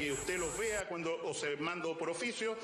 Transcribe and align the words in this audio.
que 0.00 0.12
usted 0.12 0.38
los 0.38 0.56
vea 0.56 0.88
cuando 0.88 1.14
os 1.24 1.44
mando 1.58 1.96
por 1.98 2.08
oficio, 2.08 2.56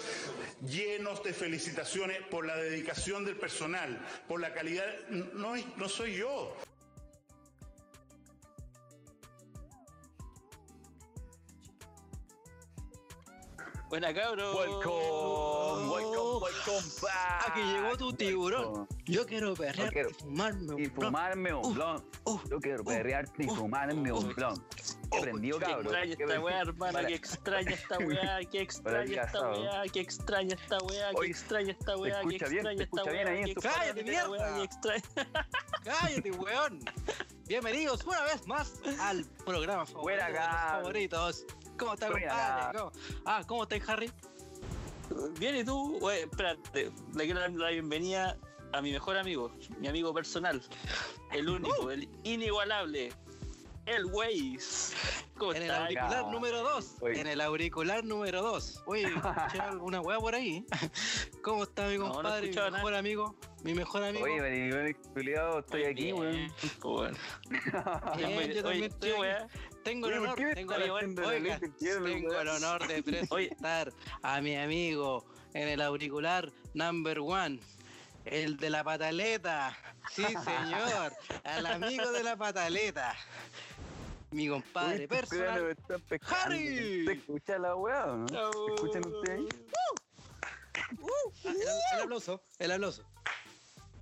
llenos 0.62 1.22
de 1.22 1.34
felicitaciones 1.34 2.22
por 2.30 2.46
la 2.46 2.56
dedicación 2.56 3.24
del 3.26 3.36
personal, 3.36 4.00
por 4.26 4.40
la 4.40 4.54
calidad. 4.54 4.86
No, 5.10 5.54
no 5.76 5.88
soy 5.88 6.16
yo. 6.16 6.56
Buena 13.88 14.12
cabrón. 14.12 14.56
Welcome, 14.56 15.88
welcome, 15.88 16.42
welcome 16.42 16.90
back. 17.00 17.48
Aquí 17.50 17.60
llegó 17.62 17.96
tu 17.96 18.12
tiburón. 18.12 18.88
Yo 19.04 19.24
quiero 19.24 19.54
perrear 19.54 19.92
quiero- 19.92 20.10
y 20.10 20.14
fumarme 20.14 20.74
un 20.74 20.80
Y 20.80 20.86
fumarme 20.86 21.54
un 21.54 21.64
Uh, 21.64 21.72
blon. 21.74 22.04
uh, 22.24 22.38
Yo 22.50 22.58
quiero 22.60 22.82
uh, 22.82 22.84
perrearte 22.86 23.44
y 23.44 23.46
uh, 23.48 23.54
fumarme 23.54 24.10
un 24.12 24.24
uh, 24.30 24.34
blon. 24.34 24.64
Qué 25.10 25.20
prendido, 25.20 25.58
Qué 25.58 25.64
cabrón. 25.64 25.86
extraña 25.86 26.16
Qué 26.16 26.22
esta 26.24 26.40
weá, 26.40 26.60
hermano. 26.60 26.98
Qué 27.06 27.14
extraña 27.14 27.70
esta 27.70 27.98
weá. 28.06 28.38
Qué 28.50 28.60
extraña 28.60 29.22
esta 29.24 29.48
weá. 29.50 29.82
Qué 29.92 30.00
extraña 30.00 30.54
esta 30.54 30.78
weá. 30.78 31.10
Qué 31.20 31.26
extraña 31.26 31.72
esta 31.72 31.96
weá. 31.96 32.20
Qué 32.22 32.36
extraña 32.36 32.82
esta 32.84 33.04
weá. 33.04 33.40
extraña 33.44 33.74
¡Cállate, 33.74 34.00
esta 34.00 34.28
weá, 34.30 34.38
mierda! 34.40 34.56
qué 34.56 34.62
extraña. 34.64 35.02
¡Cállate, 35.84 36.30
weón! 36.32 36.80
Bienvenidos 37.46 38.04
una 38.04 38.22
vez 38.24 38.46
más 38.46 38.74
al 39.00 39.24
programa 39.44 39.86
favorito 39.86 40.24
de 40.26 40.32
los 40.32 40.40
favoritos. 40.40 41.44
¿Cómo 41.78 41.94
está, 41.94 42.10
Buena, 42.10 42.28
compadre? 42.28 42.78
¿Cómo? 42.78 42.92
Ah, 43.26 43.42
¿cómo 43.46 43.62
estás, 43.64 43.88
Harry? 43.88 44.10
Bien, 45.38 45.56
¿y 45.56 45.64
tú? 45.64 45.98
Oye, 46.02 46.22
espérate. 46.22 46.90
Le 47.14 47.24
quiero 47.24 47.40
dar 47.40 47.50
la 47.52 47.70
bienvenida 47.70 48.36
a 48.72 48.82
mi 48.82 48.90
mejor 48.92 49.16
amigo, 49.16 49.52
mi 49.78 49.86
amigo 49.88 50.12
personal, 50.12 50.60
el 51.32 51.48
único, 51.48 51.90
el 51.90 52.08
inigualable, 52.24 53.12
el 53.86 54.04
Waze. 54.06 54.94
¿Cómo 55.38 55.52
En 55.54 55.62
el 55.62 55.70
auricular 55.70 56.26
número 56.26 56.62
2. 56.62 56.96
Oye. 57.00 57.20
En 57.20 57.26
el 57.26 57.40
auricular 57.40 58.04
número 58.04 58.42
2. 58.42 58.82
Oye, 58.86 59.02
escuché 59.16 59.60
alguna 59.60 60.00
weá 60.00 60.18
por 60.18 60.34
ahí. 60.34 60.64
¿Cómo 61.42 61.62
está 61.64 61.86
mi 61.88 61.98
No, 61.98 62.04
no 62.06 62.10
he 62.12 62.14
compadre? 62.14 62.48
mi 62.50 62.70
mejor 62.72 62.94
amigo. 62.94 63.36
Mi 63.62 63.74
mejor 63.74 64.04
amigo. 64.04 64.24
Oye, 64.24 64.40
maricón 64.72 65.12
culiado, 65.12 65.58
estoy 65.60 65.84
aquí, 65.84 66.12
weón. 66.12 66.52
bueno. 66.82 67.16
Bien, 68.16 68.50
yo 68.52 68.62
también 68.62 68.66
Oye, 68.66 68.86
estoy. 68.86 69.12
Tengo 69.84 70.08
el 70.08 70.14
Oye, 70.14 70.20
¿por 70.20 70.28
honor, 70.40 70.54
tengo, 70.54 70.74
el- 70.74 71.72
cielo, 71.78 72.04
tengo 72.04 72.40
el 72.40 72.48
honor 72.48 72.88
de 72.88 73.02
presentar 73.04 73.92
a 74.22 74.40
mi 74.40 74.56
amigo 74.56 75.24
en 75.54 75.68
el 75.68 75.80
auricular 75.80 76.50
number 76.74 77.20
one, 77.20 77.60
el 78.24 78.56
de 78.56 78.70
la 78.70 78.82
pataleta. 78.82 79.76
Sí, 80.10 80.24
señor, 80.24 81.12
al 81.44 81.66
amigo 81.66 82.10
de 82.10 82.22
la 82.24 82.36
pataleta. 82.36 83.14
Mi 84.30 84.48
compadre 84.48 85.06
culiados 85.08 85.76
personal. 85.86 86.20
Harry. 86.30 87.04
¿Se 87.06 87.12
escucha 87.12 87.58
la 87.58 87.76
weá 87.76 88.06
o 88.06 88.16
no? 88.16 88.26
¿Se 88.28 88.74
escuchan 88.74 89.06
ustedes 89.06 89.38
ahí? 89.38 89.48
Ah, 90.74 90.90
el, 91.44 91.56
el 91.96 92.02
aplauso, 92.02 92.42
el 92.58 92.72
aplauso. 92.72 93.02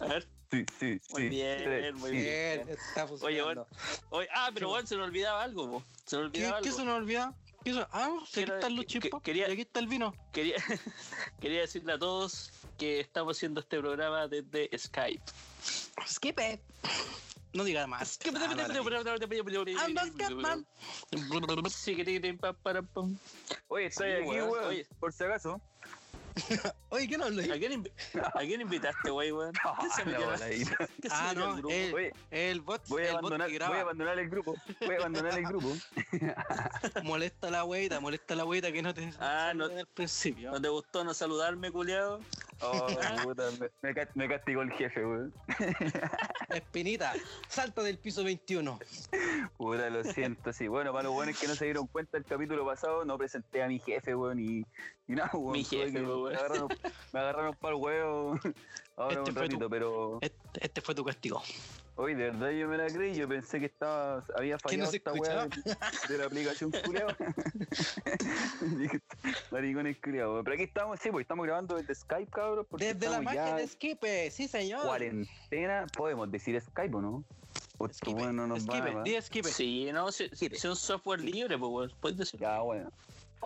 A 0.01 0.07
ver. 0.07 0.29
Sí, 0.51 0.65
sí, 0.79 1.01
Muy 1.11 1.23
sí. 1.23 1.29
bien, 1.31 1.59
Tres, 1.65 1.95
muy 1.95 2.11
sí. 2.11 2.17
Bien, 2.17 2.69
está 2.69 3.05
Oye, 3.05 3.09
funcionando. 3.09 3.45
bueno. 3.45 3.67
Oye, 4.11 4.29
ah, 4.35 4.51
pero 4.55 4.69
bueno, 4.69 4.87
se 4.87 4.97
me 4.97 5.03
olvidaba 5.03 5.43
algo, 5.43 5.69
po. 5.69 5.85
Se 6.07 6.17
me 6.17 6.23
¿Qué, 6.31 6.39
olvidaba 6.39 6.61
qué 6.61 6.69
algo. 6.69 6.79
se 6.79 6.85
nos 6.85 6.97
olvida? 6.97 7.35
¿Qué 7.65 7.73
se- 7.75 7.87
Ah, 7.91 8.11
aquí 8.23 8.41
están 8.43 8.77
los 8.77 8.85
que- 8.87 9.33
y 9.35 9.41
aquí 9.43 9.61
está 9.63 9.81
el 9.81 9.89
vino. 9.89 10.15
Quería, 10.33 10.55
quería 11.41 11.61
decirle 11.63 11.95
a 11.95 11.99
todos 11.99 12.53
que 12.79 13.01
estamos 13.01 13.37
haciendo 13.37 13.61
este 13.61 13.81
programa 13.81 14.29
desde 14.29 14.71
Skype. 14.79 15.23
Skip 16.07 16.39
it. 16.39 16.61
No 17.55 17.63
diga 17.63 17.87
más. 17.87 18.19
Oye, 23.69 23.87
estoy 23.87 24.11
aquí, 24.13 24.25
weón. 24.43 24.77
Por 24.99 25.13
si 25.13 25.25
acaso. 25.25 25.61
Oye, 26.89 27.07
¿qué 27.07 27.17
nos 27.17 27.31
lo 27.33 27.43
¿A 27.43 27.57
quién, 27.57 27.85
invi- 27.85 27.93
¿A 28.35 28.41
quién 28.41 28.61
invitaste, 28.61 29.09
güey, 29.09 29.31
weón? 29.31 29.53
¿Quién 29.79 29.91
se 29.93 30.05
la 30.05 30.11
metió, 30.11 30.27
voladita. 30.31 30.77
¿Quién 30.77 30.89
se 31.03 31.09
Ah, 31.13 31.33
no, 31.33 31.55
grupo? 31.55 31.71
el, 31.71 31.95
Oye, 31.95 32.13
el 32.33 32.61
bot, 32.61 32.83
Voy 32.89 33.03
a, 33.03 33.05
el 33.05 33.13
bot 33.13 33.19
abandonar, 33.21 33.51
que 33.51 33.59
voy 33.69 33.77
a 33.77 33.81
abandonar 33.83 34.19
el 34.19 34.29
grupo. 34.29 34.55
Voy 34.81 34.95
a 34.97 34.99
abandonar 34.99 35.39
el 35.39 35.45
grupo. 35.47 35.69
molesta 37.05 37.51
la 37.51 37.65
weita, 37.65 38.01
molesta 38.01 38.35
la 38.35 38.45
weita 38.45 38.73
que 38.73 38.83
no 38.83 38.93
te 38.93 39.13
Ah, 39.21 39.53
no- 39.55 39.67
al 39.67 39.87
principio. 39.95 40.51
¿No 40.51 40.61
te 40.61 40.69
gustó 40.69 41.05
no 41.05 41.15
saludarme, 41.15 41.71
culiado? 41.71 42.19
Oh, 42.67 42.87
puta, 43.25 43.51
me, 43.61 43.69
me 43.83 43.95
ca- 43.95 44.09
me 44.15 44.29
castigó 44.29 44.63
el 44.63 44.73
jefe, 44.73 45.05
weón. 45.05 45.35
Espinita, 46.49 47.13
salta 47.49 47.83
del 47.83 47.99
piso 47.99 48.25
21. 48.25 48.79
Puta, 49.57 49.91
lo 49.91 50.05
siento, 50.05 50.53
sí. 50.53 50.69
Bueno, 50.69 50.93
para 50.93 51.05
los 51.05 51.13
buenos 51.13 51.39
que 51.39 51.47
no 51.47 51.55
se 51.55 51.65
dieron 51.67 51.87
cuenta 51.87 52.17
el 52.19 52.25
capítulo 52.25 52.65
pasado, 52.65 53.05
no 53.05 53.19
presenté 53.19 53.63
a 53.63 53.69
mi 53.69 53.79
jefe, 53.79 54.15
weón, 54.15 54.39
y, 54.41 54.61
y 55.09 55.13
nada, 55.15 55.31
weón. 55.35 55.53
Mi 55.53 55.65
jefe, 55.65 56.03
weón. 56.03 56.33
Me 56.33 56.37
agarraron, 56.39 56.69
me 57.13 57.21
agarraron 57.21 57.55
para 57.57 57.75
el 57.77 57.83
huevo 57.83 58.39
ahora 58.97 59.15
Este 59.19 59.31
un 59.31 59.37
ratito, 59.37 59.59
tu- 59.59 59.71
pero 59.71 60.19
Este, 60.21 60.39
este 60.67 60.81
fue 60.81 60.95
tu 60.95 61.05
castigo. 61.05 61.43
Hoy 61.97 62.15
de 62.15 62.25
verdad 62.31 62.51
yo 62.51 62.69
me 62.69 62.77
la 62.77 62.87
creí, 62.87 63.15
yo 63.15 63.29
pensé 63.29 63.61
que 63.61 63.67
estaba, 63.67 64.25
había 64.37 64.57
¿Que 64.59 64.77
no 64.77 64.87
fallado 64.87 64.97
esta 64.97 65.13
weá 65.13 65.47
de, 65.47 66.13
de 66.13 66.19
la 66.19 66.27
aplicación 66.27 66.73
culiao. 66.85 67.09
Maricones 69.51 69.97
culiao. 70.03 70.43
Pero 70.45 70.55
aquí 70.55 70.65
estamos, 70.65 70.99
sí, 71.01 71.11
pues 71.11 71.25
estamos 71.25 71.47
grabando 71.47 71.77
desde 71.77 71.95
Skype, 71.95 72.31
cabros, 72.31 72.67
porque 72.69 72.95
Desde 72.95 73.09
la 73.11 73.33
ya 73.33 73.57
de 73.57 73.67
Skipe, 73.69 74.31
sí 74.31 74.49
señor. 74.49 74.83
cuarentena, 74.85 75.87
podemos 75.97 76.31
decir 76.31 76.61
Skype, 76.61 76.95
¿o 76.97 77.01
no? 77.03 77.25
Porque 77.79 77.95
Skipe, 77.95 78.13
bueno, 78.15 78.33
no 78.33 78.47
nos 78.47 78.63
Skipe, 78.63 78.81
van 78.81 78.99
a- 78.99 79.03
di 79.03 79.21
Skipe. 79.21 79.49
Sí, 79.49 79.91
no, 79.93 80.11
si, 80.13 80.29
si 80.31 80.47
es 80.47 80.65
un 80.65 80.77
software 80.77 81.21
libre, 81.21 81.59
pues. 81.59 81.93
Puedes 82.01 82.19
decirlo. 82.19 82.47
Ya, 82.47 82.61
bueno. 82.61 82.91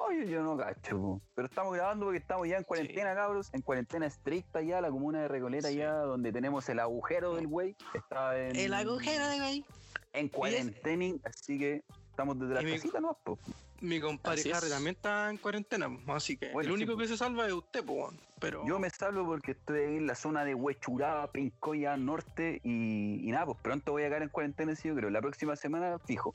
Oye, 0.06 0.28
yo 0.28 0.42
no 0.42 0.56
cacho, 0.56 0.96
po. 0.98 1.22
pero 1.34 1.46
estamos 1.48 1.74
grabando 1.74 2.06
porque 2.06 2.18
estamos 2.18 2.46
ya 2.48 2.56
en 2.56 2.64
cuarentena, 2.64 3.14
cabros, 3.14 3.48
en 3.52 3.62
cuarentena 3.62 4.06
estricta 4.06 4.62
ya, 4.62 4.80
la 4.80 4.90
comuna 4.90 5.22
de 5.22 5.28
Recoleta 5.28 5.68
Sí. 5.68 5.76
ya, 5.76 5.92
donde 5.92 6.32
tenemos 6.32 6.68
el 6.68 6.78
agujero 6.78 7.34
del 7.34 7.46
güey, 7.46 7.76
está 7.94 8.38
en, 8.38 8.56
El 8.56 8.74
agujero 8.74 9.26
de 9.28 9.40
ahí. 9.40 9.64
en 10.12 10.28
cuarentena, 10.28 11.14
así 11.24 11.58
que 11.58 11.82
estamos 12.10 12.38
desde 12.38 12.54
la 12.54 12.62
mi- 12.62 12.72
casita, 12.72 13.00
¿no? 13.00 13.18
Po. 13.24 13.38
Mi 13.80 14.00
compadre 14.00 14.40
Así 14.40 14.50
es. 14.50 14.56
Harry 14.56 14.68
también 14.70 14.96
está 14.96 15.30
en 15.30 15.36
cuarentena, 15.36 15.88
así 16.08 16.36
que 16.36 16.50
Bueno, 16.52 16.68
el 16.70 16.74
único 16.74 16.92
sí, 16.94 16.98
que 16.98 17.06
se 17.08 17.16
salva 17.16 17.46
es 17.46 17.52
usted, 17.52 17.84
po, 17.84 18.10
pero 18.40 18.64
Yo 18.66 18.78
me 18.80 18.90
salvo 18.90 19.24
porque 19.24 19.52
estoy 19.52 19.80
ahí 19.80 19.96
en 19.98 20.06
la 20.08 20.14
zona 20.16 20.44
de 20.44 20.54
Huechuraba, 20.54 21.30
Pincoya, 21.30 21.96
Norte, 21.96 22.60
y, 22.64 23.20
y 23.28 23.30
nada, 23.30 23.46
pues 23.46 23.58
pronto 23.62 23.92
voy 23.92 24.02
a 24.04 24.10
caer 24.10 24.22
en 24.22 24.30
cuarentena, 24.30 24.74
sí, 24.74 24.88
yo 24.88 24.94
creo, 24.96 25.10
la 25.10 25.20
próxima 25.20 25.54
semana 25.54 25.98
fijo. 26.00 26.32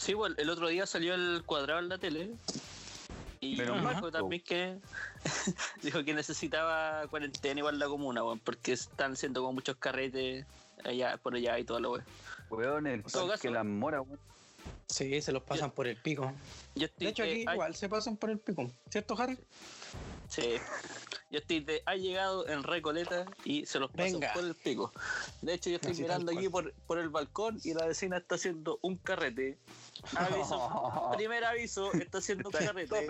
Sí, 0.00 0.14
bueno, 0.14 0.34
el 0.38 0.48
otro 0.48 0.68
día 0.68 0.86
salió 0.86 1.12
el 1.12 1.42
cuadrado 1.44 1.78
en 1.78 1.90
la 1.90 1.98
tele. 1.98 2.30
Y 3.38 3.56
mal, 3.56 4.00
po. 4.00 4.10
también 4.10 4.42
que 4.42 4.78
dijo 5.82 6.02
que 6.04 6.14
necesitaba 6.14 7.06
cuarentena 7.08 7.60
igual 7.60 7.78
la 7.78 7.86
comuna, 7.86 8.24
weón, 8.24 8.38
porque 8.38 8.72
están 8.72 9.12
haciendo 9.12 9.42
como 9.42 9.52
muchos 9.52 9.76
carretes 9.76 10.46
allá 10.84 11.18
por 11.18 11.34
allá 11.34 11.58
y 11.58 11.64
toda 11.64 11.80
la 11.80 11.90
weón. 11.90 12.04
Weón, 12.48 12.86
el 12.86 13.02
todo 13.02 13.28
caso- 13.28 13.50
Las 13.50 13.66
Moras, 13.66 14.00
weón. 14.06 14.18
sí, 14.88 15.20
se 15.20 15.32
los 15.32 15.42
pasan 15.42 15.70
por 15.70 15.86
el 15.86 15.96
pico. 15.96 16.32
Yo 16.74 16.86
estoy 16.86 17.04
De 17.04 17.10
hecho, 17.10 17.22
aquí 17.22 17.44
ay, 17.46 17.52
igual 17.52 17.74
se 17.74 17.90
pasan 17.90 18.16
por 18.16 18.30
el 18.30 18.38
pico, 18.38 18.70
¿cierto, 18.88 19.20
Harry? 19.20 19.38
Sí. 20.30 20.56
Yo 21.30 21.38
estoy 21.38 21.60
de, 21.60 21.80
ha 21.86 21.94
llegado 21.94 22.48
en 22.48 22.64
Recoleta 22.64 23.24
y 23.44 23.64
se 23.64 23.78
los 23.78 23.92
Venga. 23.92 24.32
por 24.32 24.42
el 24.44 24.56
pico. 24.56 24.92
De 25.42 25.54
hecho, 25.54 25.70
yo 25.70 25.76
estoy 25.76 25.92
Así 25.92 26.02
mirando 26.02 26.32
aquí 26.32 26.48
por, 26.48 26.72
por 26.88 26.98
el 26.98 27.08
balcón 27.08 27.60
y 27.62 27.72
la 27.72 27.86
vecina 27.86 28.16
está 28.16 28.34
haciendo 28.34 28.80
un 28.82 28.96
carrete. 28.96 29.56
Aviso, 30.16 31.10
primer 31.16 31.44
aviso, 31.44 31.92
está 31.92 32.18
haciendo 32.18 32.48
un 32.48 32.52
carrete. 32.52 33.06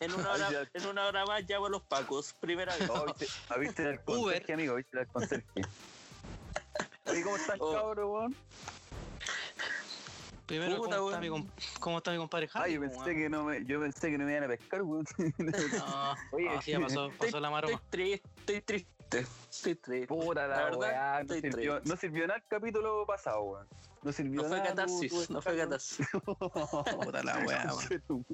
En 0.00 0.14
una 0.14 0.32
hora, 0.32 0.70
en 0.72 0.86
una 0.86 1.06
hora 1.06 1.26
más 1.26 1.42
llamo 1.46 1.66
a 1.66 1.70
los 1.70 1.82
pacos. 1.82 2.32
Primer 2.40 2.70
aviso. 2.70 2.94
Oh, 2.94 3.04
¿viste, 3.06 3.26
ah, 3.50 3.58
¿viste 3.58 3.82
el 3.82 4.00
conserje, 4.00 4.52
amigo? 4.54 4.76
¿Viste 4.76 4.98
el 4.98 5.06
conserje? 5.08 5.46
Oye, 7.06 7.22
¿cómo 7.22 7.36
están, 7.36 7.58
Oh. 7.60 7.72
cabrón? 7.72 8.34
Primero, 10.46 10.76
Puta, 10.76 10.98
¿cómo, 10.98 11.10
está 11.10 11.20
mi, 11.20 11.48
¿cómo 11.80 11.98
está 11.98 12.12
mi 12.12 12.18
compadre 12.18 12.48
Ah, 12.54 12.60
Harry? 12.62 12.74
yo 12.74 12.80
pensé 12.80 12.98
weón? 12.98 13.16
que 13.16 13.28
no 13.28 13.44
me, 13.44 13.64
yo 13.64 13.80
pensé 13.80 14.10
que 14.10 14.18
no 14.18 14.24
me 14.24 14.30
iban 14.30 14.44
a 14.44 14.48
pescar, 14.48 14.82
weón. 14.82 15.04
No, 15.38 16.14
Oye, 16.30 16.48
no, 16.54 16.62
sí, 16.62 16.70
ya 16.70 16.80
pasó, 16.80 17.10
pasó 17.18 17.40
la 17.40 17.50
maroma. 17.50 17.74
Estoy 17.74 17.90
triste, 17.90 18.56
estoy 18.56 18.86
triste. 19.08 19.32
Estoy 19.50 19.74
triste. 19.76 20.06
Puta 20.06 20.46
la, 20.46 20.56
La 20.56 20.64
verdad, 20.64 20.78
weá, 20.78 21.24
no 21.24 21.34
sirvió, 21.34 21.80
no 21.84 21.96
sirvió 21.96 22.26
nada 22.26 22.38
el 22.38 22.44
capítulo 22.48 23.04
pasado, 23.06 23.42
weón. 23.42 23.66
No 24.02 24.12
sirvió 24.12 24.42
No 24.42 24.48
fue 24.48 24.58
nada. 24.58 24.68
catarsis, 24.70 25.30
no 25.30 25.42
fue 25.42 25.56
catarsis. 25.56 26.06
Puta 26.12 27.22
la 27.24 27.38
weá, 27.44 27.72
weón. 27.74 28.26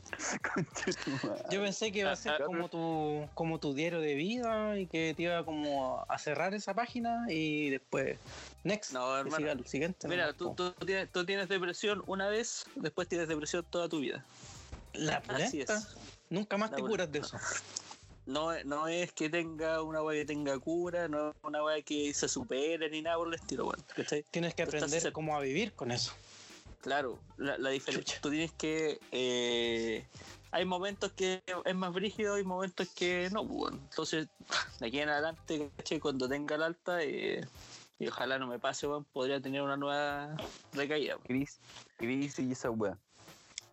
Yo 1.50 1.62
pensé 1.62 1.92
que 1.92 2.00
iba 2.00 2.12
a 2.12 2.16
ser 2.16 2.32
Ah, 2.32 2.38
ah, 2.40 2.44
como 2.44 2.68
tu, 2.68 3.28
como 3.34 3.58
tu 3.58 3.72
diario 3.72 4.00
de 4.00 4.14
vida 4.14 4.78
y 4.78 4.86
que 4.86 5.14
te 5.16 5.22
iba 5.22 5.44
como 5.44 6.04
a 6.08 6.18
cerrar 6.18 6.52
esa 6.54 6.74
página 6.74 7.24
y 7.28 7.70
después 7.70 8.18
next. 8.64 8.92
No, 8.92 9.16
hermano. 9.16 9.36
siga 9.36 9.52
el 9.52 9.66
siguiente. 9.66 10.08
Mira, 10.08 10.26
¿no? 10.26 10.34
tú, 10.34 10.54
tú, 10.54 10.72
tienes, 10.84 11.10
tú 11.10 11.24
tienes 11.24 11.48
depresión 11.48 12.02
una 12.06 12.28
vez, 12.28 12.66
después 12.74 13.08
tienes 13.08 13.28
depresión 13.28 13.64
toda 13.70 13.88
tu 13.88 14.00
vida. 14.00 14.24
la 14.92 15.22
Así 15.28 15.62
es. 15.62 15.96
Nunca 16.28 16.56
más 16.56 16.70
La 16.70 16.76
te 16.78 16.82
curas 16.82 17.10
de 17.10 17.20
eso. 17.20 17.38
No, 18.26 18.52
no 18.64 18.86
es 18.88 19.12
que 19.12 19.28
tenga 19.28 19.82
una 19.82 20.02
weá 20.02 20.20
que 20.20 20.26
tenga 20.26 20.58
cura, 20.58 21.08
no 21.08 21.30
es 21.30 21.36
una 21.42 21.62
weá 21.64 21.82
que 21.82 22.14
se 22.14 22.28
supere 22.28 22.88
ni 22.88 23.02
nada 23.02 23.16
por 23.16 23.28
el 23.28 23.34
estilo, 23.34 23.64
weón. 23.66 23.82
¿Cachai? 23.96 24.24
Tienes 24.30 24.54
que 24.54 24.62
estás 24.62 24.82
aprender 24.82 25.02
cer- 25.02 25.12
cómo 25.12 25.36
a 25.36 25.40
vivir 25.40 25.72
con 25.72 25.90
eso. 25.90 26.12
Claro, 26.80 27.18
la, 27.36 27.58
la 27.58 27.70
diferencia. 27.70 28.18
Tú 28.20 28.30
tienes 28.30 28.52
que. 28.52 29.00
eh, 29.10 30.06
hay 30.52 30.64
momentos 30.64 31.12
que 31.12 31.42
es 31.64 31.74
más 31.74 31.92
brígido 31.92 32.38
y 32.38 32.44
momentos 32.44 32.88
que 32.90 33.28
no, 33.32 33.44
pues, 33.46 33.56
bueno. 33.58 33.78
Entonces, 33.90 34.28
de 34.80 34.86
aquí 34.86 35.00
en 35.00 35.08
adelante, 35.08 35.70
¿cachai? 35.76 35.98
Cuando 35.98 36.28
tenga 36.28 36.54
el 36.56 36.62
alta, 36.62 37.02
eh, 37.02 37.44
y 37.98 38.06
ojalá 38.08 38.38
no 38.38 38.46
me 38.46 38.58
pase, 38.58 38.86
weón, 38.86 39.04
podría 39.04 39.40
tener 39.40 39.62
una 39.62 39.76
nueva 39.76 40.36
recaída. 40.72 41.14
weón. 41.16 41.26
Crisis, 41.26 41.58
crisis 41.96 42.38
y 42.40 42.52
esa 42.52 42.70
weá. 42.70 42.96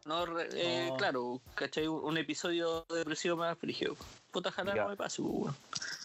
No, 0.06 0.26
eh, 0.40 0.88
No. 0.90 0.98
claro, 0.98 1.42
¿cachai? 1.56 1.88
Un 1.88 2.18
episodio 2.18 2.86
depresivo 2.90 3.36
más 3.38 3.60
brígido. 3.60 3.96
Puta, 4.32 4.54
Ya. 4.76 4.84
no 4.84 4.90
me 4.90 4.96
pase, 4.96 5.22
pues, 5.22 5.34
weón. 5.34 5.56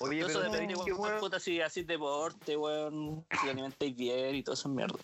Oye, 0.00 0.20
Todo 0.22 0.30
eso 0.30 0.42
no, 0.44 0.84
qué 0.84 0.92
weón. 0.92 1.20
Puta, 1.20 1.38
si 1.40 1.60
haces 1.60 1.86
deporte, 1.86 2.56
weón, 2.56 3.24
si 3.30 3.38
te 3.44 3.50
alimentáis 3.50 3.94
bien 3.96 4.34
y 4.36 4.42
todo 4.42 4.54
eso 4.54 4.68
mierda. 4.68 4.98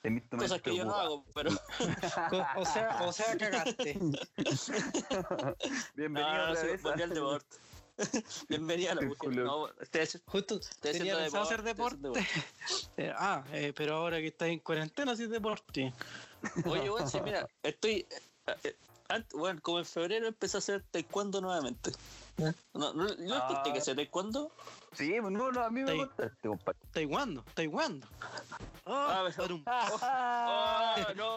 Tenés 0.00 0.28
tu 0.28 0.36
Cosas 0.36 0.60
que 0.62 0.74
yo 0.74 0.84
no 0.84 0.94
hago, 0.94 1.24
pero. 1.34 1.50
O 2.56 2.64
sea, 2.64 2.98
o 3.02 3.12
sea, 3.12 3.36
cagaste. 3.36 3.98
Bienvenido 5.94 6.32
Ah, 6.32 6.54
sí, 6.56 6.66
vez. 6.66 6.82
volví 6.82 7.02
al 7.02 7.10
deporte. 7.10 7.56
Bienvenida 8.48 8.92
a 8.92 8.94
la. 8.96 9.02
No, 9.02 9.68
haci- 9.68 10.22
Justo 10.26 10.56
estoy 10.58 10.92
tenía 10.92 11.16
pensado 11.18 11.44
hacer 11.44 11.62
deporte, 11.62 12.08
Eh, 12.96 13.12
ah, 13.14 13.44
eh, 13.52 13.72
pero 13.76 13.96
ahora 13.96 14.18
que 14.18 14.28
estás 14.28 14.48
en 14.48 14.60
cuarentena, 14.60 15.14
sí 15.14 15.26
deporte. 15.26 15.92
Oye, 16.64 16.90
weón, 16.90 17.08
sí, 17.08 17.20
mira, 17.20 17.46
estoy. 17.62 18.06
Eh, 19.12 19.16
eh, 19.16 19.22
ant- 19.28 19.38
bueno, 19.38 19.60
como 19.62 19.78
en 19.78 19.84
febrero 19.84 20.26
empecé 20.26 20.56
a 20.56 20.58
hacer 20.58 20.82
taekwondo 20.90 21.40
nuevamente. 21.40 21.92
No, 22.38 22.52
no, 22.74 22.92
¿no 22.94 23.04
les 23.04 23.32
Ah. 23.32 23.46
conté 23.48 23.72
que 23.72 23.78
hacía 23.78 23.94
taekwondo? 23.94 24.50
Sí, 24.94 25.14
pues 25.20 25.32
no, 25.32 25.52
no, 25.52 25.62
a 25.62 25.70
mí 25.70 25.82
me 25.82 25.96
contaste, 25.96 26.48
compadre. 26.48 26.78
Taiwando. 26.92 27.44
Ah, 28.84 29.22
Oh, 29.24 29.30
pero- 29.36 29.36
parum. 29.36 29.64
Oh, 29.66 30.96
no, 31.16 31.36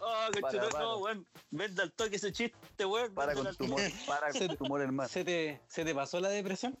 Oh, 0.00 0.30
conchetumare, 0.40 0.70
para. 0.72 0.84
no, 0.84 0.98
weón. 0.98 1.26
Vende 1.50 1.82
al 1.82 1.92
toque 1.92 2.16
ese 2.16 2.32
chiste, 2.32 2.84
weón. 2.84 3.14
Para 3.14 3.34
con 3.34 3.54
tu 3.56 3.64
humor, 3.64 3.80
para 4.06 4.32
con 4.32 4.56
tu 4.56 4.64
humor, 4.64 4.80
hermano. 4.80 5.08
¿Se 5.08 5.24
te, 5.24 5.60
¿Se 5.68 5.84
te 5.84 5.94
pasó 5.94 6.18
la 6.20 6.28
depresión? 6.28 6.76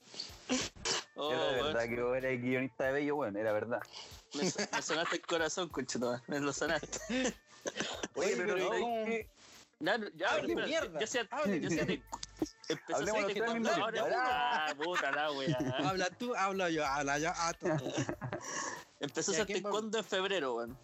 Oh, 1.14 1.32
Era 1.32 1.62
verdad 1.62 1.88
que 1.88 2.02
vos 2.02 2.16
eras 2.16 2.32
guionista 2.40 2.84
de 2.84 2.92
Bello, 2.92 3.16
bueno, 3.16 3.38
era 3.38 3.52
verdad. 3.52 3.80
Me, 4.34 4.42
me 4.42 4.82
sonaste 4.82 5.16
el 5.16 5.22
corazón, 5.22 5.68
conchetumare. 5.68 6.22
Me 6.26 6.40
lo 6.40 6.52
sonaste. 6.52 7.34
Oye, 8.14 8.34
pero, 8.36 8.54
pero. 8.54 9.26
Ya, 9.78 9.98
no, 9.98 10.06
ya, 10.16 10.30
Hable 10.30 10.48
espérate, 10.48 10.68
mierda, 10.68 11.00
Ya 11.00 11.06
sea, 11.06 11.28
hable 11.30 11.60
ya 11.60 11.68
sea 11.68 11.84
de- 11.84 12.02
Hablemos 12.94 13.26
taekwondo, 13.26 13.70
ustedes 13.70 14.00
ahora 14.00 14.66
ah, 14.68 14.74
puta 14.74 15.12
la 15.12 15.32
wea. 15.32 15.58
Habla 15.84 16.10
tú, 16.18 16.34
habla 16.34 16.70
yo, 16.70 16.84
habla 16.86 17.18
yo. 17.18 17.30
Ah, 17.34 17.52
tú. 17.58 17.68
Empecé 19.00 19.32
a 19.32 19.34
¿Y 19.34 19.36
a 19.36 19.42
hacer 19.42 19.46
quién 19.46 19.62
taekwondo 19.62 19.98
en 19.98 20.04
febrero, 20.04 20.54
weón. 20.54 20.78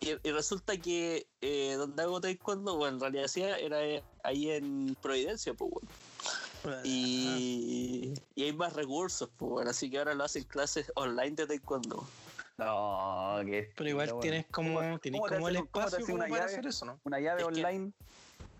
Y, 0.00 0.10
y 0.22 0.30
resulta 0.30 0.76
que 0.76 1.26
eh, 1.40 1.74
donde 1.76 2.02
hago 2.02 2.20
taekwondo, 2.20 2.76
bueno, 2.76 2.94
en 2.94 3.00
realidad 3.00 3.24
hacía 3.24 3.58
era 3.58 3.82
eh, 3.82 4.02
ahí 4.22 4.50
en 4.50 4.96
Providencia, 5.02 5.52
pues, 5.54 5.72
weón. 5.72 6.80
Y, 6.84 8.14
y 8.36 8.44
hay 8.44 8.52
más 8.52 8.72
recursos, 8.74 9.28
pues, 9.36 9.50
weón. 9.50 9.68
Así 9.68 9.90
que 9.90 9.98
ahora 9.98 10.14
lo 10.14 10.22
hacen 10.24 10.44
clases 10.44 10.90
online 10.94 11.32
de 11.32 11.46
taekwondo. 11.48 12.06
No, 12.58 13.40
que 13.46 13.70
Pero 13.76 13.88
igual 13.90 14.06
bueno. 14.08 14.20
tienes 14.20 14.46
como, 14.50 14.98
tienes 14.98 15.20
como 15.20 15.48
el 15.48 15.56
espacio 15.56 16.00
como 16.00 16.14
una 16.16 16.24
para 16.26 16.40
llave? 16.40 16.52
hacer 16.52 16.66
eso, 16.66 16.84
¿no? 16.84 17.00
Una 17.04 17.20
llave 17.20 17.42
Es 17.42 17.48
que- 17.48 17.54
online. 17.64 17.92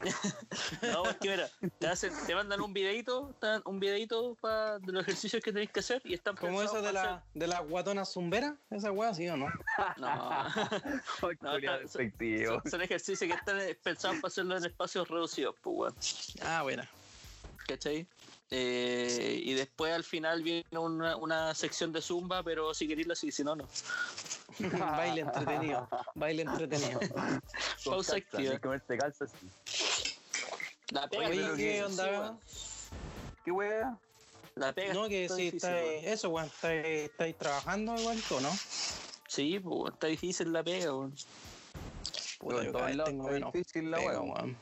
No, 0.92 1.02
porque 1.02 1.28
mira, 1.30 1.48
te, 1.80 1.88
hacen, 1.88 2.12
te 2.24 2.32
mandan 2.32 2.60
un 2.60 2.72
videito, 2.72 3.34
un 3.64 3.80
videito 3.80 4.36
pa- 4.40 4.78
de 4.78 4.92
los 4.92 5.02
ejercicios 5.02 5.42
que 5.42 5.52
tenéis 5.52 5.72
que 5.72 5.80
hacer 5.80 6.00
y 6.04 6.14
están 6.14 6.36
Como 6.36 6.62
esa 6.62 6.80
de 6.80 6.92
la, 6.92 7.24
de 7.34 7.46
la 7.48 7.58
guatona 7.60 8.04
zumbera, 8.04 8.54
esa 8.70 8.92
weá, 8.92 9.12
¿sí 9.12 9.28
o 9.28 9.36
no? 9.36 9.46
hacer- 9.48 9.96
No. 9.98 10.44
No. 11.42 11.88
Son, 11.88 12.70
son 12.70 12.82
ejercicios 12.82 13.28
que 13.28 13.34
están 13.36 13.58
pensados 13.82 14.18
para 14.18 14.28
hacerlo 14.28 14.56
en 14.56 14.64
espacios 14.66 15.08
reducidos, 15.08 15.56
pues, 15.60 15.76
weón. 15.76 15.94
Ah, 16.48 16.62
buena. 16.62 16.88
¿Cachai? 17.66 18.06
Eh, 18.50 19.40
y 19.44 19.52
después 19.52 19.92
al 19.92 20.04
final 20.04 20.42
viene 20.42 20.64
una, 20.72 21.16
una 21.16 21.54
sección 21.54 21.92
de 21.92 22.00
zumba, 22.00 22.42
pero 22.42 22.72
si 22.72 22.88
queréis 22.88 23.06
la 23.06 23.14
sí, 23.14 23.30
si 23.30 23.44
no, 23.44 23.54
no. 23.54 23.68
baile 24.78 25.20
entretenido, 25.20 25.88
baile 26.14 26.42
entretenido. 26.42 27.00
Pausa 27.84 28.16
activa. 28.16 28.58
comerte 28.58 28.96
calzas. 28.96 29.30
La 30.90 31.06
pega, 31.08 31.28
Oye, 31.28 31.56
¿qué 31.56 31.84
onda? 31.84 32.38
¿Qué 33.44 33.50
wea? 33.50 33.98
La 34.54 34.72
pega. 34.72 34.94
No, 34.94 35.08
que 35.08 35.24
está 35.24 35.36
sí, 35.36 35.42
difícil, 35.50 35.68
está, 35.70 35.82
weón. 35.82 36.04
eso, 36.04 36.28
weón, 36.30 36.46
estáis 36.46 36.86
estáis 36.86 37.36
trabajando 37.36 37.94
igual, 37.96 38.22
¿o 38.30 38.40
no? 38.40 38.50
Sí, 39.28 39.60
pues, 39.60 39.92
está 39.92 40.06
difícil 40.06 40.52
la 40.52 40.64
pega, 40.64 40.94
weón. 40.94 41.14
Yo 42.40 42.72
cada 42.72 42.86
vez 42.86 43.04
tengo 43.04 43.24
está 43.24 43.32
menos 43.32 43.52
difícil 43.52 43.90
la 43.90 43.98
pega, 43.98 44.20
wea. 44.22 44.32
weón. 44.32 44.56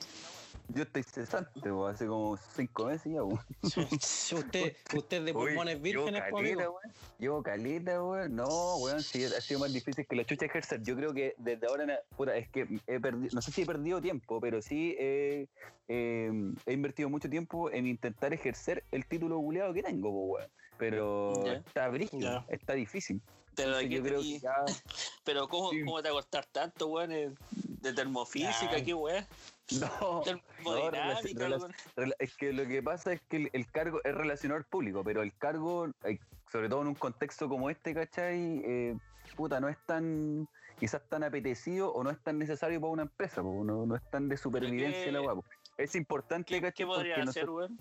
Yo 0.68 0.82
estoy 0.82 1.02
cesante, 1.04 1.70
hace 1.88 2.06
como 2.06 2.36
cinco 2.36 2.86
meses 2.86 3.12
ya, 3.12 3.22
weón. 3.22 3.40
Usted, 3.62 4.76
usted 4.94 5.24
de 5.24 5.32
pulmones 5.32 5.80
vírgenes, 5.80 6.14
llevo 6.14 6.30
pues, 6.30 6.40
amigo. 6.40 6.58
caleta, 6.58 6.70
weón. 6.70 6.94
Llevo 7.18 7.42
caleta, 7.42 8.02
weón. 8.02 8.36
No, 8.36 8.76
weón, 8.78 9.02
sí, 9.02 9.24
ha 9.24 9.40
sido 9.40 9.60
más 9.60 9.72
difícil 9.72 10.06
que 10.06 10.16
la 10.16 10.24
chucha 10.24 10.46
ejercer. 10.46 10.82
Yo 10.82 10.96
creo 10.96 11.14
que 11.14 11.34
desde 11.38 11.66
ahora, 11.66 11.84
en 11.84 11.90
puta, 12.16 12.36
es 12.36 12.48
que 12.50 12.66
he 12.86 12.98
perdido, 13.00 13.30
no 13.32 13.40
sé 13.40 13.52
si 13.52 13.62
he 13.62 13.66
perdido 13.66 14.00
tiempo, 14.00 14.40
pero 14.40 14.60
sí 14.60 14.96
he, 14.98 15.48
eh, 15.88 16.30
he 16.66 16.72
invertido 16.72 17.08
mucho 17.08 17.30
tiempo 17.30 17.70
en 17.70 17.86
intentar 17.86 18.32
ejercer 18.34 18.84
el 18.90 19.06
título 19.06 19.38
buleado 19.38 19.72
que 19.72 19.82
tengo, 19.82 20.10
po, 20.10 20.24
weón. 20.34 20.50
Pero 20.78 21.44
Ya. 21.44 21.52
está 21.54 21.88
brígido, 21.88 22.20
Ya. 22.20 22.44
está 22.48 22.74
difícil. 22.74 23.22
Pero, 23.54 23.78
Entonces, 23.80 23.90
yo 23.90 24.02
creo 24.02 24.20
que 24.20 24.38
ya. 24.40 24.54
pero 25.24 25.48
¿cómo, 25.48 25.70
Sí. 25.70 25.80
¿cómo 25.84 26.02
te 26.02 26.10
va 26.10 26.18
a 26.18 26.22
costar 26.22 26.44
tanto, 26.46 26.88
weón? 26.88 27.38
De 27.86 27.92
termofísica, 27.92 28.82
qué 28.84 28.94
weón. 28.94 29.24
No, 29.80 30.22
Es 32.18 32.36
que 32.36 32.52
lo 32.52 32.66
que 32.66 32.82
pasa 32.82 33.12
es 33.12 33.20
que 33.22 33.36
el, 33.36 33.50
el 33.52 33.66
cargo 33.66 34.00
es 34.04 34.14
relacionador 34.14 34.64
público, 34.64 35.02
pero 35.02 35.22
el 35.22 35.36
cargo, 35.36 35.88
eh, 36.04 36.20
sobre 36.52 36.68
todo 36.68 36.82
en 36.82 36.88
un 36.88 36.94
contexto 36.94 37.48
como 37.48 37.68
este, 37.68 37.92
¿cachai? 37.92 38.62
Eh, 38.64 38.96
puta, 39.36 39.58
no 39.58 39.68
es 39.68 39.76
tan, 39.86 40.48
quizás 40.78 41.02
tan 41.08 41.24
apetecido 41.24 41.92
o 41.92 42.04
no 42.04 42.10
es 42.10 42.18
tan 42.22 42.38
necesario 42.38 42.80
para 42.80 42.92
una 42.92 43.02
empresa, 43.02 43.42
no, 43.42 43.64
no 43.64 43.96
es 43.96 44.10
tan 44.10 44.28
de 44.28 44.36
supervivencia 44.36 45.10
la 45.10 45.18
guapo. 45.18 45.44
Es 45.76 45.96
importante, 45.96 46.54
¿Qué, 46.54 46.60
¿cachai? 46.60 46.72
qué 46.74 46.86
podría 46.86 47.22
hacer, 47.22 47.50
weón? 47.50 47.76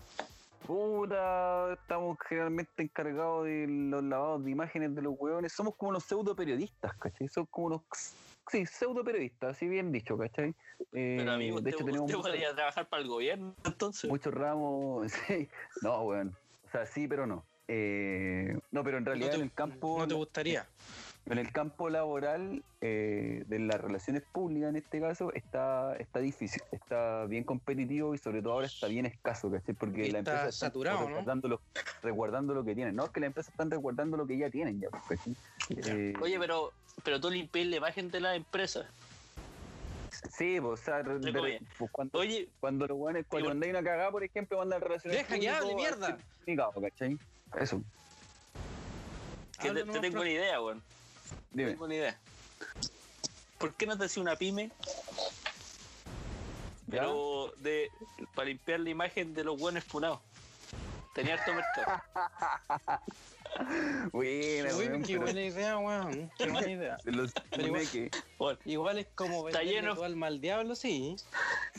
Puta, 0.66 1.74
estamos 1.74 2.18
generalmente 2.28 2.82
encargados 2.82 3.46
de 3.46 3.68
los 3.68 4.04
lavados 4.04 4.44
de 4.44 4.52
imágenes 4.52 4.96
de 4.96 5.04
los 5.04 5.14
hueones. 5.16 5.54
Somos 5.54 5.76
como 5.76 5.90
unos 5.90 6.04
pseudo 6.04 6.36
periodistas, 6.36 6.96
¿cachai? 6.98 7.28
Somos 7.28 7.50
como 7.52 7.68
unos. 7.68 7.82
Sí, 8.52 8.66
pseudo 8.66 9.04
periodistas, 9.04 9.56
así 9.56 9.68
bien 9.68 9.92
dicho, 9.92 10.18
¿cachai? 10.18 10.54
Eh, 10.94 11.16
Pero 11.20 11.32
amigo, 11.32 11.56
de 11.56 11.60
usted, 11.62 11.70
hecho, 11.72 11.86
tenemos 11.86 12.12
usted 12.12 12.22
podría 12.22 12.54
trabajar 12.56 12.88
para 12.88 13.02
el 13.02 13.08
gobierno, 13.10 13.56
entonces. 13.66 14.10
muchos 14.10 14.34
ramos. 14.34 15.12
Sí. 15.28 15.50
No, 15.82 16.02
weón. 16.04 16.36
O 16.68 16.70
sea, 16.70 16.86
sí, 16.86 17.08
pero 17.08 17.26
no. 17.26 17.44
Eh, 17.68 18.58
no, 18.72 18.84
pero 18.84 18.98
en 19.00 19.06
realidad 19.06 19.32
te- 19.32 19.36
en 19.38 19.42
el 19.42 19.52
campo. 19.52 19.98
¿No 20.00 20.08
te 20.08 20.14
gustaría? 20.14 20.68
En 21.28 21.40
el 21.40 21.52
campo 21.52 21.90
laboral 21.90 22.62
eh, 22.82 23.44
de 23.48 23.58
las 23.58 23.82
relaciones 23.82 24.22
públicas, 24.32 24.70
en 24.70 24.76
este 24.76 25.02
caso, 25.02 25.34
está, 25.34 25.96
está 25.96 26.20
difícil, 26.20 26.62
está 26.72 27.26
bien 27.26 27.44
competitivo 27.44 28.14
y 28.14 28.20
sobre 28.20 28.44
todo 28.44 28.54
ahora 28.54 28.68
está 28.68 28.86
bien 28.88 29.08
escaso, 29.08 29.50
¿cachai? 29.50 29.74
Porque 29.74 30.12
la 30.12 30.20
empresa 30.20 30.50
está 30.50 30.68
saturado, 30.68 31.00
¿no? 31.00 31.06
resguardando, 31.08 31.48
lo, 31.48 31.62
resguardando 32.04 32.54
lo 32.54 32.64
que 32.64 32.76
tienen. 32.76 32.96
No, 32.96 33.06
es 33.06 33.10
que 33.10 33.22
las 33.22 33.28
empresas 33.30 33.52
están 33.52 33.72
resguardando 33.72 34.18
lo 34.18 34.28
que 34.28 34.38
ya 34.38 34.52
tienen, 34.52 34.80
ya, 34.80 34.90
¿cachai? 34.92 35.18
Eh, 35.70 36.14
Oye, 36.22 36.40
pero, 36.40 36.72
pero 37.04 37.20
tú 37.20 37.30
limpias 37.30 37.68
la 37.68 37.76
imagen 37.78 38.12
de 38.12 38.20
la 38.20 38.36
empresa. 38.36 38.90
Sí, 40.38 40.60
pues, 40.62 40.80
o 40.82 40.84
sea, 40.84 41.04
de- 41.04 41.60
pues, 41.78 41.92
cuando, 41.92 42.20
Oye, 42.20 42.50
cuando 42.60 42.88
los 42.88 42.98
buenos, 42.98 43.26
cuando 43.28 43.52
andáis 43.52 43.72
una 43.72 43.84
cagada, 43.84 44.12
por 44.12 44.24
ejemplo, 44.24 44.58
mandan 44.58 44.82
relaciones 44.82 45.20
Deja 45.20 45.40
que 45.40 45.50
hable, 45.50 45.76
mierda. 45.76 46.08
certificado, 46.08 46.74
¿cachai? 46.82 47.18
Eso, 47.60 47.82
que 49.62 49.72
te, 49.72 49.84
tengo 50.00 50.22
una 50.22 50.30
idea, 50.30 50.62
weón. 50.62 50.82
dime. 51.52 51.72
Tengo 51.72 51.86
una 51.86 51.96
idea. 51.96 52.20
¿Por 53.58 53.74
qué 53.74 53.86
no 53.86 53.98
te 53.98 54.06
haces 54.06 54.18
una 54.18 54.36
pyme? 54.36 54.70
¿Ya? 56.88 57.00
Pero 57.02 57.54
de 57.58 57.90
para 58.36 58.50
limpiar 58.50 58.80
la 58.82 58.90
imagen 58.90 59.34
de 59.34 59.44
los 59.44 59.58
buenos 59.58 59.84
funados. 59.84 60.20
Tenía 61.14 61.36
harto 61.36 61.54
mercado. 61.54 62.02
Buena, 64.12 64.76
Uy, 64.76 64.88
weón, 64.88 65.02
qué 65.04 65.14
pero 65.14 65.22
buena 65.22 65.42
idea, 65.42 65.78
weón. 65.78 66.32
Qué 66.38 66.50
buena 66.50 66.70
idea. 66.72 66.98
los 67.06 67.32
Pero 67.50 67.68
igual- 67.68 67.88
que 67.92 68.12
Bueno, 68.38 68.60
Igual 68.66 68.98
es 69.00 69.08
como 69.16 69.48
Está 69.48 69.64
lleno. 69.64 69.96
tu 69.96 70.04
alma 70.04 70.28
al 70.28 70.42
diablo, 70.42 70.76
sí. 70.76 71.16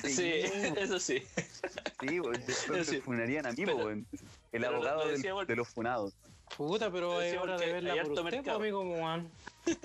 sí, 0.03 0.33
eso 0.77 0.99
sí. 0.99 1.23
Sí, 2.01 2.21
weón, 2.21 2.43
después 2.47 2.87
Sí. 2.87 2.97
me 2.97 3.01
funarían 3.03 3.47
a 3.47 3.51
mí, 3.51 3.57
Pero- 3.65 3.77
weón. 3.77 4.07
El 4.53 4.65
abogado 4.65 5.05
lo 5.05 5.11
del- 5.19 5.47
de 5.47 5.57
los 5.57 5.69
funados. 5.69 6.15
Puta, 6.57 6.91
pero 6.91 7.21
es 7.21 7.37
hora 7.37 7.57
de 7.59 7.73
verla 7.73 7.95
por 8.03 8.13
usted, 8.13 8.23
mercado. 8.25 8.59
amigo, 8.59 8.81
weón. 8.83 9.31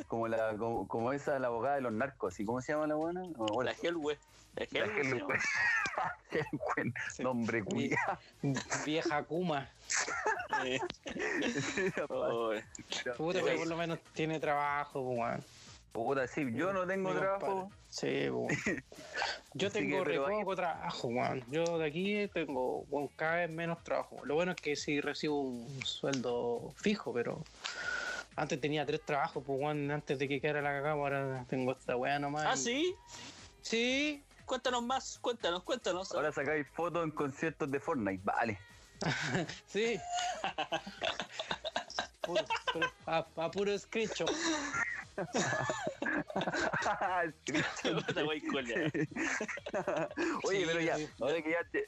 Como, 0.07 0.27
la, 0.27 0.55
como, 0.57 0.87
como 0.87 1.13
esa, 1.13 1.39
la 1.39 1.47
abogada 1.47 1.75
de 1.75 1.81
los 1.81 1.93
narcos, 1.93 2.39
¿y 2.39 2.45
cómo 2.45 2.61
se 2.61 2.73
llama 2.73 2.87
la 2.87 2.95
buena? 2.95 3.21
No, 3.21 3.45
La 3.47 3.53
bueno, 3.53 3.71
Hellwe. 3.81 4.17
La 4.55 4.65
Sí. 7.11 7.23
Nombre 7.23 7.63
culiao. 7.63 8.17
Vieja 8.85 9.23
Kuma. 9.23 9.69
Eh, 10.65 10.79
oh. 12.09 12.51
Puta, 13.17 13.39
pero 13.43 13.57
por 13.57 13.67
lo 13.67 13.77
menos 13.77 13.99
tiene 14.13 14.39
trabajo, 14.39 15.01
weón. 15.01 15.43
Puta, 15.91 16.25
sí, 16.27 16.47
yo 16.53 16.71
no 16.71 16.87
tengo 16.87 17.09
Mi 17.09 17.19
trabajo. 17.19 17.45
compadre. 17.45 17.75
Sí. 17.89 18.29
Yo 19.53 19.67
Así 19.67 19.79
tengo 19.79 20.03
que, 20.05 20.11
re 20.11 20.19
poco 20.19 20.55
trabajo, 20.55 21.09
weón. 21.09 21.43
Yo 21.49 21.77
de 21.77 21.87
aquí 21.87 22.29
tengo 22.33 22.85
weón, 22.89 23.09
cada 23.17 23.35
vez 23.37 23.49
menos 23.51 23.83
trabajo. 23.83 24.19
Lo 24.23 24.35
bueno 24.35 24.53
es 24.53 24.61
que 24.61 24.77
sí 24.77 25.01
recibo 25.01 25.41
un 25.41 25.81
sueldo 25.83 26.71
fijo, 26.77 27.11
pero 27.11 27.43
antes 28.41 28.59
tenía 28.59 28.83
tres 28.87 29.01
trabajos, 29.05 29.43
pues 29.45 29.59
weón, 29.61 29.91
antes 29.91 30.17
de 30.17 30.27
que 30.27 30.41
quedara 30.41 30.63
la 30.63 30.69
cagada, 30.71 30.91
ahora 30.93 31.45
tengo 31.47 31.73
esta 31.73 31.95
weá 31.95 32.17
nomás. 32.17 32.45
Ah, 32.47 32.53
y- 32.55 32.57
sí. 32.57 32.95
Sí, 33.61 34.23
Cuéntanos 34.45 34.81
más, 34.83 35.19
cuéntanos, 35.19 35.61
cuéntanos. 35.63 36.11
Ahora 36.13 36.31
sacáis 36.31 36.67
fotos 36.73 37.03
en 37.03 37.11
conciertos 37.11 37.69
de 37.71 37.79
Fortnite, 37.79 38.21
vale. 38.23 38.59
sí. 39.67 39.99
Puro- 42.21 42.45
puro- 42.73 42.91
a, 43.05 43.25
a 43.37 43.51
puro 43.51 43.77
screenshot. 43.77 44.29
Oye, 50.43 50.65
pero 50.65 50.79
ya, 50.81 50.97
ahora 51.19 51.41
que 51.41 51.51
ya, 51.51 51.63
te- 51.71 51.87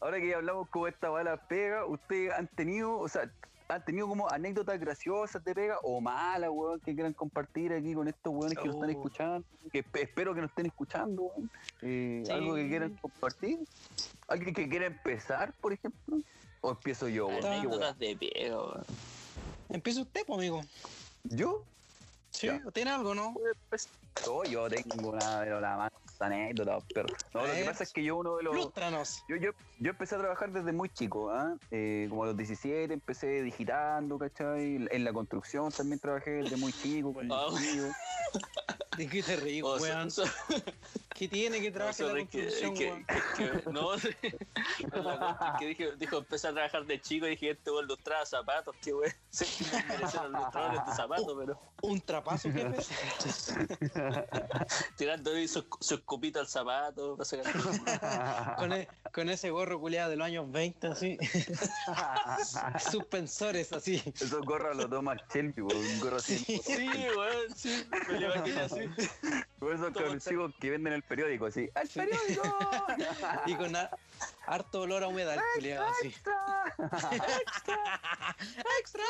ahora 0.00 0.20
que 0.20 0.28
ya 0.28 0.36
hablamos 0.36 0.68
como 0.68 0.86
esta 0.88 1.08
bala 1.08 1.36
pega, 1.48 1.86
¿ustedes 1.86 2.32
han 2.32 2.46
tenido, 2.48 2.98
o 2.98 3.08
sea, 3.08 3.30
han 3.68 3.84
tenido 3.84 4.06
como 4.06 4.30
anécdotas 4.30 4.78
graciosas 4.78 5.42
de 5.44 5.54
pega 5.54 5.78
o 5.82 6.00
malas, 6.00 6.50
weón, 6.52 6.80
que 6.80 6.94
quieran 6.94 7.12
compartir 7.14 7.72
aquí 7.72 7.94
con 7.94 8.08
estos 8.08 8.32
weones 8.32 8.58
que 8.58 8.64
nos 8.66 8.74
están 8.76 8.88
Oh. 8.90 8.92
escuchando? 8.92 9.44
Que 9.72 9.84
esp- 9.84 10.00
espero 10.02 10.34
que 10.34 10.40
nos 10.42 10.50
estén 10.50 10.66
escuchando, 10.66 11.22
weón. 11.22 11.50
Eh, 11.82 12.22
Sí. 12.26 12.32
¿Algo 12.32 12.54
que 12.54 12.68
quieran 12.68 12.94
compartir? 12.96 13.58
¿Alguien 14.28 14.54
que 14.54 14.68
quiera 14.68 14.86
empezar, 14.86 15.52
por 15.54 15.72
ejemplo? 15.72 16.18
¿O 16.60 16.70
empiezo 16.72 17.08
yo, 17.08 17.26
weón? 17.28 17.44
Anécdotas 17.44 17.98
de 17.98 18.14
viejo. 18.14 18.66
weón. 18.72 18.84
Empieza 19.70 20.02
usted, 20.02 20.24
pues, 20.26 20.38
amigo. 20.38 20.60
¿Yo? 21.24 21.62
Sí, 22.30 22.46
Ya. 22.48 22.60
¿tiene 22.72 22.90
algo, 22.90 23.14
no? 23.14 23.34
No, 24.26 24.44
yo 24.44 24.68
tengo 24.68 25.10
una, 25.10 25.40
pero 25.40 25.60
la 25.60 25.76
más 25.76 25.92
anécdota, 26.20 26.78
pero 26.94 27.06
no, 27.32 27.46
lo 27.46 27.52
que 27.52 27.64
pasa 27.64 27.84
es 27.84 27.92
que 27.92 28.02
yo 28.02 28.16
uno 28.16 28.36
de 28.36 28.44
los... 28.44 28.72
Yo, 29.28 29.36
yo, 29.36 29.50
yo 29.78 29.90
empecé 29.90 30.14
a 30.14 30.18
trabajar 30.18 30.52
desde 30.52 30.72
muy 30.72 30.88
chico, 30.88 31.30
¿ah? 31.30 31.56
Eh, 31.70 32.06
como 32.08 32.24
a 32.24 32.26
los 32.28 32.36
17 32.36 32.92
empecé 32.92 33.42
digitando, 33.42 34.18
¿cachai? 34.18 34.86
En 34.90 35.04
la 35.04 35.12
construcción 35.12 35.70
también 35.70 35.98
trabajé 35.98 36.30
desde 36.30 36.56
muy 36.56 36.72
chico. 36.72 37.12
con. 37.12 37.28
¿De 38.96 39.08
qué 39.08 39.22
te 39.22 39.36
reí, 39.36 39.62
Oh, 39.62 39.76
weón? 39.76 40.10
so- 40.10 40.26
so- 40.26 40.32
¿Qué 41.14 41.28
tiene 41.28 41.60
que 41.60 41.70
no, 41.70 41.74
trabajar 41.76 42.06
en 42.06 42.14
la 42.18 42.24
que- 42.26 42.42
construcción, 42.42 42.74
que- 42.74 42.90
weón? 42.90 43.06
que- 43.06 43.62
que- 43.62 43.70
No, 43.70 43.90
que 45.60 45.66
dijo, 45.66 45.84
dijo, 45.96 46.18
empecé 46.18 46.48
a 46.48 46.52
trabajar 46.52 46.84
de 46.86 47.00
chico 47.00 47.26
y 47.26 47.30
dije, 47.30 47.50
este 47.50 47.70
weón 47.70 47.86
lustraba 47.86 48.26
zapatos, 48.26 48.74
qué 48.82 48.92
weón. 48.94 49.12
Sí, 49.30 49.46
me 49.72 49.82
merecen 49.84 50.22
los 50.24 50.32
lustradores 50.42 50.86
de 50.86 50.92
zapatos, 50.94 51.34
pero 51.38 51.60
¿Un 51.82 52.00
trapazo, 52.00 52.50
jefe? 52.50 52.76
tirando 54.96 55.32
ahí 55.32 55.46
su, 55.48 55.64
su 55.80 55.94
escupito 55.96 56.40
al 56.40 56.46
zapato. 56.48 57.16
para 57.16 57.24
sacar- 57.24 58.56
con, 58.56 58.72
e- 58.72 58.88
con 59.12 59.28
ese 59.28 59.50
gorro 59.50 59.80
culiado 59.80 60.10
de 60.10 60.16
los 60.16 60.26
años 60.26 60.50
20, 60.50 60.86
así. 60.88 61.18
Suspensores, 62.90 63.72
así. 63.72 64.02
Esos 64.14 64.40
gorros 64.42 64.76
los 64.76 64.90
toma 64.90 65.16
Shelby, 65.32 65.62
weón, 65.62 65.84
un 65.84 66.00
gorro 66.00 66.16
así. 66.16 66.38
Sí. 66.38 66.60
Sí, 66.64 66.88
weón, 67.16 67.54
sí, 67.56 67.86
me 68.08 68.20
lo 68.20 68.34
imagino 68.34 68.60
así. 68.62 68.83
Por 69.58 69.72
Toma 69.76 69.92
cabroncicos 69.92 70.52
que 70.60 70.70
venden 70.70 70.92
el 70.92 71.02
periódico, 71.02 71.46
así. 71.46 71.70
¡Al 71.74 71.88
periódico! 71.88 72.42
Y 73.46 73.54
con 73.56 73.74
a- 73.76 73.90
harto 74.46 74.82
olor 74.82 75.02
a 75.04 75.08
humedad, 75.08 75.38
culiado, 75.54 75.86
así. 75.86 76.08
¡Extra, 76.78 77.78
extra! 78.80 79.04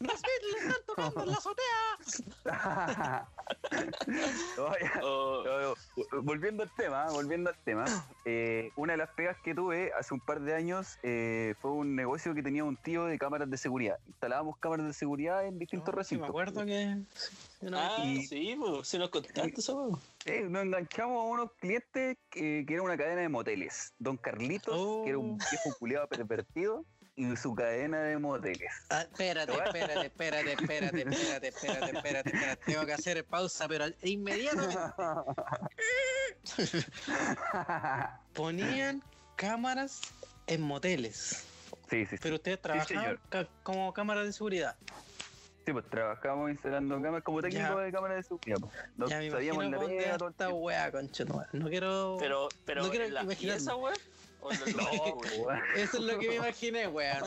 ¡Los 0.00 0.20
Beatles 0.22 0.56
están 0.62 0.82
tocando 0.86 1.22
en 1.22 1.30
la 1.30 1.36
azotea! 1.36 3.28
Oh, 5.02 5.74
Volviendo 6.22 6.62
al 6.62 6.70
tema, 6.76 7.06
volviendo 7.10 7.50
al 7.50 7.56
tema, 7.64 7.84
eh, 8.24 8.70
una 8.76 8.92
de 8.92 8.96
las 8.98 9.10
pegas 9.10 9.36
que 9.42 9.54
tuve 9.54 9.92
hace 9.98 10.14
un 10.14 10.20
par 10.20 10.40
de 10.40 10.54
años 10.54 10.98
eh, 11.02 11.54
fue 11.60 11.72
un 11.72 11.94
negocio 11.96 12.34
que 12.34 12.42
tenía 12.42 12.64
un 12.64 12.76
tío 12.76 13.04
de 13.06 13.18
cámaras 13.18 13.48
de 13.50 13.56
seguridad. 13.56 13.98
Instalábamos 14.06 14.56
cámaras 14.58 14.86
de 14.86 14.92
seguridad 14.92 15.46
en 15.46 15.58
distintos 15.58 15.92
sí, 15.92 15.96
recintos. 15.98 16.26
me 16.26 16.28
acuerdo 16.28 16.64
que... 16.64 16.96
ah, 17.72 18.02
y- 18.04 18.26
sí, 18.26 18.56
pues, 18.58 18.88
si 18.88 18.98
nos 18.98 19.10
contaste 19.10 19.52
eso. 19.56 19.98
Eh, 20.24 20.46
nos 20.48 20.62
enganchamos 20.62 21.18
a 21.20 21.24
unos 21.28 21.52
clientes 21.60 22.16
que, 22.30 22.64
que 22.66 22.74
era 22.74 22.82
una 22.82 22.96
cadena 22.96 23.22
de 23.22 23.28
moteles. 23.28 23.92
Don 23.98 24.16
Carlitos, 24.16 25.02
que 25.04 25.08
era 25.10 25.18
un 25.18 25.32
Oh. 25.32 25.38
viejo 25.50 25.78
culiado 25.78 26.06
pervertido, 26.08 26.84
y 27.14 27.36
su 27.36 27.54
cadena 27.54 28.02
de 28.02 28.18
moteles. 28.18 28.72
Ah, 28.90 29.02
espérate, 29.02 29.52
espérate, 29.52 30.06
espérate, 30.06 30.52
espérate, 30.52 31.00
espérate, 31.02 31.48
espérate, 31.48 31.96
espérate, 31.96 32.30
espérate. 32.30 32.62
Tengo 32.64 32.86
que 32.86 32.92
hacer 32.94 33.24
pausa, 33.24 33.68
pero 33.68 33.84
inmediatamente 34.02 34.78
ponían 38.32 39.02
cámaras 39.36 40.00
en 40.46 40.62
moteles. 40.62 41.44
sí, 41.90 42.06
sí, 42.06 42.16
sí. 42.16 42.16
Pero 42.22 42.36
ustedes 42.36 42.60
trabajaban 42.60 43.18
como 43.62 43.92
cámaras 43.92 44.24
de 44.26 44.32
seguridad. 44.32 44.76
Sí, 45.64 45.72
pues 45.72 45.88
trabajamos 45.90 46.50
instalando 46.50 46.96
cámaras 47.00 47.22
como 47.22 47.40
técnico 47.40 47.68
Ya. 47.68 47.76
de 47.84 47.92
cámaras 47.92 48.16
de 48.16 48.22
seguridad. 48.24 48.58
pues. 48.60 49.10
Ya 49.10 49.18
me 49.18 49.30
sabíamos 49.30 49.64
imagino 49.64 49.78
la 49.78 49.84
esta. 50.30 50.48
No 51.52 51.68
quiero. 51.68 52.16
Pero, 52.18 52.48
pero 52.64 52.82
No 52.82 52.90
quiero 52.90 53.04
en 53.04 53.14
la 53.14 53.22
imaginarme. 53.22 53.56
pieza, 53.58 53.76
weón. 53.76 53.94
No. 54.76 55.54
Eso 55.76 55.98
es 55.98 56.02
lo 56.04 56.18
que 56.18 56.28
me 56.28 56.34
imaginé, 56.36 56.88
weón. 56.88 57.22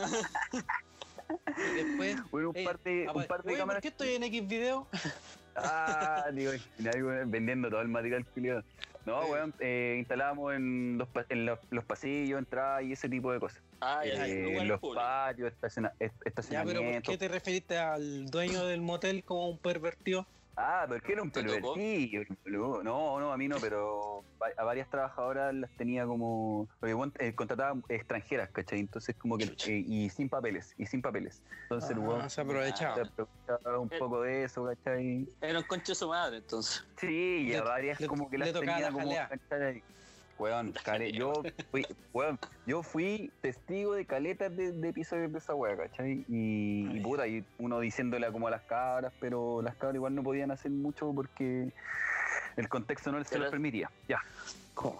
Y 1.56 1.74
después. 1.74 2.16
Bueno, 2.30 2.52
un 2.54 2.64
par 2.64 2.78
de, 2.80 3.02
un 3.02 3.08
apa- 3.10 3.26
par 3.26 3.42
de 3.42 3.54
oye, 3.54 3.62
¿por 3.64 3.80
qué 3.80 3.88
estoy 3.88 4.14
en 4.14 4.22
X 4.24 4.46
video? 4.48 4.86
Ah, 5.58 6.26
digo, 6.34 6.52
vendiendo 7.24 7.70
todo 7.70 7.80
el 7.80 7.88
material 7.88 8.26
culiado. 8.26 8.62
No, 9.06 9.22
Sí. 9.24 9.30
weón, 9.30 9.54
eh, 9.60 9.96
instalábamos 9.98 10.52
en, 10.54 10.98
los, 10.98 11.08
pa- 11.08 11.24
en 11.30 11.46
los, 11.46 11.58
los 11.70 11.82
pasillos, 11.82 12.38
entradas 12.38 12.82
y 12.82 12.92
ese 12.92 13.08
tipo 13.08 13.32
de 13.32 13.40
cosas. 13.40 13.62
Ah, 13.80 14.04
ya, 14.04 14.28
Eh, 14.28 14.58
en 14.58 14.68
los 14.68 14.78
públicos. 14.80 15.02
patios, 15.02 15.50
estaciona- 15.50 15.94
est- 15.98 16.12
Ya, 16.50 16.62
pero 16.62 16.82
¿por 16.82 17.00
qué 17.00 17.16
te 17.16 17.28
referiste 17.28 17.78
al 17.78 18.26
dueño 18.26 18.66
del 18.66 18.82
motel 18.82 19.24
como 19.24 19.48
un 19.48 19.56
pervertido? 19.58 20.26
Ah, 20.58 20.86
porque 20.88 21.12
era 21.12 21.22
un 21.22 21.30
pervertido. 21.30 22.24
boludo. 22.44 22.82
No, 22.82 23.20
no, 23.20 23.30
a 23.30 23.36
mí 23.36 23.46
no, 23.46 23.56
pero 23.60 24.24
a 24.56 24.64
varias 24.64 24.88
trabajadoras 24.88 25.54
las 25.54 25.70
tenía 25.76 26.06
como. 26.06 26.66
Porque 26.80 26.96
eh, 27.18 27.34
contrataba 27.34 27.78
extranjeras, 27.88 28.50
¿cachai? 28.52 28.80
Entonces, 28.80 29.14
como 29.18 29.36
que. 29.36 29.44
Eh, 29.66 29.84
y 29.86 30.08
sin 30.08 30.30
papeles, 30.30 30.72
y 30.78 30.86
sin 30.86 31.02
papeles. 31.02 31.42
Entonces, 31.64 31.90
el 31.90 31.98
Ah, 32.10 32.28
se 32.30 32.40
aprovechaba. 32.40 32.94
se 32.94 33.00
aprovechaba 33.02 33.78
un 33.78 33.88
Eh. 33.92 33.98
poco 33.98 34.22
de 34.22 34.44
eso, 34.44 34.64
¿cachai? 34.64 35.28
Era 35.42 35.58
un 35.58 35.64
conche 35.66 35.94
su 35.94 36.08
madre, 36.08 36.38
entonces. 36.38 36.82
Sí, 36.96 37.44
y 37.48 37.54
a 37.54 37.62
varias 37.62 38.00
le- 38.00 38.06
como 38.06 38.30
que 38.30 38.38
le 38.38 38.46
las 38.46 38.54
tenía 38.54 38.80
la 38.80 38.92
como. 38.92 39.10
Weón, 40.38 40.72
care- 40.84 41.12
yo 41.12 41.32
fui, 41.70 41.86
weón, 42.12 42.38
yo 42.66 42.82
fui 42.82 43.30
testigo 43.40 43.94
de 43.94 44.04
caletas 44.04 44.54
de, 44.56 44.72
de 44.72 44.88
episodios 44.88 45.32
de 45.32 45.38
esa 45.38 45.54
wea, 45.54 45.76
¿cachai? 45.76 46.24
Y, 46.28 46.88
y 46.96 47.00
puta, 47.00 47.26
y 47.26 47.44
uno 47.58 47.80
diciéndole 47.80 48.30
como 48.32 48.48
a 48.48 48.50
las 48.50 48.62
cabras, 48.62 49.12
pero 49.20 49.62
las 49.62 49.74
cabras 49.76 49.96
igual 49.96 50.14
no 50.14 50.22
podían 50.22 50.50
hacer 50.50 50.70
mucho 50.70 51.12
porque 51.14 51.72
el 52.56 52.68
contexto 52.68 53.12
no 53.12 53.22
se 53.24 53.30
Pero- 53.30 53.42
los 53.44 53.50
permitía. 53.50 53.90
Ya, 54.08 54.18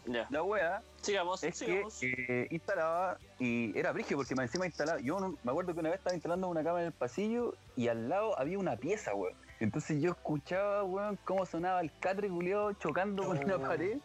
Ya. 0.07 0.26
la 0.31 0.43
wea 0.43 0.83
Sigamos, 1.02 1.45
es 1.45 1.59
que 1.59 1.66
sigamos. 1.66 2.02
eh, 2.02 2.47
instalaba 2.50 3.19
y 3.38 3.78
era 3.78 3.93
brigio 3.93 4.16
porque 4.16 4.35
más 4.35 4.47
encima 4.47 4.64
instalaba. 4.66 5.00
Yo 5.00 5.21
no- 5.21 5.37
me 5.45 5.50
acuerdo 5.50 5.75
que 5.75 5.81
una 5.81 5.90
vez 5.90 5.99
estaba 5.99 6.14
instalando 6.14 6.49
una 6.49 6.62
cámara 6.64 6.81
en 6.83 6.87
el 6.88 6.93
pasillo 6.93 7.55
y 7.76 7.88
al 7.88 8.09
lado 8.09 8.38
había 8.38 8.59
una 8.59 8.76
pieza, 8.76 9.14
weón. 9.14 9.35
Entonces 9.61 10.02
yo 10.02 10.11
escuchaba, 10.12 10.83
weón, 10.85 11.19
cómo 11.25 11.45
sonaba 11.47 11.81
el 11.81 11.90
catre 11.99 12.28
culiado 12.28 12.73
chocando 12.75 13.25
con 13.25 13.38
una 13.43 13.59
pared 13.59 13.99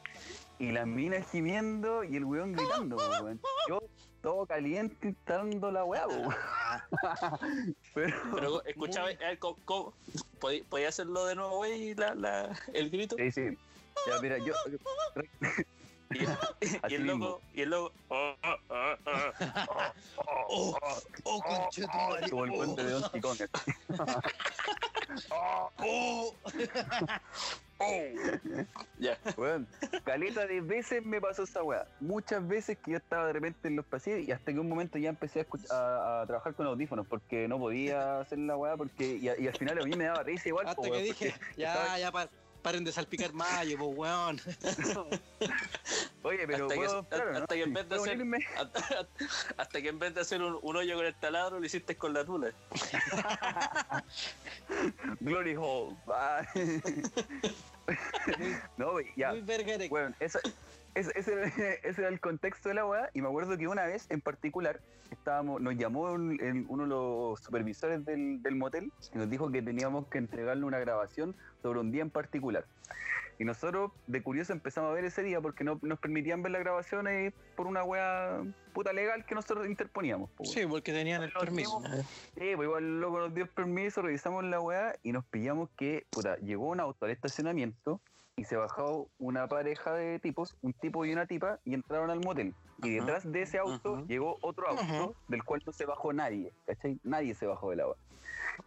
y 0.61 0.71
las 0.71 0.85
minas 0.85 1.25
gimiendo 1.31 2.03
y 2.03 2.15
el 2.17 2.23
weón 2.25 2.53
gritando, 2.53 2.95
weón. 2.95 3.41
Yo 3.67 3.81
todo 4.21 4.45
caliente 4.45 5.07
instalando 5.09 5.71
la 5.71 5.83
weá, 5.83 6.07
weón. 6.07 6.35
Pero, 7.95 8.15
Pero 8.35 8.63
escuchaba, 8.65 9.11
eh, 9.11 9.37
¿cómo- 9.39 9.57
cómo? 9.65 9.93
¿Podí- 10.39 10.63
¿podía 10.63 10.89
hacerlo 10.89 11.25
de 11.25 11.35
nuevo, 11.35 11.57
güey? 11.57 11.95
La, 11.95 12.13
la, 12.15 12.59
el 12.73 12.89
grito. 12.91 13.15
sí, 13.17 13.31
sí. 13.31 13.57
Ya, 14.07 14.19
mira, 14.21 14.37
yo. 14.37 14.53
Y, 16.13 16.23
y 16.91 16.95
el 16.95 17.07
loco, 17.07 17.41
y 17.53 17.61
el 17.61 17.69
loco. 17.69 17.93
oh, 18.09 18.33
oh, 18.43 18.55
oh, 18.69 18.95
oh. 20.17 20.75
Oh, 20.77 20.77
oh. 21.23 21.69
Como 22.29 22.45
el 22.45 22.51
puente 22.51 22.83
de 22.83 23.21
Kong. 23.21 23.37
así. 23.41 23.45
Oh, 25.79 26.33
Ya. 28.97 29.17
Weón, 29.35 29.67
caleta 30.03 30.45
de 30.45 30.61
veces 30.61 31.03
me 31.05 31.19
pasó 31.19 31.43
esa 31.43 31.63
weá. 31.63 31.87
Muchas 31.99 32.47
veces 32.47 32.77
que 32.77 32.91
yo 32.91 32.97
estaba 32.97 33.25
de 33.27 33.33
repente 33.33 33.67
en 33.67 33.75
los 33.75 33.85
pasillos 33.85 34.19
y 34.19 34.31
hasta 34.31 34.53
que 34.53 34.59
un 34.59 34.69
momento 34.69 34.97
ya 34.99 35.09
empecé 35.09 35.39
a, 35.39 35.45
escuch- 35.47 35.69
a- 35.71 36.21
a 36.21 36.27
trabajar 36.27 36.53
con 36.53 36.67
audífonos 36.67 37.07
porque 37.07 37.47
no 37.47 37.57
podía 37.57 38.19
hacer 38.19 38.37
la 38.39 38.55
weá 38.57 38.77
porque 38.77 39.15
y, 39.17 39.27
a- 39.29 39.39
y 39.39 39.47
al 39.47 39.55
final 39.57 39.79
a 39.79 39.83
mí 39.85 39.95
me 39.95 40.03
daba 40.05 40.21
risa 40.23 40.49
igual. 40.49 40.65
hasta 40.67 40.75
po, 40.75 40.83
que 40.83 40.89
weón, 40.91 41.03
dije, 41.03 41.33
ya, 41.57 41.73
estaba- 41.73 41.97
ya, 41.99 42.11
pa- 42.11 42.29
Paren 42.61 42.83
de 42.83 42.91
salpicar 42.91 43.33
mayo, 43.33 43.77
pues 43.77 43.97
weón. 43.97 44.39
Oye, 46.23 46.45
pero 46.45 46.65
hasta, 46.65 46.75
que, 46.75 46.79
¿puedo 46.79 46.99
optar 46.99 47.27
o 47.27 47.31
no? 47.31 47.39
hasta 47.39 47.55
que 47.55 47.63
en 47.63 47.73
vez 47.73 47.89
de 47.89 47.95
¿Puedo 47.97 48.03
hacer, 48.03 48.27
hasta, 48.57 49.07
hasta 49.57 49.81
que 49.81 49.89
en 49.89 49.99
vez 49.99 50.13
de 50.13 50.21
hacer 50.21 50.41
un, 50.41 50.59
un 50.61 50.75
hoyo 50.75 50.95
con 50.95 51.05
el 51.05 51.15
taladro 51.15 51.59
lo 51.59 51.65
hiciste 51.65 51.95
con 51.97 52.13
la 52.13 52.23
tula. 52.23 52.51
Glory 55.19 55.55
Hole. 55.57 55.95
No, 58.77 58.99
ya. 59.15 59.31
Muy 59.31 59.41
verga. 59.41 59.77
Bueno, 59.89 60.15
esa- 60.19 60.39
ese, 60.95 61.11
ese- 61.15 61.43
ese 61.87 62.01
era 62.01 62.09
el 62.09 62.19
contexto 62.19 62.69
de 62.69 62.75
la 62.75 62.85
weá. 62.85 63.09
Y 63.13 63.21
me 63.21 63.27
acuerdo 63.27 63.57
que 63.57 63.67
una 63.67 63.85
vez 63.85 64.07
en 64.09 64.21
particular 64.21 64.79
estábamos, 65.11 65.61
nos 65.61 65.75
llamó 65.75 66.15
el- 66.15 66.65
uno 66.69 66.83
de 66.83 66.89
los 66.89 67.39
supervisores 67.41 68.05
del, 68.05 68.41
del 68.41 68.55
motel 68.55 68.91
y 69.13 69.17
nos 69.17 69.29
dijo 69.29 69.51
que 69.51 69.61
teníamos 69.61 70.07
que 70.07 70.17
entregarle 70.17 70.63
una 70.65 70.79
grabación 70.79 71.35
sobre 71.61 71.79
un 71.79 71.91
día 71.91 72.01
en 72.01 72.09
particular. 72.09 72.65
Y 73.39 73.43
nosotros, 73.43 73.91
de 74.05 74.21
curioso, 74.21 74.53
empezamos 74.53 74.91
a 74.91 74.93
ver 74.93 75.03
ese 75.03 75.23
día 75.23 75.41
porque 75.41 75.63
no 75.63 75.79
nos 75.81 75.99
permitían 75.99 76.43
ver 76.43 76.51
las 76.51 76.61
grabaciones 76.61 77.33
por 77.55 77.65
una 77.65 77.83
weá 77.83 78.39
puta 78.71 78.93
legal 78.93 79.25
que 79.25 79.33
nosotros 79.33 79.65
interponíamos. 79.65 80.29
po. 80.29 80.45
Sí, 80.45 80.63
porque 80.67 80.93
tenían 80.93 81.23
el 81.23 81.31
permiso. 81.31 81.79
mismos- 81.79 82.05
Sí, 82.37 82.51
pues 82.55 82.67
igual 82.67 83.01
loco 83.01 83.17
nos 83.19 83.33
dio 83.33 83.45
el 83.45 83.49
permiso, 83.49 84.03
revisamos 84.03 84.43
la 84.43 84.59
weá 84.61 84.95
y 85.01 85.11
nos 85.11 85.25
pillamos 85.25 85.69
que, 85.75 86.05
puta, 86.11 86.35
llegó 86.37 86.69
un 86.69 86.79
auto 86.79 87.05
al 87.05 87.11
estacionamiento 87.11 87.99
y 88.41 88.43
se 88.43 88.55
bajó 88.55 89.07
una 89.19 89.47
pareja 89.47 89.93
de 89.93 90.17
tipos, 90.17 90.57
un 90.63 90.73
tipo 90.73 91.05
y 91.05 91.13
una 91.13 91.27
tipa, 91.27 91.59
y 91.63 91.75
entraron 91.75 92.09
al 92.09 92.21
motel. 92.21 92.55
Y 92.79 92.97
Ajá, 92.97 93.05
detrás 93.05 93.31
de 93.31 93.43
ese 93.43 93.59
auto 93.59 93.97
ajá. 93.97 94.05
llegó 94.07 94.39
otro 94.41 94.67
auto 94.67 94.81
Ajá. 94.81 95.09
del 95.27 95.43
cual 95.43 95.61
no 95.63 95.71
se 95.71 95.85
bajó 95.85 96.11
nadie, 96.11 96.51
¿cachai? 96.65 96.99
Nadie 97.03 97.35
se 97.35 97.45
bajó 97.45 97.69
del 97.69 97.81
agua. 97.81 97.97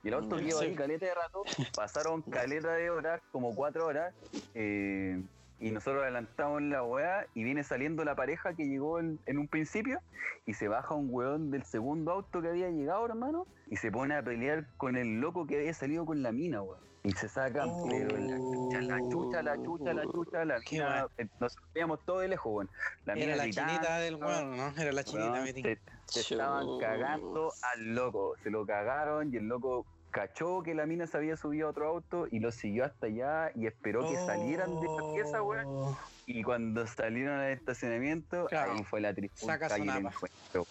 Y 0.04 0.08
el 0.08 0.14
auto 0.14 0.36
quedó 0.36 0.60
sí. 0.60 0.66
ahí 0.66 0.76
caleta 0.76 1.06
de 1.06 1.14
rato, 1.14 1.42
pasaron 1.74 2.22
caleta 2.30 2.72
de 2.74 2.88
horas, 2.88 3.20
como 3.32 3.52
cuatro 3.56 3.86
horas, 3.86 4.14
eh, 4.54 5.20
y 5.64 5.70
nosotros 5.70 6.02
adelantamos 6.02 6.60
la 6.62 6.82
weá 6.82 7.26
y 7.34 7.42
viene 7.42 7.64
saliendo 7.64 8.04
la 8.04 8.14
pareja 8.14 8.52
que 8.54 8.64
llegó 8.66 9.00
en, 9.00 9.18
en 9.24 9.38
un 9.38 9.48
principio 9.48 10.00
y 10.44 10.52
se 10.52 10.68
baja 10.68 10.94
un 10.94 11.08
weón 11.10 11.50
del 11.50 11.62
segundo 11.62 12.12
auto 12.12 12.42
que 12.42 12.48
había 12.48 12.68
llegado, 12.68 13.06
hermano, 13.06 13.46
y 13.70 13.76
se 13.76 13.90
pone 13.90 14.14
a 14.14 14.22
pelear 14.22 14.66
con 14.76 14.96
el 14.96 15.20
loco 15.20 15.46
que 15.46 15.56
había 15.56 15.72
salido 15.72 16.04
con 16.04 16.22
la 16.22 16.32
mina, 16.32 16.60
weón. 16.60 16.84
Y 17.02 17.12
se 17.12 17.28
sacan, 17.28 17.68
Oh. 17.70 17.86
pero 17.88 18.16
la 18.16 18.36
chucha, 18.36 18.80
la 18.80 18.98
chucha, 18.98 19.42
la 19.42 19.56
chucha, 19.56 19.92
la 19.94 20.04
chucha, 20.04 20.44
la 20.44 21.08
eh, 21.18 21.28
nos 21.40 21.56
veíamos 21.74 22.04
todo 22.04 22.20
de 22.20 22.28
lejos, 22.28 22.52
weón. 22.52 22.70
La 23.06 23.12
Era 23.14 23.20
mina 23.24 23.36
la 23.36 23.44
gritando, 23.44 23.72
chinita 23.72 23.98
del 23.98 24.14
weón, 24.16 24.56
¿no? 24.56 24.68
Era 24.76 24.92
la 24.92 25.04
chinita, 25.04 25.32
weón, 25.32 25.46
se, 25.46 25.78
se 26.06 26.20
estaban 26.34 26.78
cagando 26.78 27.52
al 27.62 27.94
loco, 27.94 28.34
se 28.42 28.50
lo 28.50 28.66
cagaron 28.66 29.32
y 29.32 29.36
el 29.38 29.48
loco 29.48 29.86
cachó 30.14 30.62
que 30.62 30.74
la 30.74 30.86
mina 30.86 31.08
se 31.08 31.16
había 31.16 31.36
subido 31.36 31.66
a 31.66 31.70
otro 31.70 31.88
auto 31.88 32.28
y 32.30 32.38
lo 32.38 32.52
siguió 32.52 32.84
hasta 32.84 33.06
allá 33.06 33.50
y 33.56 33.66
esperó 33.66 34.08
que 34.08 34.14
salieran 34.16 34.70
de 34.80 34.86
la 34.86 35.12
pieza, 35.12 35.42
weón. 35.42 35.64
Oh. 35.66 35.98
Y 36.26 36.44
cuando 36.44 36.86
salieron 36.86 37.40
al 37.40 37.50
estacionamiento, 37.50 38.46
Claro. 38.46 38.72
ahí 38.74 38.84
fue 38.84 39.00
la 39.00 39.12
Saca 39.34 39.76
y 39.76 39.82
el 39.82 39.88
encuentro. 40.06 40.66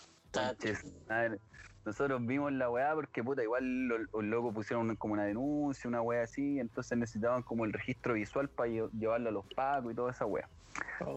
Nosotros 1.86 2.26
vimos 2.26 2.54
la 2.54 2.70
weá 2.70 2.94
porque 2.96 3.22
puta, 3.22 3.44
igual 3.44 3.88
los, 3.90 4.00
los 4.14 4.24
locos 4.24 4.54
pusieron 4.56 4.96
como 4.96 5.14
una 5.16 5.26
denuncia, 5.26 5.90
una 5.90 6.02
weá 6.02 6.24
así, 6.24 6.58
entonces 6.62 6.98
necesitaban 6.98 7.44
como 7.44 7.66
el 7.66 7.74
registro 7.74 8.14
visual 8.14 8.48
para 8.48 8.70
lle- 8.70 8.90
llevarlo 8.98 9.28
a 9.28 9.32
los 9.34 9.46
pacos 9.54 9.92
y 9.92 9.96
toda 9.96 10.12
esa 10.12 10.26
weá. 10.26 10.48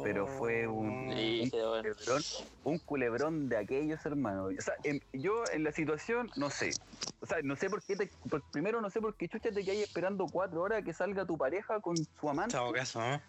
Pero 0.03 0.27
fue 0.27 0.67
un- 0.67 1.13
Sí, 1.13 1.49
qué 1.51 1.63
bueno. 1.65 1.83
Culebrón, 1.95 2.23
un 2.65 2.79
culebrón 2.81 3.49
de 3.49 3.57
aquellos 3.57 4.05
hermanos. 4.05 4.53
O 4.59 4.63
sea, 4.63 4.75
yo 5.13 5.45
en 5.53 5.65
la 5.65 5.73
situación 5.73 6.31
no 6.37 6.51
sé. 6.51 6.77
O 7.21 7.27
sea, 7.27 7.39
no 7.43 7.57
sé 7.57 7.71
por 7.71 7.83
qué 7.83 7.97
te. 7.97 8.11
por- 8.29 8.43
primero 8.51 8.81
no 8.81 8.91
sé 8.91 9.01
por 9.01 9.15
qué 9.17 9.29
chucha 9.29 9.51
te 9.51 9.65
quedas 9.65 9.79
esperando 9.79 10.27
cuatro 10.31 10.63
horas 10.63 10.85
que 10.85 10.93
salga 10.93 11.25
tu 11.25 11.39
pareja 11.39 11.81
con 11.81 11.97
su 11.97 12.29
amante. 12.29 12.53
Chao, 12.53 12.73
caso, 12.73 13.01
¿no? 13.01 13.21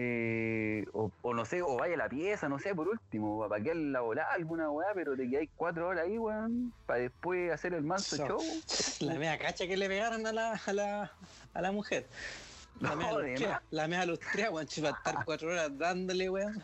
eh, 0.00 0.84
o, 0.92 1.10
o 1.22 1.34
no 1.34 1.44
sé, 1.44 1.60
o 1.62 1.76
vaya 1.76 1.94
a 1.94 1.98
la 1.98 2.08
pieza, 2.08 2.48
no 2.48 2.58
sé, 2.60 2.72
por 2.74 2.86
último, 2.88 3.48
para 3.48 3.60
que 3.62 3.74
la 3.74 4.00
volada 4.00 4.32
alguna 4.32 4.70
weá, 4.70 4.88
pero 4.94 5.16
te 5.16 5.28
quedáis 5.28 5.50
cuatro 5.56 5.88
horas 5.88 6.04
ahí, 6.04 6.16
weón, 6.18 6.72
para 6.86 7.00
después 7.00 7.50
hacer 7.50 7.74
el 7.74 7.82
manso 7.82 8.14
So- 8.16 8.26
show. 8.28 8.38
La 9.00 9.14
media 9.14 9.38
cacha 9.38 9.66
que 9.66 9.76
le 9.76 9.88
pegaron 9.88 10.24
a 10.26 10.32
la, 10.32 10.52
a 10.64 10.72
la, 10.72 11.12
a 11.54 11.62
la 11.62 11.72
mujer. 11.72 12.06
La 12.80 12.90
No, 12.90 12.96
media 12.96 13.16
de 13.18 13.28
lustrea, 13.30 13.62
la 13.70 13.88
media 13.88 14.06
lustrea, 14.06 14.50
weón, 14.50 14.68
si 14.68 14.80
va 14.80 14.90
a 14.90 14.92
estar 14.92 15.24
cuatro 15.24 15.48
horas 15.50 15.76
dándole, 15.76 16.30
weón. 16.30 16.62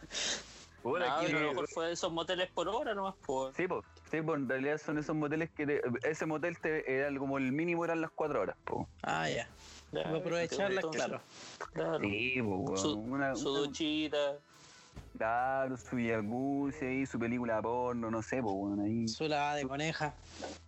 Puta, 0.82 1.06
No, 1.08 1.20
que- 1.26 1.26
a 1.34 1.40
lo 1.40 1.48
mejor 1.48 1.68
fue 1.68 1.86
de 1.86 1.92
esos 1.94 2.12
moteles 2.12 2.50
por 2.52 2.68
hora 2.68 2.94
nomás, 2.94 3.14
por. 3.26 3.54
Sí, 3.54 3.66
pues, 3.66 3.84
sí, 4.10 4.20
po, 4.20 4.34
en 4.34 4.48
realidad 4.48 4.78
son 4.78 4.98
esos 4.98 5.16
moteles 5.16 5.50
que 5.50 5.66
te- 5.66 5.82
ese 6.02 6.26
motel 6.26 6.58
te, 6.58 6.90
era 6.92 7.16
como 7.18 7.38
el 7.38 7.50
mínimo 7.52 7.84
eran 7.84 8.00
las 8.00 8.10
cuatro 8.10 8.42
horas, 8.42 8.56
po. 8.64 8.86
Ah, 9.02 9.28
ya. 9.28 9.48
Voy 9.92 10.02
a 10.02 10.08
aprovecharla, 10.16 10.82
claro. 10.82 11.20
claro. 11.72 12.00
Sí, 12.00 12.34
po, 12.42 12.56
weón. 12.56 12.78
Su, 12.78 12.98
una, 12.98 13.34
su 13.34 13.50
una- 13.50 13.60
duchita. 13.60 14.38
Claro, 15.16 15.76
su 15.76 15.96
jacuzzi 15.96 16.84
ahí, 16.84 17.06
su 17.06 17.18
película 17.18 17.60
porno, 17.62 18.10
no 18.10 18.22
sé, 18.22 18.42
pues, 18.42 18.78
ahí. 18.80 19.08
Su 19.08 19.28
lavada 19.28 19.56
de 19.56 19.66
coneja. 19.66 20.14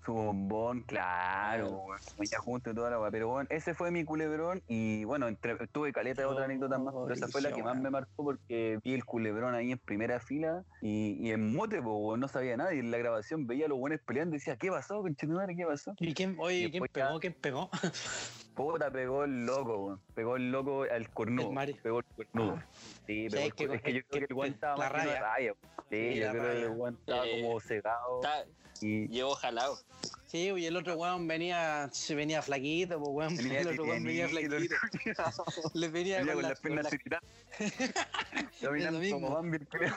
Su 0.04 0.12
bombón, 0.14 0.82
claro, 0.82 1.80
weón. 1.80 1.98
Ya 2.30 2.38
junto 2.38 2.70
y 2.70 2.74
toda 2.74 2.90
la 2.90 3.00
weá. 3.00 3.10
Pero 3.10 3.26
bueno, 3.28 3.48
ese 3.50 3.74
fue 3.74 3.90
mi 3.90 4.04
culebrón 4.04 4.62
y 4.68 5.02
bueno, 5.02 5.26
entre- 5.26 5.66
tuve 5.72 5.92
caleta 5.92 6.22
de 6.22 6.28
otras 6.28 6.44
anécdotas 6.44 6.78
más, 6.80 6.94
pero 6.94 7.12
esa 7.12 7.26
fue 7.26 7.42
la 7.42 7.50
que 7.50 7.60
más 7.62 7.76
me 7.76 7.90
marcó 7.90 8.22
porque 8.22 8.78
vi 8.84 8.94
el 8.94 9.04
culebrón 9.04 9.56
ahí 9.56 9.72
en 9.72 9.78
primera 9.78 10.20
fila 10.20 10.62
y, 10.80 11.16
y 11.20 11.32
en 11.32 11.52
mote, 11.52 11.82
pues 11.82 12.20
no 12.20 12.28
sabía 12.28 12.56
nada 12.56 12.72
y 12.72 12.78
en 12.78 12.92
la 12.92 12.98
grabación 12.98 13.48
veía 13.48 13.66
a 13.66 13.68
los 13.68 13.78
buenos 13.78 14.00
peleando 14.06 14.36
y 14.36 14.38
decía, 14.38 14.56
¿qué 14.56 14.70
pasó, 14.70 15.00
conchetumare? 15.02 15.56
¿Qué 15.56 15.66
pasó? 15.66 15.92
¿Y 15.98 16.14
quién, 16.14 16.36
oye, 16.38 16.58
Y 16.66 16.70
quién 16.70 16.84
ya- 16.84 16.88
pegó? 16.92 17.18
¿Quién 17.18 17.34
pegó? 17.34 17.70
Puta, 18.56 18.90
pegó 18.90 19.24
el 19.24 19.44
loco, 19.46 19.76
weón. 19.76 20.00
Pegó 20.14 20.36
el 20.36 20.50
loco 20.50 20.84
al 20.90 21.10
cornudo. 21.10 21.48
El 21.48 21.54
Mario. 21.54 21.76
Pegó 21.82 21.98
el 22.00 22.04
cornudo. 22.26 22.56
Ah. 22.58 22.66
Sí, 23.06 23.28
pero 23.30 23.42
es 23.42 23.54
que- 23.54 23.64
es 23.74 23.82
que 23.82 23.92
yo 23.92 24.00
creo 24.08 24.26
que 24.26 24.32
el 24.32 24.34
weón 24.38 24.52
estaba 24.54 24.76
la 24.78 24.84
más 24.90 24.92
rabia. 25.20 25.52
weón. 25.52 25.56
Sí, 25.90 26.12
Sí, 26.14 26.18
yo 26.18 26.30
creo 26.30 26.42
que 26.42 26.62
el 26.62 26.68
weón 26.70 26.94
estaba 26.98 27.26
Eh, 27.28 27.42
como 27.42 27.60
cegado 27.60 28.20
Está, 28.22 28.44
y 28.80 29.08
llevo 29.08 29.34
jalado. 29.34 29.78
Sí, 30.26 30.50
y 30.56 30.66
el 30.66 30.76
otro 30.76 30.96
weón 30.96 31.28
venía, 31.28 31.88
se 31.92 32.14
venía 32.14 32.40
flaquito, 32.42 32.98
pues 32.98 33.10
weón. 33.12 33.36
venía 33.36 33.60
el 33.60 33.68
otro 33.68 33.84
weón 33.84 34.02
venía 34.04 34.28
flaquito. 34.28 34.56
Le 35.74 35.88
venía, 35.88 36.18
Venía 36.18 36.32
con, 36.32 36.34
con 36.34 36.42
la- 36.42 36.48
las 36.48 36.60
piernas 36.60 36.90
tiritadas. 36.90 37.24
Caminando 38.60 39.00
como 39.12 39.30
Bambi, 39.34 39.58
culiao. 39.66 39.96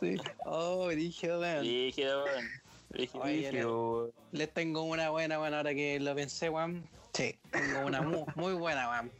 Sí. 0.00 0.16
Oh, 0.44 0.88
dije, 0.90 1.28
weón. 1.36 1.62
Rígido, 1.62 2.24
weón. 2.24 2.46
Rígido. 2.90 3.22
Oye, 3.24 3.50
Rígido, 3.50 4.12
Les 4.32 4.52
tengo 4.52 4.82
una 4.82 5.10
buena, 5.10 5.38
bueno, 5.38 5.56
ahora 5.56 5.74
que 5.74 5.98
lo 6.00 6.14
pensé, 6.14 6.48
weón. 6.48 6.88
Sí, 7.14 7.38
tengo 7.50 7.86
una 7.86 8.02
muy, 8.02 8.24
muy 8.34 8.52
buena, 8.54 8.90
weón. 8.90 9.12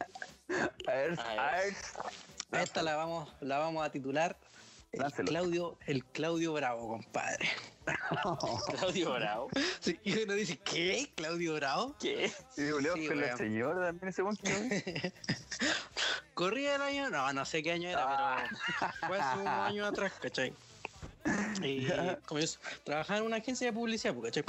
A 0.87 0.91
ver, 0.91 1.19
A 1.19 1.27
ver. 1.27 1.39
a 1.39 1.51
ver. 1.57 1.73
A 2.51 2.61
esta 2.63 2.83
la 2.83 2.95
vamos, 2.97 3.29
la 3.39 3.59
vamos 3.59 3.85
a 3.85 3.89
titular 3.91 4.37
el. 4.91 5.03
Claudio, 5.25 5.77
el 5.87 6.03
Claudio 6.05 6.53
Bravo, 6.53 6.87
compadre. 6.87 7.49
Claudio 8.77 9.13
Bravo. 9.13 9.49
Sí, 9.79 9.97
y 10.03 10.21
uno 10.23 10.33
dice, 10.33 10.57
¿qué? 10.59 11.09
¿Claudio 11.15 11.55
Bravo? 11.55 11.95
¿Qué? 11.99 12.29
Sí, 12.53 12.63
la 12.81 12.93
weón. 12.93 13.37
señora 13.37 13.87
también 13.87 14.09
ese 14.09 14.21
vi. 14.21 14.29
¿Corría 16.33 16.75
el 16.75 16.81
año? 16.81 17.09
No, 17.09 17.31
no 17.33 17.45
sé 17.45 17.63
qué 17.63 17.71
año 17.71 17.89
era, 17.89 18.47
pero 18.49 19.07
fue 19.07 19.19
hace 19.19 19.39
unos 19.39 19.53
años 19.53 19.87
atrás, 19.87 20.13
¿cachai? 20.21 20.53
Y 21.63 21.87
como 22.25 22.39
yo 22.39 22.47
trabajaba 22.83 23.19
en 23.19 23.25
una 23.25 23.37
agencia 23.37 23.67
de 23.67 23.73
publicidad, 23.73 24.13
pues, 24.13 24.31
¿cachai? 24.33 24.43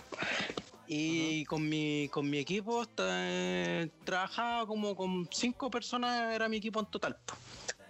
Y 0.86 1.44
con 1.44 1.68
mi, 1.68 2.08
con 2.08 2.28
mi 2.28 2.38
equipo 2.38 2.86
eh, 2.98 3.88
trabajaba 4.04 4.66
como 4.66 4.96
con 4.96 5.28
cinco 5.30 5.70
personas, 5.70 6.34
era 6.34 6.48
mi 6.48 6.56
equipo 6.56 6.80
en 6.80 6.86
total. 6.86 7.16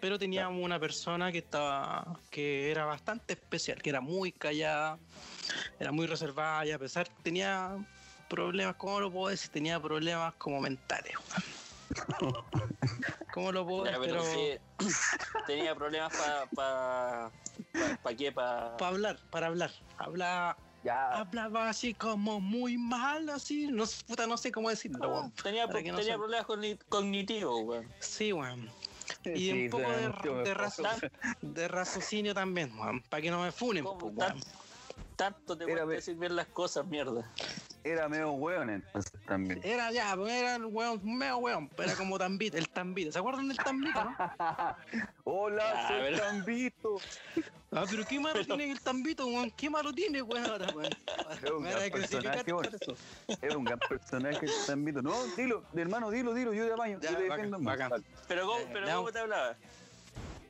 Pero 0.01 0.18
teníamos 0.18 0.62
una 0.62 0.79
persona 0.79 1.31
que 1.31 1.38
estaba, 1.38 2.21
que 2.31 2.71
era 2.71 2.85
bastante 2.85 3.35
especial, 3.35 3.81
que 3.81 3.90
era 3.90 4.01
muy 4.01 4.33
callada, 4.33 4.99
era 5.79 5.92
muy 5.92 6.07
reservada 6.07 6.66
y 6.66 6.73
a 6.73 6.79
pesar 6.79 7.09
tenía 7.23 7.77
problemas, 8.29 8.77
¿cómo 8.77 9.01
lo 9.01 9.11
puedo 9.12 9.29
decir? 9.29 9.51
Tenía 9.51 9.81
problemas 9.81 10.35
como 10.35 10.61
mentales. 10.61 11.14
¿Cómo 13.33 13.52
lo 13.52 13.66
puedo 13.66 13.85
Ya, 13.87 13.98
decir? 13.98 14.14
pero 14.14 14.22
Pero 14.22 14.61
sí, 14.90 15.38
tenía 15.46 15.74
problemas 15.74 16.12
para. 16.16 16.46
¿Para 16.55 17.31
pa, 17.72 18.02
pa 18.02 18.14
qué? 18.14 18.33
Pa... 18.33 18.76
para 18.76 18.88
hablar, 18.90 19.18
para 19.31 19.46
hablar. 19.48 19.70
Habla, 19.98 20.57
Ya, 20.85 21.11
hablaba 21.12 21.68
así 21.68 21.94
como 21.94 22.40
muy 22.40 22.76
mal, 22.76 23.28
así, 23.31 23.68
no, 23.68 23.87
sé, 23.87 24.05
puta, 24.07 24.26
no 24.26 24.37
sé 24.37 24.50
cómo 24.52 24.68
decirlo. 24.68 25.31
Tenía 25.42 25.66
no 25.66 25.72
problemas 25.72 26.44
cogni- 26.46 26.78
cognitivos, 26.88 27.62
weón. 27.64 27.88
Sí, 28.00 28.33
weón. 28.33 28.70
Y 29.24 29.50
sí, 29.50 29.64
un 29.64 29.70
poco 29.70 29.90
de, 29.90 30.09
mucho 30.09 30.22
de, 30.22 30.55
mejor. 30.55 30.57
razo- 30.57 31.11
de 31.40 31.68
raciocinio 31.68 32.35
también, 32.35 32.76
weón, 32.78 33.00
para 33.02 33.22
que 33.22 33.31
no 33.31 33.42
me 33.42 33.52
funen, 33.52 33.85
pues, 33.85 34.12
weón. 34.14 34.40
Tanto 35.16 35.57
te 35.57 35.64
ve- 35.66 35.87
decir 35.87 36.16
bien 36.16 36.35
las 36.35 36.48
cosas, 36.48 36.85
mierda. 36.87 37.31
Era 37.85 38.09
medio 38.09 38.33
weón 38.33 38.71
entonces 38.71 39.12
también. 39.27 39.61
Era 39.64 39.90
ya, 39.92 40.14
pues, 40.16 40.33
era 40.33 40.57
el 40.57 40.66
weón, 40.66 41.01
medio 41.05 41.38
weón, 41.38 41.68
pero 41.71 41.88
era 41.88 41.99
como 41.99 42.18
tambito, 42.18 42.57
el 42.57 42.68
tambito. 42.68 43.11
¿Se 43.12 43.18
acuerdan 43.18 43.49
del 43.49 43.57
tambito, 43.59 44.03
no? 44.05 44.16
Hola, 45.25 45.88
soy 45.88 46.01
pero- 46.01 46.18
Tambito. 46.18 46.97
Ah, 47.75 47.85
pero 47.88 48.05
qué 48.05 48.21
malo 48.21 48.45
tiene 48.45 48.71
el 48.71 48.79
tambito, 48.83 49.27
weón. 49.27 49.51
Qué 49.53 49.71
malo 49.71 49.95
tiene, 49.95 50.21
weón, 50.21 50.45
ahora, 50.45 50.66
weón. 50.75 50.92
Es 51.42 51.51
un 51.51 51.62
gran 51.62 51.90
personaje, 51.90 52.53
weón. 52.53 52.68
Es 53.40 53.55
un 53.55 53.64
gran 53.64 53.79
personaje 53.79 54.45
el 54.45 54.53
Tambito. 54.66 55.01
No, 55.01 55.14
dilo, 55.38 55.64
hermano, 55.75 56.11
dilo, 56.11 56.35
dilo, 56.35 56.53
yo 56.53 56.66
te 56.66 56.75
apaño. 56.75 56.99
Ya, 57.01 57.12
yo 57.12 57.16
te 57.16 57.23
defiendo 57.23 57.57
en 57.57 57.64
bacán. 57.64 58.05
Pero 58.29 58.47
¿cómo, 58.47 58.59
Eh, 58.61 58.68
pero 58.75 58.87
no. 58.87 58.97
¿cómo 58.99 59.12
te 59.12 59.18
hablaba? 59.21 59.57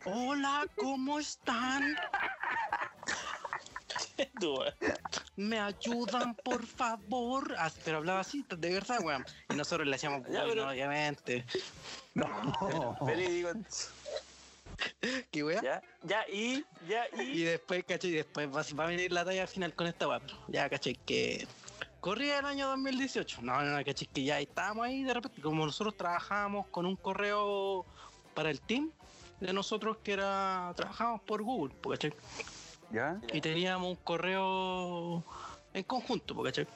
Hola, 0.05 0.67
¿cómo 0.75 1.21
están? 1.21 1.95
¿Me 5.37 5.59
ayudan, 5.59 6.35
por 6.35 6.67
favor? 6.67 7.55
Ah, 7.59 7.71
pero 7.85 7.99
hablaba 7.99 8.21
así, 8.21 8.45
de 8.49 8.71
verdad, 8.75 8.99
weón. 9.03 9.25
Y 9.51 9.55
nosotros 9.55 9.87
le 9.89 9.97
hacíamos 9.97 10.23
Ya, 10.31 10.45
pero- 10.45 10.69
obviamente. 10.69 11.45
No. 12.15 12.97
Verídico. 13.07 13.51
¿Qué 15.31 15.43
weón? 15.45 15.63
Ya, 15.65 15.83
ya, 16.03 16.25
y, 16.29 16.65
ya, 16.89 17.05
Y 17.17 17.23
y. 17.23 17.43
después, 17.45 17.85
caché, 17.85 18.09
y 18.09 18.13
después 18.13 18.49
va, 18.49 18.63
va 18.79 18.85
a 18.85 18.87
venir 18.89 19.11
la 19.13 19.25
talla 19.25 19.47
final 19.47 19.75
con 19.75 19.87
esta 19.87 20.07
weá. 20.09 20.21
Ya, 20.49 20.69
caché, 20.69 20.95
que 21.07 21.47
corría 22.01 22.41
el 22.41 22.47
año 22.47 22.69
2018. 22.69 23.41
No, 23.43 23.63
no, 23.63 23.77
no, 23.79 23.85
caché, 23.85 24.07
que 24.07 24.25
ya 24.25 24.39
estábamos 24.41 24.87
ahí 24.87 25.03
de 25.05 25.15
repente. 25.15 25.41
Como 25.41 25.65
nosotros 25.65 25.97
trabajábamos 25.97 26.67
con 26.69 26.85
un 26.85 26.97
correo 26.97 27.87
para 28.35 28.51
el 28.51 28.61
team 28.61 28.91
de 29.41 29.53
nosotros 29.53 29.97
que 30.03 30.13
era. 30.13 30.73
Trabajábamos 30.77 31.23
por 31.23 31.43
Google, 31.43 31.75
po, 31.77 31.91
¿cachai? 31.91 32.13
¿Ya? 32.93 33.21
Y 33.33 33.41
teníamos 33.41 33.89
un 33.91 33.97
correo 33.97 35.25
en 35.75 35.85
conjunto, 35.85 36.41
¿cachai? 36.43 36.67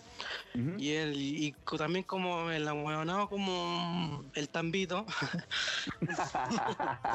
Ujú. 0.55 0.79
Y, 0.79 0.93
el, 0.93 1.15
y 1.17 1.55
también 1.77 2.05
como 2.05 2.51
el 2.51 2.67
ahueonado 2.67 3.29
como 3.29 4.25
el 4.35 4.49
tambito. 4.49 5.05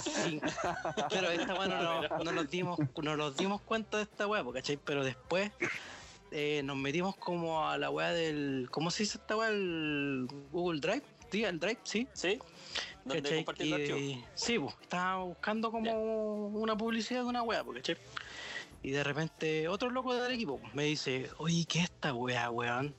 Sí. 0.03 0.39
Pero 1.09 1.29
esta 1.31 1.53
weá 1.55 1.67
no, 1.67 2.01
nos- 2.01 2.23
no 2.25 2.31
nos 2.31 2.49
dimos, 2.49 2.79
no 3.01 3.17
nos 3.17 3.35
dimos 3.37 3.61
cuenta 3.61 3.97
de 3.97 4.03
esta 4.03 4.27
weá, 4.27 4.43
¿cachai? 4.53 4.77
Pero 4.77 5.03
después 5.03 5.51
eh, 6.31 6.61
nos 6.63 6.77
metimos 6.77 7.15
como 7.15 7.67
a 7.67 7.77
la 7.77 7.89
weá 7.89 8.11
del. 8.13 8.67
¿Cómo 8.71 8.91
se 8.91 9.03
dice 9.03 9.17
esta 9.17 9.35
weá? 9.35 9.49
El 9.49 10.27
Google 10.51 10.79
Drive. 10.79 11.03
Sí, 11.31 11.43
el 11.45 11.59
Drive, 11.59 11.79
sí. 11.83 12.07
¿Sí? 12.13 12.39
¿Dónde 13.05 13.23
¿cachai? 13.23 13.37
compartiendo 13.39 13.77
Y- 13.79 13.81
archivos? 13.81 14.29
Sí, 14.35 14.59
pues, 14.59 14.75
estaba 14.81 15.23
buscando 15.23 15.71
como 15.71 16.47
una 16.49 16.77
publicidad 16.77 17.21
de 17.21 17.25
una 17.27 17.41
weá, 17.41 17.63
¿cachai? 17.73 17.97
Y 18.83 18.91
de 18.91 19.03
repente 19.03 19.67
otro 19.67 19.89
loco 19.89 20.15
del 20.15 20.31
equipo 20.33 20.59
me 20.73 20.85
dice, 20.85 21.29
oye, 21.37 21.65
¿qué 21.67 21.79
es 21.79 21.85
esta 21.85 22.13
weá, 22.13 22.49
weón? 22.49 22.95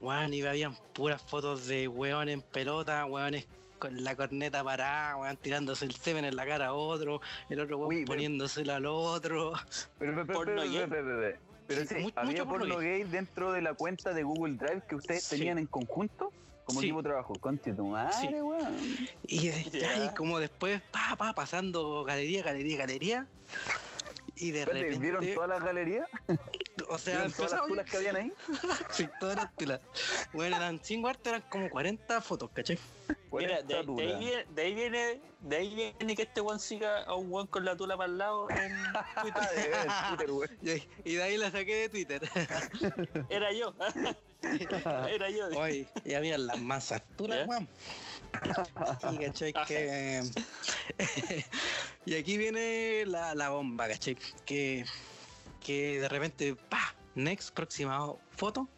Weón, 0.00 0.34
y 0.34 0.42
habían 0.42 0.76
puras 0.92 1.22
fotos 1.22 1.66
de 1.66 1.88
weón 1.88 2.28
en 2.28 2.42
pelota, 2.42 3.04
weones 3.06 3.46
con 3.78 4.04
la 4.04 4.14
corneta 4.14 4.62
parada, 4.62 5.16
weón, 5.16 5.36
tirándose 5.38 5.86
el 5.86 5.94
semen 5.94 6.24
en 6.24 6.36
la 6.36 6.44
cara 6.46 6.68
a 6.68 6.72
otro, 6.74 7.20
el 7.48 7.60
otro 7.60 7.78
weón 7.78 7.94
Uy, 7.94 8.04
poniéndoselo 8.04 8.74
al 8.74 8.86
otro. 8.86 9.52
Pero, 9.98 10.14
pero, 10.14 10.26
Porno 10.26 10.62
pero, 10.62 10.88
pero, 10.88 11.86
Sí, 11.86 11.86
sí, 11.86 12.12
había 12.16 12.44
mucho 12.44 12.48
porno 12.48 12.78
gay 12.78 13.04
dentro 13.04 13.52
de 13.52 13.62
la 13.62 13.72
cuenta 13.72 14.12
de 14.12 14.22
Google 14.24 14.56
Drive 14.56 14.82
que 14.88 14.96
ustedes 14.96 15.24
Sí. 15.24 15.36
tenían 15.36 15.58
en 15.58 15.66
conjunto 15.66 16.30
como 16.64 16.80
Sí. 16.80 16.86
equipo 16.86 17.02
de 17.02 17.08
trabajo. 17.08 17.38
Conche 17.38 17.72
tu 17.72 17.86
madre, 17.86 18.42
weón. 18.42 18.76
Y, 19.26 19.50
Ya. 19.70 20.04
y 20.04 20.14
como 20.14 20.38
después, 20.38 20.82
pa, 20.90 21.16
pa, 21.16 21.32
pasando 21.32 22.04
galería, 22.04 22.42
galería, 22.42 22.76
galería. 22.76 23.26
Y 24.42 24.50
de 24.50 24.60
Espérate, 24.60 24.84
repente, 24.84 24.98
¿Vieron 25.06 25.34
todas 25.34 25.48
las 25.50 25.62
galerías? 25.64 26.08
o 26.88 26.98
sea, 26.98 27.14
¿Vieron 27.14 27.32
todas 27.32 27.52
las 27.52 27.66
tulas 27.68 27.88
que 27.88 27.96
habían 27.96 28.16
ahí? 28.16 28.32
Sí, 28.90 29.08
todas 29.20 29.36
las 29.36 29.52
pilas. 29.52 29.80
Bueno, 30.32 30.56
eran 30.56 30.80
cinco 30.82 31.06
artes, 31.08 31.26
eran 31.28 31.42
como 31.48 31.70
40 31.70 32.20
fotos, 32.20 32.50
¿cachai? 32.52 32.76
Mira, 33.30 33.62
de, 33.62 33.68
de 33.68 33.76
ahí 33.76 33.86
tulas. 33.86 34.18
viene, 34.18 34.44
de 34.50 34.62
ahí 34.62 34.74
viene, 34.74 35.20
de 35.40 35.56
ahí 35.56 35.94
viene 35.98 36.16
que 36.16 36.22
este 36.22 36.40
weón 36.40 36.58
siga 36.58 37.04
a 37.04 37.14
un 37.14 37.30
weón 37.32 37.46
con 37.46 37.64
la 37.64 37.76
tula 37.76 37.96
para 37.96 38.10
el 38.10 38.18
lado 38.18 38.50
en 38.50 38.72
Twitter. 39.22 39.42
De 39.54 39.68
veras, 39.68 39.86
en 39.86 40.16
Twitter, 40.16 40.30
weón. 40.32 40.50
Y, 41.04 41.10
y 41.12 41.14
de 41.14 41.22
ahí 41.22 41.36
la 41.36 41.50
saqué 41.52 41.74
de 41.76 41.88
Twitter. 41.88 42.22
Era 43.30 43.52
yo. 43.52 43.74
Era 45.08 45.30
yo. 45.30 45.46
Oye, 45.56 45.86
y 46.04 46.14
había 46.14 46.36
las 46.36 46.60
masas 46.60 47.00
tulas, 47.16 47.38
¿Ya? 47.40 47.46
weón. 47.46 47.68
Y 49.12 49.18
cachai 49.18 49.52
que. 49.66 50.22
y 52.06 52.14
aquí 52.14 52.36
viene 52.36 53.04
la, 53.06 53.34
la 53.34 53.50
bomba, 53.50 53.88
cachai. 53.88 54.16
Que, 54.44 54.84
que 55.60 56.00
de 56.00 56.08
repente, 56.08 56.54
pa, 56.54 56.94
next, 57.14 57.50
próxima 57.52 58.12
foto. 58.36 58.68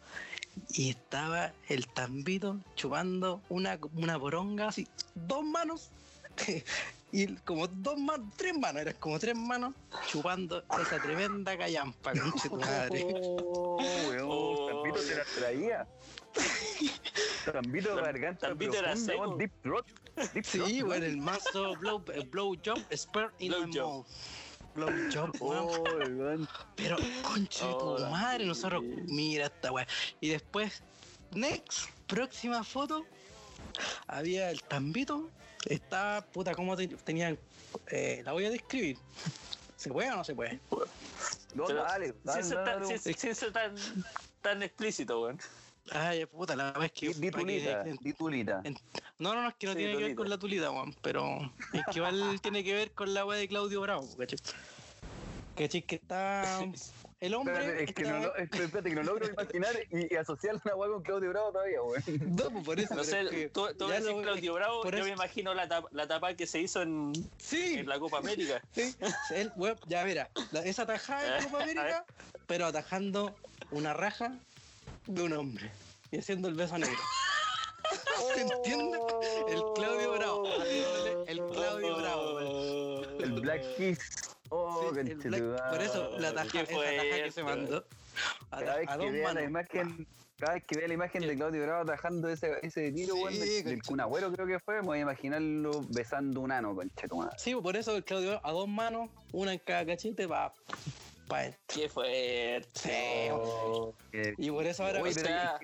Y 0.69 0.91
estaba 0.91 1.51
el 1.67 1.87
tambito 1.87 2.59
chupando 2.75 3.41
una, 3.49 3.77
una 3.93 4.17
poronga 4.19 4.69
así, 4.69 4.87
dos 5.15 5.43
manos. 5.43 5.89
Y 7.11 7.27
como 7.45 7.65
dos 7.67 7.97
manos, 7.97 8.27
tres 8.35 8.57
manos, 8.57 8.81
eran 8.81 8.95
como 8.99 9.17
tres 9.19 9.37
manos 9.37 9.73
chupando 10.07 10.65
esa 10.81 11.01
tremenda 11.01 11.57
callampa, 11.57 12.11
conche 12.11 12.49
tu 12.49 12.57
madre. 12.57 13.05
Oh, 13.05 13.77
weón, 14.09 14.27
Oh. 14.29 14.67
Tambito 14.67 14.99
te 14.99 15.15
la 15.15 15.23
traía. 15.23 15.87
Tambito 17.51 17.89
Tam- 17.95 18.03
garganta 18.03 18.47
Tambito 18.49 18.75
era 18.77 18.95
seco. 18.95 19.35
deep 19.37 19.51
throat. 19.61 19.85
Deep 20.33 20.45
throat, 20.45 20.67
Sí, 20.67 20.77
weón. 20.81 20.87
bueno, 20.87 21.05
el 21.05 21.17
mazo 21.17 21.75
blow, 21.77 22.03
blow 22.31 22.55
job, 22.63 22.79
spur 22.95 23.33
in 23.39 23.49
Blow 23.51 23.65
job. 23.73 23.91
mouth. 23.93 24.07
Blow 24.75 24.89
job, 25.13 25.35
weón. 25.39 25.67
Oh, 25.69 25.83
weón. 25.83 26.47
Pero, 26.75 26.97
conche 27.23 27.65
de 27.65 27.73
tu 27.73 27.97
madre, 28.09 28.45
nosotros, 28.45 28.83
sí. 28.83 29.03
mira 29.07 29.45
esta 29.45 29.71
weá. 29.71 29.87
Y 30.21 30.29
después, 30.29 30.83
next, 31.31 31.89
próxima 32.07 32.63
foto, 32.63 33.05
había 34.07 34.51
el 34.51 34.61
tambito. 34.63 35.29
Estaba, 35.65 36.21
puta, 36.21 36.53
¿cómo 36.53 36.75
te- 36.77 36.87
tenían? 36.87 37.37
eh, 37.87 38.21
la 38.23 38.31
voy 38.31 38.45
a 38.45 38.49
describir. 38.49 38.97
¿Se 39.75 39.89
puede 39.91 40.09
o 40.11 40.15
no 40.17 40.23
se 40.23 40.33
puede? 40.33 40.59
No, 41.53 41.65
Pero 41.65 41.83
dale, 41.83 42.13
dale, 42.23 42.49
dale, 42.55 42.97
sin- 42.99 43.13
sin 43.17 43.35
ser 43.35 43.51
tan, 43.51 43.75
tan 44.41 44.63
explícito, 44.63 45.21
weón. 45.21 45.39
Ay, 45.91 46.25
puta, 46.25 46.55
la 46.55 46.65
verdad 46.71 46.85
es 46.85 46.91
que. 46.91 47.07
Di, 47.09 47.13
di 47.13 47.31
para 47.31 47.43
que- 47.45 47.51
tulita, 47.59 47.83
di 48.01 48.13
tulita. 48.13 48.61
en- 48.63 48.77
No, 49.19 49.33
no, 49.33 49.43
no, 49.43 49.49
es 49.49 49.55
que 49.55 49.67
no 49.67 49.73
Sí, 49.73 49.77
tiene 49.77 49.91
que 49.93 49.97
ver 49.97 50.03
tulita. 50.07 50.17
con 50.17 50.29
la 50.29 50.37
tulita, 50.37 50.71
weón, 50.71 50.95
pero 51.01 51.53
es 51.73 51.81
que 51.91 51.99
igual 51.99 52.15
tiene 52.41 52.63
que 52.63 52.73
ver 52.73 52.91
con 52.91 53.13
la 53.13 53.25
weá 53.25 53.37
de 53.39 53.47
Claudio 53.47 53.81
Bravo, 53.81 54.07
¿cachai? 54.17 54.39
¿Cachai? 55.55 55.81
Que 55.83 55.95
está. 55.95 56.59
El 57.21 57.33
hombre. 57.33 57.55
Espérate, 57.55 57.83
es 57.85 57.93
que 57.95 58.03
no, 58.03 58.07
está- 58.17 58.27
lo- 58.27 58.35
espérate, 58.65 58.89
que 58.89 58.95
no 58.95 59.03
logro 59.03 59.27
imaginar 59.29 59.73
y, 59.89 60.13
y 60.13 60.17
asociar 60.17 60.59
una 60.65 60.75
weá 60.75 60.89
con 60.89 61.01
Claudio 61.03 61.29
Bravo 61.29 61.51
todavía, 61.53 61.81
weón. 61.81 62.03
No, 62.35 62.49
pues 62.51 62.65
por 62.65 62.79
eso. 62.79 62.93
No 62.95 63.03
sé, 63.03 63.21
es 63.21 63.29
que 63.29 63.49
tú, 63.49 63.67
tú 63.77 63.87
ya 63.87 63.93
ves 63.95 64.03
lo- 64.05 64.21
Claudio 64.21 64.53
Bravo, 64.53 64.81
por 64.81 64.91
yo 64.93 64.97
eso- 64.99 65.07
me 65.07 65.13
imagino 65.13 65.53
la 65.53 65.67
tapa, 65.67 65.87
la 65.91 66.07
tapa 66.07 66.33
que 66.33 66.45
se 66.45 66.59
hizo 66.59 66.81
en, 66.81 67.13
Sí, 67.37 67.75
en 67.77 67.87
la 67.87 67.99
Copa 67.99 68.17
América. 68.17 68.61
sí. 68.73 68.93
Él, 69.33 69.51
weón, 69.55 69.77
ya 69.87 70.03
mira, 70.03 70.29
la- 70.51 70.65
esa 70.65 70.85
tajada 70.85 71.37
de 71.39 71.45
Copa 71.49 71.63
A 71.63 71.65
ver. 71.65 71.77
América, 71.79 72.05
pero 72.47 72.65
atajando 72.65 73.33
una 73.71 73.93
raja 73.93 74.33
de 75.07 75.21
un 75.23 75.33
hombre 75.33 75.71
y 76.11 76.17
haciendo 76.17 76.47
el 76.47 76.55
beso 76.55 76.77
negro. 76.77 76.97
¿Se 78.35 78.41
entiende? 78.41 78.97
El 79.49 79.61
Claudio 79.75 80.11
Bravo, 80.13 80.47
el 81.27 81.37
Claudio 81.53 81.97
Bravo, 81.97 82.35
weón. 82.35 83.21
El 83.21 83.31
Black 83.41 83.63
Kiss. 83.77 83.99
Oh, 84.49 84.91
Sí, 84.93 84.99
el 84.99 85.15
Black- 85.15 85.69
por 85.71 85.81
eso 85.81 86.19
la 86.19 86.33
taja, 86.33 86.49
Qué 86.51 86.61
esa 86.61 86.73
taja 86.73 87.23
que 87.23 87.31
se 87.31 87.43
mandó 87.43 87.85
a, 88.51 88.59
Cada 88.59 88.75
vez 88.77 88.87
a 88.89 88.97
que 88.97 89.03
dos 89.05 89.11
vea 89.13 89.33
la 89.33 89.41
imagen, 89.43 90.07
cada 90.37 90.53
vez 90.53 90.63
que 90.65 90.77
vea 90.77 90.87
la 90.87 90.93
imagen 90.93 91.21
de 91.27 91.35
Claudio 91.35 91.63
Bravo 91.63 91.81
atajando 91.83 92.29
ese, 92.29 92.51
ese 92.61 92.91
tiro, 92.91 93.15
Sí, 93.15 93.21
weón, 93.21 93.33
del, 93.39 93.63
del 93.63 93.63
concha. 93.63 93.87
Kun 93.87 93.99
Agüero 94.01 94.31
creo 94.31 94.45
que 94.47 94.59
fue, 94.59 94.75
me 94.75 94.81
voy 94.87 94.97
a 94.99 95.01
imaginarlo 95.01 95.81
besando 95.89 96.41
un 96.41 96.51
ano, 96.51 96.75
concha 96.75 97.07
tu 97.07 97.17
madre. 97.17 97.35
Sí, 97.39 97.55
por 97.55 97.75
eso 97.75 97.95
el 97.95 98.03
Claudio 98.03 98.39
a 98.43 98.51
dos 98.51 98.67
manos, 98.67 99.09
una 99.31 99.53
en 99.53 99.59
cada 99.59 99.85
cachete 99.85 100.27
para 100.27 100.51
pa 101.27 101.45
él. 101.45 101.55
Qué 101.67 101.89
fuerte. 101.89 103.29
Oh, 103.31 103.93
qué- 104.11 104.33
y 104.37 104.49
por 104.51 104.65
eso 104.65 104.83
ahora, 104.85 105.01
o 105.01 105.11
sea, 105.11 105.59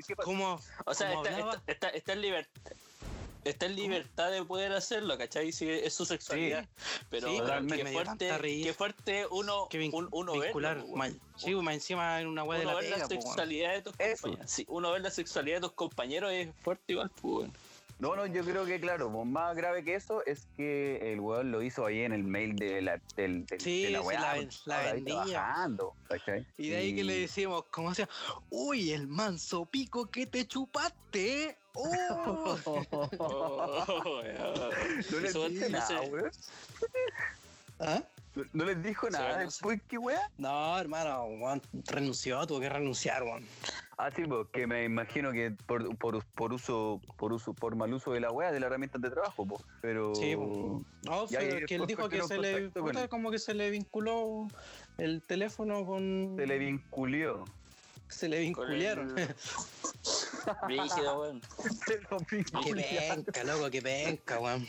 O 0.86 0.94
sea, 0.94 1.14
está, 1.14 1.30
hablaba- 1.34 1.54
está, 1.54 1.72
está, 1.72 1.90
está 1.90 2.14
en 2.14 2.22
libertad. 2.22 2.72
Está 3.44 3.66
en 3.66 3.76
libertad 3.76 4.30
de 4.30 4.44
poder 4.44 4.72
hacerlo, 4.72 5.18
¿cachai? 5.18 5.52
Si 5.52 5.68
es 5.68 5.92
su 5.96 6.06
sexualidad. 6.06 6.68
Pero 7.10 7.28
Sí, 7.28 7.38
qué 7.70 7.86
fuerte, 7.88 8.32
qué 8.64 8.74
fuerte 8.74 9.26
uno, 9.32 9.68
que 9.68 9.80
vin- 9.80 9.94
un- 9.94 10.10
uno 10.12 10.34
vincular, 10.34 10.76
verlo, 10.78 10.96
ma- 10.96 11.06
weón. 11.06 11.20
sí, 11.38 11.56
pues, 11.56 11.68
encima 11.74 12.22
en 12.22 12.28
una 12.28 12.44
de 12.44 12.48
la 12.48 12.54
ver 12.56 12.66
la 12.66 12.80
pega, 12.80 13.08
pues, 13.08 13.24
sexualidad 13.24 13.72
de 13.74 13.82
tus 13.82 13.94
Eso. 14.00 14.22
compañeros. 14.22 14.52
Sí, 14.52 14.66
uno 14.70 14.92
ver 14.92 15.02
la 15.02 15.10
sexualidad 15.10 15.58
de 15.58 15.62
tus 15.62 15.72
compañeros 15.72 16.32
es 16.32 16.50
fuerte 16.62 16.94
igual, 16.94 17.10
pues. 17.20 17.50
No, 18.02 18.16
no, 18.16 18.26
yo 18.26 18.44
creo 18.44 18.66
que, 18.66 18.80
claro, 18.82 19.12
pues, 19.12 19.28
más 19.28 19.56
grave 19.56 19.84
que 19.84 19.94
eso 19.94 20.26
es 20.26 20.48
que 20.58 21.14
el 21.14 21.20
weón 21.20 21.52
lo 21.52 21.62
hizo 21.62 21.86
ahí 21.86 22.02
en 22.02 22.14
el 22.14 22.24
mail 22.24 22.56
de 22.56 22.82
la, 22.82 23.00
del, 23.16 23.46
del- 23.46 23.62
Sí, 23.62 23.84
de 23.84 23.90
la 23.92 24.00
sí, 24.00 24.06
weá. 24.08 24.20
la 24.20 24.32
pues, 24.34 24.40
ven- 24.42 24.50
la 24.66 24.94
vendía. 24.94 25.24
trabajando, 25.24 25.94
¿cachai? 26.10 26.48
Y 26.58 26.70
de 26.70 26.78
ahí 26.78 26.96
que 26.96 27.04
le 27.04 27.20
decimos, 27.20 27.66
como 27.70 27.90
decía, 27.90 28.10
uy, 28.50 28.92
el 28.92 29.08
manso 29.08 29.66
pico 29.66 30.08
que 30.10 30.26
te 30.26 30.48
chupaste. 30.48 31.56
Oh. 31.76 32.58
Oh. 33.20 34.22
No 35.12 35.20
les 35.20 35.30
Eso, 35.30 35.48
dije 35.48 35.70
nada, 35.70 36.02
weón. 36.02 36.32
¿Ah? 37.80 38.02
No, 38.54 38.64
les 38.66 38.82
dijo 38.82 39.08
Sí, 39.08 39.14
nada 39.14 39.38
después, 39.40 39.80
¿qué 39.88 39.98
weá? 39.98 40.30
No, 40.38 40.80
hermano, 40.80 41.26
weón, 41.26 41.62
renunció, 41.86 42.46
tuvo 42.48 42.60
que 42.60 42.70
renunciar, 42.70 43.24
weón. 43.24 43.46
Ah, 44.04 44.10
sí, 44.16 44.24
pues, 44.26 44.48
que 44.52 44.66
me 44.66 44.84
imagino 44.84 45.32
que 45.32 45.52
por, 45.68 45.96
por, 46.00 46.26
por 46.26 46.54
uso, 46.54 47.00
por 47.18 47.32
uso, 47.34 47.54
por 47.54 47.76
mal 47.76 47.94
uso 47.94 48.12
de 48.14 48.20
la 48.20 48.32
weá, 48.32 48.52
de 48.52 48.60
la 48.60 48.66
herramienta 48.66 48.98
de 48.98 49.12
trabajo, 49.12 49.46
pues. 49.46 49.62
Pero. 49.80 50.16
Sí. 50.16 50.36
No, 50.36 51.28
fue 51.28 51.66
que 51.68 51.76
él 51.76 51.86
dijo 51.86 52.10
que 52.10 52.24
se 52.24 52.40
le, 52.40 52.70
puta, 52.72 53.08
como 53.08 53.30
que 53.30 53.38
se 53.38 53.54
le 53.54 53.70
vinculó 53.70 54.48
el 54.98 55.22
teléfono 55.22 55.86
con. 55.86 56.34
Se 56.36 56.48
le 56.48 56.58
vinculió. 56.58 57.46
se 58.10 58.28
le 58.28 58.40
vincularon. 58.40 59.14
Brígido, 60.66 61.22
weón. 61.22 61.42
Vinculiaron. 62.32 63.24
penca, 63.24 63.44
loco, 63.44 63.70
qué 63.70 63.84
penca, 63.84 64.40
weón. 64.40 64.68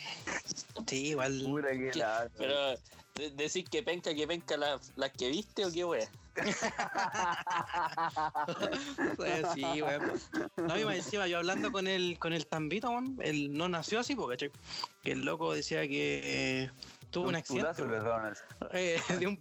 Sí, 0.87 1.07
igual. 1.07 1.41
Pura 1.43 1.71
que 1.71 1.91
la. 1.95 2.29
Pero, 2.37 2.75
de- 3.15 3.31
decir 3.31 3.65
que 3.65 3.83
penca, 3.83 4.15
que 4.15 4.27
penca 4.27 4.59
las 4.59 4.93
las 4.97 5.11
que 5.13 5.31
viste 5.31 5.65
o 5.65 5.73
qué 5.73 5.87
wea. 5.87 6.07
Eh, 9.25 9.43
sí, 9.55 9.63
weón. 9.83 10.13
No, 10.57 10.79
y 10.79 10.85
más 10.85 10.97
encima, 10.97 11.27
yo 11.27 11.39
hablando 11.39 11.71
con 11.73 11.87
el, 11.87 12.19
con 12.19 12.33
el 12.33 12.47
Tambito, 12.47 12.91
weón, 12.91 13.19
él 13.23 13.53
no 13.57 13.69
nació 13.69 14.01
así, 14.01 14.15
porque 14.17 14.51
Que 15.03 15.13
el 15.13 15.25
loco 15.25 15.53
decía 15.55 15.83
que 15.87 16.63
eh, 16.65 16.71
tuvo 17.11 17.29
un 17.29 17.37
accidente. 17.37 17.83
daban 17.87 18.27
al- 18.27 18.37
Eh, 18.73 19.01
de 19.19 19.27
un 19.27 19.39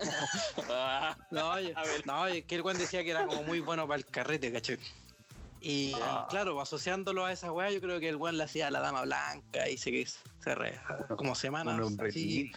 No, 1.30 1.50
oye, 1.52 1.74
no, 2.04 2.22
oye, 2.22 2.42
que 2.42 2.54
el 2.56 2.62
weón 2.62 2.78
decía 2.78 3.02
que 3.04 3.10
era 3.10 3.26
como 3.26 3.42
muy 3.42 3.60
bueno 3.60 3.86
para 3.86 3.98
el 3.98 4.06
carrete, 4.06 4.52
¿cachai? 4.52 4.78
Y 5.62 5.92
Ah. 6.00 6.26
claro, 6.30 6.58
asociándolo 6.60 7.26
a 7.26 7.32
esa 7.32 7.52
weá, 7.52 7.70
yo 7.70 7.80
creo 7.82 8.00
que 8.00 8.08
el 8.08 8.16
weón 8.16 8.38
le 8.38 8.44
hacía 8.44 8.68
a 8.68 8.70
la 8.70 8.80
dama 8.80 9.02
blanca 9.02 9.68
y 9.68 9.76
se, 9.76 10.06
se 10.06 10.54
re, 10.54 10.80
como 11.18 11.34
semanas 11.34 11.74
Unos 11.76 11.98
así. 12.00 12.50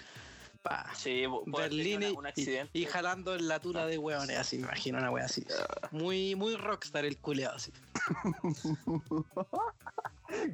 Pa, 0.63 0.89
sí, 0.95 1.25
Berlín 1.45 1.97
una- 1.97 2.11
un 2.13 2.25
y, 2.25 2.29
accidente. 2.29 2.71
y 2.79 2.85
jalando 2.85 3.35
en 3.35 3.47
la 3.47 3.59
tula 3.59 3.85
de 3.85 3.97
weones, 3.97 4.37
así, 4.37 4.57
me 4.57 4.63
imagino 4.63 4.97
una 4.97 5.11
weá 5.11 5.25
así. 5.25 5.45
Muy, 5.91 6.35
muy 6.35 6.55
rockstar 6.55 7.05
el 7.05 7.17
culeado, 7.17 7.55
así. 7.57 7.71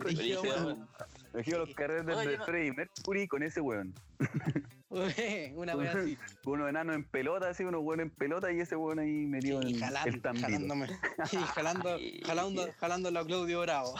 Weón. 0.03 0.41
weón. 0.43 0.87
Imagino 1.33 1.59
los 1.59 1.73
carretes 1.75 2.15
Oye, 2.17 2.29
de 2.31 2.37
no- 2.37 2.45
Freddie 2.45 2.73
Mercury 2.73 3.27
con 3.27 3.43
ese 3.43 3.61
weón. 3.61 3.93
una 4.89 5.75
weá 5.75 5.91
así. 5.93 6.17
Unos 6.45 6.67
enanos 6.69 6.95
en 6.95 7.03
pelota, 7.05 7.49
así, 7.49 7.63
unos 7.63 7.81
weones 7.83 8.05
en 8.07 8.09
pelota 8.09 8.51
y 8.51 8.59
ese 8.59 8.75
weón 8.75 8.99
ahí 8.99 9.25
metido 9.27 9.61
Y 9.63 9.73
en 9.75 9.79
jalando, 9.79 10.09
el 10.09 10.21
tambito. 10.21 10.45
jalándome. 10.47 10.87
Y 11.31 11.37
jalando, 11.37 11.97
jalando, 12.25 12.67
jalando 12.79 13.19
a 13.19 13.25
Claudio 13.25 13.61
Bravo. 13.61 13.95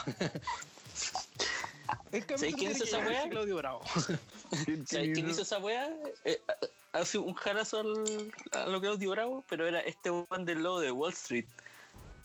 ¿Sabes 2.36 2.54
quién 2.54 2.70
hizo 2.72 2.84
esa 2.84 2.98
weá? 2.98 3.28
Claudio 3.28 3.56
Bravo. 3.56 3.80
¿Quién- 4.64 4.86
¿Sabes 4.86 5.10
quién 5.14 5.30
hizo? 5.30 5.42
esa 5.42 5.58
weá? 5.58 5.88
Eh, 6.24 6.40
hace 6.92 7.18
un 7.18 7.34
jarazo 7.34 7.80
al, 7.80 8.32
a 8.52 8.66
lo 8.66 8.80
Claudio 8.80 9.10
Bravo, 9.10 9.44
pero 9.48 9.66
era 9.66 9.80
este 9.80 10.10
weón 10.10 10.44
del 10.44 10.62
logo 10.62 10.80
de 10.80 10.90
Wall 10.92 11.12
Street. 11.12 11.46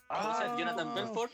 o 0.09 0.13
sea, 0.13 0.53
Ah. 0.53 0.55
Jonathan 0.57 0.93
Belfort, 0.95 1.31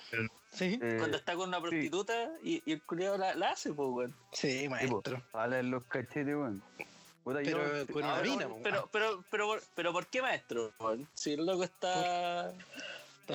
Sí, 0.54 0.78
Eh, 0.82 0.96
cuando 1.00 1.16
está 1.16 1.34
con 1.36 1.48
una 1.48 1.62
prostituta 1.62 2.30
y, 2.44 2.62
y 2.66 2.74
el 2.74 2.82
culiado 2.82 3.18
la, 3.18 3.34
la 3.36 3.52
hace, 3.52 3.72
pues, 3.72 3.88
weón. 3.90 4.16
sí, 4.34 4.68
maestro. 4.68 5.22
jala 5.32 5.60
en 5.60 5.72
los 5.72 5.84
cachetes, 5.86 6.36
weón. 6.36 6.62
Puta, 7.24 7.40
Pero 7.44 7.86
yo- 7.86 7.94
con 7.94 8.04
una 8.04 8.18
Ah, 8.18 8.22
mina, 8.22 8.44
no, 8.46 8.56
po, 8.56 8.60
Pero, 8.64 8.90
pero, 8.92 9.24
pero, 9.30 9.60
pero, 9.76 9.94
¿por 9.94 10.08
qué 10.08 10.22
maestro? 10.22 10.74
weón? 10.80 11.08
Si 11.14 11.34
el 11.34 11.46
loco 11.46 11.64
está. 11.64 12.52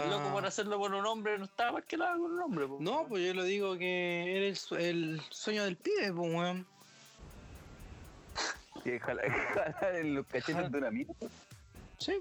El 0.04 0.10
loco 0.10 0.30
por 0.32 0.44
hacerlo 0.46 0.78
por 0.78 0.92
un 0.94 1.06
hombre 1.06 1.38
no 1.38 1.44
está 1.44 1.72
más 1.72 1.84
que 1.84 1.96
nada 1.96 2.12
con 2.12 2.32
un 2.32 2.40
hombre, 2.40 2.66
pues. 2.66 2.80
No, 2.80 3.06
pues 3.08 3.24
yo 3.26 3.34
lo 3.34 3.44
digo 3.44 3.76
que 3.78 4.36
era 4.36 4.46
el, 4.46 4.56
su- 4.56 4.76
el 4.76 5.20
sueño 5.30 5.64
del 5.64 5.76
pibe, 5.76 6.12
pues, 6.12 6.34
weón. 6.34 6.66
que 8.84 9.00
jala, 9.00 9.22
jala 9.80 9.98
en 9.98 10.14
los 10.14 10.26
cachetes 10.26 10.70
de 10.70 10.78
una 10.78 10.90
mina. 10.90 11.12
Sí. 11.98 12.12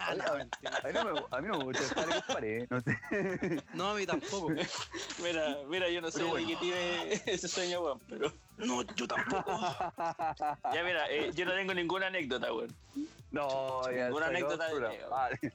A 0.00 0.14
mí, 0.14 0.20
a 0.24 0.88
mí 0.88 0.92
no 0.94 1.04
me, 1.04 1.20
a 1.30 1.40
mí 1.40 1.48
no 1.48 1.58
me 1.58 1.64
gusta 1.64 1.82
estar 1.84 2.26
pared, 2.26 2.66
no 2.70 2.80
sé. 2.80 2.98
No, 3.74 3.90
a 3.90 3.94
mí 3.94 4.06
tampoco. 4.06 4.48
Mira, 5.22 5.56
mira, 5.68 5.88
yo 5.88 6.00
no 6.00 6.10
sé 6.10 6.22
de 6.24 6.46
qué 6.46 6.56
tiene 6.56 7.12
ese 7.26 7.46
sueño, 7.48 7.80
weón, 7.82 8.00
pero. 8.08 8.32
No, 8.56 8.82
yo 8.82 9.06
tampoco. 9.06 9.52
Ya, 10.74 10.82
mira, 10.82 11.10
eh, 11.10 11.30
yo 11.34 11.44
no 11.44 11.52
tengo 11.54 11.74
ninguna 11.74 12.06
anécdota, 12.06 12.52
weón. 12.52 12.74
No, 13.30 13.82
ya 13.92 14.06
Ninguna 14.06 14.26
anécdota 14.26 14.66
de 14.68 15.52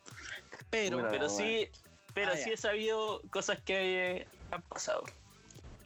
Pero, 0.69 0.97
Mira. 0.97 1.09
Pero 1.11 1.29
sí, 1.29 1.67
pero 2.13 2.31
Ah, 2.33 2.37
sí 2.37 2.47
ya. 2.49 2.53
he 2.53 2.57
sabido 2.57 3.21
cosas 3.29 3.59
que 3.65 4.17
eh, 4.17 4.27
han 4.51 4.61
pasado. 4.63 5.03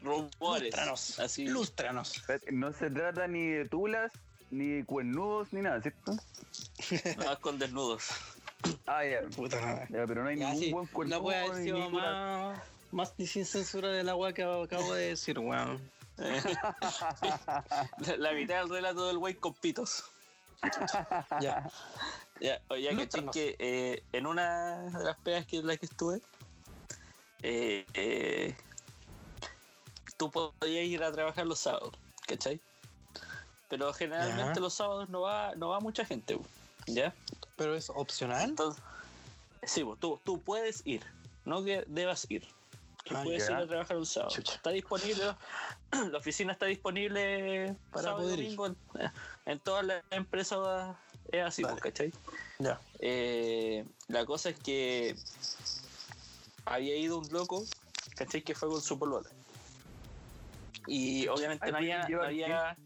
Rumores. 0.04 0.74
lústranos. 0.74 1.20
Así. 1.20 1.48
Lústranos. 1.48 2.24
no 2.52 2.72
se 2.74 2.90
trata 2.90 3.28
ni 3.28 3.48
de 3.48 3.66
tulas, 3.66 4.12
ni 4.52 4.84
cuernudos, 4.84 5.54
ni 5.54 5.62
nada, 5.62 5.82
¿cierto? 5.82 6.14
Nada 7.16 7.30
más 7.30 7.40
con 7.42 7.60
desnudos. 7.60 8.10
Ah, 8.86 9.06
ya. 9.06 9.22
Puta 9.36 9.60
madre. 9.62 9.88
Ya, 9.90 10.06
pero 10.08 10.24
no 10.24 10.30
hay 10.30 10.38
Ya, 10.38 10.48
ningún 10.50 10.64
sí, 10.64 10.72
buen 10.72 10.88
cuernudo. 10.88 11.18
No 11.18 11.24
puede 11.24 11.38
haber 11.38 11.64
sido 11.64 11.90
más, 11.90 12.62
más 12.92 13.14
ni 13.18 13.28
sin 13.28 13.46
censura 13.46 13.90
del 13.90 14.10
agua 14.10 14.34
que 14.34 14.44
acabo 14.44 14.94
de 14.94 15.10
decir, 15.10 15.40
weón. 15.40 15.80
La, 16.20 18.18
la 18.18 18.34
mitad 18.34 18.60
del 18.62 18.70
relato 18.70 19.08
del 19.08 19.18
güey 19.18 19.36
con 19.36 19.54
pitos. 19.54 20.04
Ya. 21.42 21.70
Ya, 22.42 22.62
oye, 22.70 23.08
que 23.34 23.56
eh, 23.60 24.04
en 24.14 24.26
una 24.26 24.84
de 24.84 25.04
las 25.04 25.18
pegas 25.18 25.46
que 25.46 25.58
en 25.58 25.68
las 25.68 25.78
que 25.78 25.86
estuve, 25.88 26.22
eh, 27.42 27.86
eh, 27.94 28.56
tú 30.18 30.32
podías 30.32 30.86
ir 30.86 31.04
a 31.04 31.12
trabajar 31.12 31.46
los 31.46 31.60
sábados, 31.60 31.92
¿cachai? 32.28 32.62
Pero 33.70 33.94
generalmente 33.94 34.60
los 34.60 34.74
sábados 34.74 35.10
no 35.10 35.22
va, 35.22 35.54
no 35.56 35.70
va 35.70 35.80
mucha 35.80 36.04
gente, 36.04 36.38
¿ya? 36.88 37.14
Pero 37.56 37.76
es 37.76 37.90
opcional. 37.90 38.50
Entonces, 38.50 38.82
sí, 39.64 39.84
tú, 40.00 40.20
tú 40.24 40.42
puedes 40.42 40.82
ir, 40.86 41.04
no 41.46 41.64
que 41.64 41.84
debas 41.88 42.26
ir. 42.30 42.46
Tú 43.06 43.16
Ah, 43.16 43.22
puedes 43.24 43.48
ir 43.48 43.56
a 43.56 43.66
trabajar 43.68 43.98
un 43.98 44.06
sábado. 44.06 44.32
Chucha. 44.32 44.56
Está 44.56 44.72
disponible, 44.72 45.36
la 46.12 46.18
oficina 46.18 46.52
está 46.54 46.66
disponible 46.66 47.76
Para 47.92 48.04
sábado 48.04 48.24
poder 48.24 48.40
ir. 48.40 48.56
domingo 48.56 48.68
en, 48.68 48.78
en 49.46 49.60
todas 49.60 49.86
las 49.86 50.04
empresas 50.12 50.96
es 51.32 51.44
así, 51.44 51.62
Dale. 51.64 51.80
¿cachai? 51.80 52.14
Ya. 52.60 52.80
Eh, 53.00 53.86
la 54.08 54.26
cosa 54.26 54.50
es 54.50 54.60
que 54.60 55.16
había 56.66 56.96
ido 56.98 57.18
un 57.20 57.32
loco, 57.32 57.64
¿cachai? 58.16 58.42
Que 58.42 58.54
fue 58.56 58.68
con 58.68 58.82
su 58.82 58.98
polola. 59.00 59.30
Y 60.88 61.28
obviamente 61.28 61.72
no 61.72 61.78
había... 61.78 62.02
¿pueden 62.02 62.20
no 62.20 62.30
llevar 62.32 62.58
había- 62.66 62.78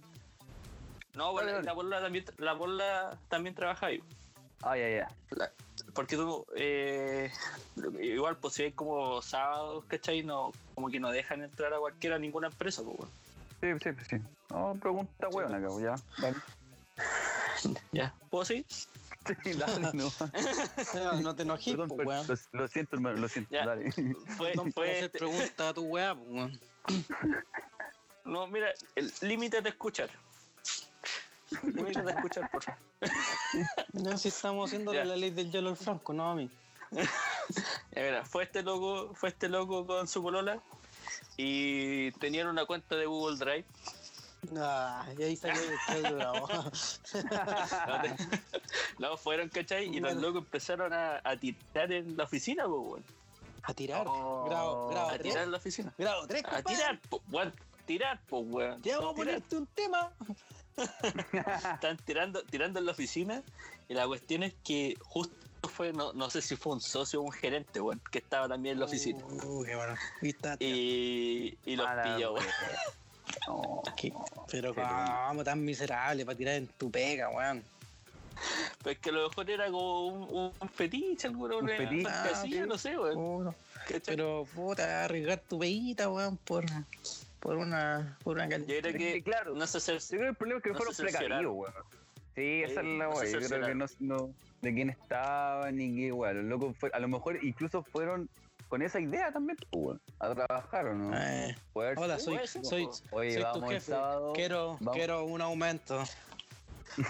No, 1.15 1.31
bueno, 1.31 1.61
la 1.61 1.75
polola 1.75 2.01
también, 2.01 2.25
la 2.37 2.57
polola 2.57 3.17
también 3.29 3.53
trabaja 3.55 3.87
ahí. 3.87 4.01
Ah, 4.63 4.77
ya, 4.77 4.89
ya. 4.89 5.07
Porque 5.93 6.15
tú, 6.15 6.45
eh, 6.55 7.31
igual, 8.01 8.37
pues 8.37 8.55
si 8.55 8.63
hay 8.63 8.71
como 8.71 9.21
sábados, 9.21 9.83
¿cachai? 9.87 10.23
No, 10.23 10.51
como 10.73 10.89
que 10.89 10.99
no 10.99 11.11
dejan 11.11 11.43
entrar 11.43 11.73
a 11.73 11.77
cualquiera 11.77 12.15
a 12.15 12.19
ninguna 12.19 12.47
empresa, 12.47 12.81
pues, 12.83 12.97
weón. 12.97 13.79
Sí, 13.79 13.89
sí, 13.91 14.05
sí. 14.09 14.15
No, 14.49 14.75
pregunta 14.81 15.27
hueón 15.29 15.53
acá, 15.53 15.67
ya. 15.79 15.95
Dale. 16.21 16.37
Ya. 17.93 18.13
¿Puedo 18.29 18.43
seguir? 18.43 18.65
Sí, 18.67 19.53
dale, 19.53 19.79
no. 19.79 19.91
No, 19.93 21.13
no 21.21 21.35
te 21.35 21.43
enojes, 21.43 21.75
Perdón, 21.75 21.89
pues, 21.95 22.49
lo, 22.51 22.59
lo 22.59 22.67
siento, 22.67 22.95
hermano, 22.97 23.19
lo 23.19 23.29
siento. 23.29 23.51
Ya. 23.51 23.65
Dale. 23.65 23.91
Fue, 24.37 24.53
No 24.55 24.65
fue 24.71 24.99
este- 24.99 25.19
pregunta 25.19 25.69
a 25.69 25.73
tu 25.73 25.83
weá, 25.83 26.13
pues, 26.13 26.27
weón. 26.29 26.59
No, 28.25 28.47
mira, 28.47 28.73
el 28.95 29.11
límite 29.21 29.61
de 29.61 29.69
escuchar. 29.69 30.09
Límite 31.63 32.01
de 32.01 32.11
escuchar, 32.11 32.49
por 32.51 32.63
favor. 32.63 32.79
No, 33.93 34.17
si 34.17 34.27
estamos 34.29 34.69
haciendo 34.69 34.93
la 34.93 35.15
ley 35.15 35.29
del 35.31 35.51
hielo 35.51 35.69
al 35.69 35.77
franco, 35.77 36.13
no 36.13 36.29
a 36.31 36.35
mí. 36.35 36.49
Mira, 37.95 38.23
fue 38.25 38.43
este 38.43 38.61
loco, 38.63 39.13
fue 39.15 39.29
este 39.29 39.49
loco 39.49 39.85
con 39.85 40.07
su 40.07 40.21
polola 40.21 40.59
y 41.37 42.11
tenían 42.13 42.47
una 42.47 42.65
cuenta 42.65 42.95
de 42.95 43.05
Google 43.05 43.37
Drive. 43.37 43.65
Ah, 44.57 45.05
y 45.17 45.23
ahí 45.23 45.35
salió 45.37 45.61
el 45.95 46.13
Bravo. 46.15 46.47
No, 46.47 48.01
te- 48.01 48.15
no, 48.99 49.17
fueron, 49.17 49.49
¿cachai? 49.49 49.85
Y 49.95 49.99
los 50.01 50.15
locos 50.15 50.43
empezaron 50.43 50.91
a, 50.93 51.21
a 51.23 51.37
tirar 51.37 51.91
en 51.91 52.17
la 52.17 52.25
oficina, 52.25 52.65
pues, 52.65 52.79
weón. 52.81 53.03
A 53.63 53.73
tirar. 53.73 54.05
Oh. 54.07 54.43
grado, 54.49 54.89
grado 54.89 55.07
A 55.07 55.13
3. 55.13 55.21
tirar 55.23 55.43
en 55.45 55.51
la 55.51 55.57
oficina. 55.57 55.93
Grado 55.97 56.27
3, 56.27 56.43
A 56.51 56.61
tirar, 56.61 56.99
pues, 57.09 57.21
weón. 57.31 57.53
Tirar, 57.85 58.19
pues, 58.27 58.43
weón. 58.47 58.81
Ya 58.83 58.97
vamos 58.97 59.13
a 59.13 59.15
ponerte 59.15 59.55
un 59.55 59.65
tema. 59.67 60.11
Están 61.73 61.97
tirando, 61.97 62.43
tirando 62.43 62.79
en 62.79 62.85
la 62.85 62.91
oficina 62.91 63.43
y 63.87 63.93
la 63.93 64.07
cuestión 64.07 64.43
es 64.43 64.53
que 64.63 64.97
justo 65.01 65.35
fue, 65.69 65.93
no, 65.93 66.13
no 66.13 66.29
sé 66.29 66.41
si 66.41 66.55
fue 66.55 66.73
un 66.73 66.81
socio 66.81 67.21
o 67.21 67.23
un 67.23 67.31
gerente, 67.31 67.79
weón, 67.79 68.01
que 68.11 68.19
estaba 68.19 68.47
también 68.47 68.73
en 68.73 68.79
la 68.79 68.85
oficina. 68.85 69.23
Uy, 69.45 69.65
qué 69.65 69.75
bueno. 69.75 69.95
Y, 70.59 71.57
y 71.65 71.75
los 71.75 71.85
Mala 71.85 72.15
pilló, 72.15 72.33
weón. 72.33 72.45
Pero 74.51 74.75
cómo 74.75 75.43
tan 75.43 75.63
miserable 75.63 76.25
para 76.25 76.37
tirar 76.37 76.55
en 76.55 76.67
tu 76.67 76.91
pega, 76.91 77.29
weón. 77.29 77.63
Pues 78.81 78.97
que 78.99 79.09
a 79.09 79.13
lo 79.13 79.29
mejor 79.29 79.49
era 79.49 79.65
como 79.67 80.07
un, 80.07 80.53
un 80.59 80.69
fetiche, 80.69 81.27
alguna 81.27 81.57
Un 81.57 81.67
fetiche, 81.67 82.09
sí. 82.41 82.59
no 82.67 82.77
sé, 82.77 82.97
weón. 82.97 83.55
Pero 84.05 84.45
puta, 84.53 85.05
arriesgar 85.05 85.39
tu 85.39 85.59
peguita, 85.59 86.09
weón, 86.09 86.37
por, 86.37 86.65
por 87.43 87.57
una 87.57 88.17
por 88.23 88.37
una 88.37 88.47
Yo 88.47 88.65
creo 88.65 88.81
que 88.81 88.97
que, 88.97 89.23
claro, 89.23 89.53
no 89.53 89.67
sé 89.67 89.77
hacer. 89.79 89.99
Yo 89.99 90.07
creo 90.07 90.19
que 90.21 90.29
el 90.29 90.35
problema 90.35 90.57
es 90.59 90.63
que 90.63 90.69
No 90.71 90.75
fueron 90.77 90.95
se 90.95 91.03
precavidos, 91.03 91.53
weón. 91.53 91.73
Sí, 92.35 92.63
esa 92.63 92.79
es 92.79 92.87
la 92.87 93.05
no 93.07 93.15
sé 93.17 93.19
wea. 93.25 93.31
Yo 93.41 93.47
creo 93.47 93.67
que 93.67 93.75
no, 93.75 93.85
no- 93.99 94.33
de 94.61 94.73
quién 94.73 94.89
estaban 94.89 95.75
ni 95.75 95.93
qué 95.93 96.01
igual. 96.03 96.37
Los 96.37 96.45
locos 96.45 96.77
fue- 96.79 96.89
a 96.93 96.99
lo 96.99 97.07
mejor 97.09 97.37
incluso 97.43 97.83
fueron 97.83 98.29
con 98.69 98.81
esa 98.81 98.99
idea 99.01 99.31
también, 99.33 99.57
pues, 99.69 99.83
weón, 99.83 100.01
a 100.19 100.33
trabajar 100.33 100.87
o 100.87 100.95
no. 100.95 101.15
Eh, 101.17 101.55
hola, 101.73 102.17
soy, 102.17 102.39
soy, 102.47 102.85
po. 102.85 103.17
Oye, 103.17 103.33
soy 103.33 103.41
tu 103.43 103.47
vamos 103.59 103.69
jefe. 103.71 103.91
sábado. 103.91 104.33
Quiero, 104.33 104.77
vamos. 104.79 104.95
quiero 104.95 105.25
un 105.25 105.41
aumento. 105.41 106.01
¿Y 106.97 107.01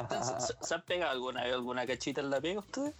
ustedes 0.00 0.26
¿Se, 0.46 0.54
se 0.64 0.74
han 0.74 0.82
pegado 0.82 1.10
alguna 1.10 1.42
vez 1.42 1.52
alguna 1.54 1.86
cachita 1.86 2.20
en 2.20 2.30
la 2.30 2.40
pega 2.40 2.60
ustedes? 2.60 2.94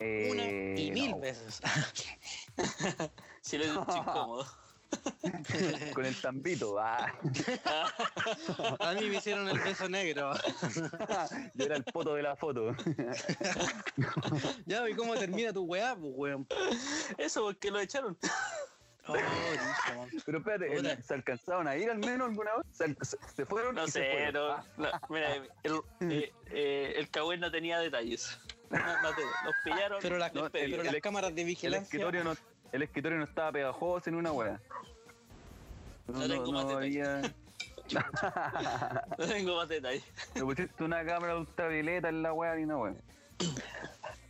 Eh, 0.00 0.28
Una 0.30 0.44
y 0.80 0.90
mil 0.92 1.10
no, 1.12 1.20
veces. 1.20 1.60
Si 3.40 3.56
les 3.56 3.68
es 3.70 3.74
incómodo. 3.76 4.46
Con 5.94 6.04
el 6.06 6.20
tambito, 6.20 6.78
ah. 6.78 7.12
A 8.80 8.92
mí 8.94 9.08
me 9.08 9.16
hicieron 9.16 9.48
el 9.48 9.58
beso 9.58 9.88
negro. 9.88 10.32
Yo 11.54 11.64
era 11.64 11.76
el 11.76 11.84
poto 11.84 12.14
de 12.14 12.22
la 12.22 12.36
foto. 12.36 12.74
ya, 14.66 14.88
¿y 14.88 14.94
cómo 14.94 15.14
termina 15.14 15.52
tu 15.52 15.64
weá, 15.64 15.94
pues, 15.96 16.12
weón? 16.14 16.46
Eso 17.18 17.42
porque 17.42 17.70
lo 17.70 17.80
echaron. 17.80 18.16
Oh. 19.10 19.14
Pero 20.26 20.38
espérate, 20.38 20.66
Puta. 20.76 20.92
¿el- 20.92 21.02
¿se 21.02 21.14
alcanzaron 21.14 21.66
a 21.66 21.76
ir 21.76 21.90
al 21.90 21.98
menos 21.98 22.28
alguna 22.28 22.50
vez? 22.56 22.96
¿Se, 23.34 23.46
fueron? 23.46 23.74
No 23.74 23.86
sé, 23.88 24.06
fueron? 24.12 24.34
no, 24.34 24.52
Ah, 24.52 24.64
no, 24.76 24.90
mira, 25.08 25.34
el, 25.62 25.80
eh, 26.12 26.32
eh, 26.50 26.92
el 26.96 27.08
cagüen 27.10 27.40
no 27.40 27.50
tenía 27.50 27.78
detalles. 27.80 28.38
No, 28.70 28.78
no 29.02 29.14
te- 29.14 29.22
los 29.22 29.54
pillaron. 29.64 29.98
Pero, 30.02 30.18
las- 30.18 30.34
les 30.34 30.42
No, 30.44 30.50
pedí. 30.50 30.70
pero 30.72 30.82
el- 30.82 30.92
las 30.92 31.00
cámaras 31.00 31.34
de 31.34 31.40
el 31.40 31.46
vigilancia. 31.46 31.84
escritorio 31.84 32.22
no, 32.22 32.34
el 32.72 32.82
escritorio 32.82 33.18
no 33.18 33.24
estaba 33.24 33.52
pegajoso 33.52 34.10
en 34.10 34.16
una 34.16 34.32
wea. 34.32 34.60
No 36.06 36.26
tengo 36.26 36.52
más 36.52 36.66
detalles. 36.66 37.06
había. 37.08 37.34
No 39.18 39.26
tengo 39.26 39.56
más 39.56 39.68
detalles. 39.68 40.04
Le 40.34 40.42
pusiste 40.42 40.84
una 40.84 41.04
cámara 41.04 41.36
ultravioleta 41.36 42.08
en 42.08 42.22
la 42.22 42.32
wea 42.32 42.54
ni 42.54 42.64
una 42.64 42.76
wea. 42.78 42.94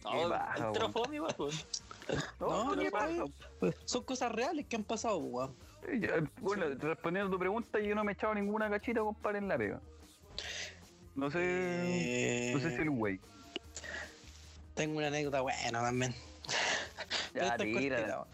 No, 0.04 0.92
pues. 1.36 1.66
No, 2.40 2.76
¿qué 2.76 2.90
pasa. 2.90 3.24
Pues, 3.60 3.76
son 3.84 4.02
cosas 4.04 4.32
reales 4.32 4.66
que 4.66 4.76
han 4.76 4.84
pasado, 4.84 5.20
pues, 5.20 5.32
weón. 5.32 5.54
Eh, 5.86 6.26
Bueno, 6.40 6.66
respondiendo 6.78 7.28
a 7.28 7.32
tu 7.32 7.38
pregunta, 7.38 7.78
yo 7.80 7.94
no 7.94 8.04
me 8.04 8.12
he 8.12 8.14
echado 8.14 8.34
ninguna 8.34 8.70
cachita, 8.70 9.00
compadre, 9.00 9.38
en 9.38 9.48
la 9.48 9.58
pega. 9.58 9.80
No 11.14 11.30
sé. 11.30 11.38
Eh, 11.40 12.52
No 12.54 12.60
sé 12.60 12.76
si 12.76 12.82
el 12.82 12.90
güey. 12.90 13.20
Tengo 14.74 14.98
una 14.98 15.08
anécdota 15.08 15.40
buena 15.40 15.80
también. 15.82 16.14
Ya, 17.34 17.56
tírala. 17.56 18.26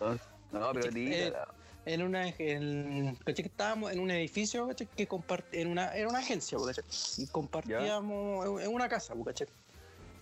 No, 0.53 0.73
pero 0.73 0.87
eh, 0.87 0.93
tírala. 0.93 1.49
En 1.87 2.03
una, 2.03 2.29
en, 2.29 3.17
que 3.27 3.43
estábamos 3.43 3.93
en 3.93 4.01
un 4.01 4.11
edificio, 4.11 4.67
¿cachai? 4.69 4.87
que 4.97 5.07
compart, 5.07 5.53
en 5.53 5.69
una, 5.69 5.95
era 5.95 6.09
una 6.09 6.21
agencia, 6.21 6.57
¿cachai? 6.65 6.85
y 7.19 7.27
compartíamos 7.27 8.47
en- 8.61 8.67
en 8.69 8.75
una 8.75 8.89
casa, 8.89 9.13
¿cachai? 9.25 9.47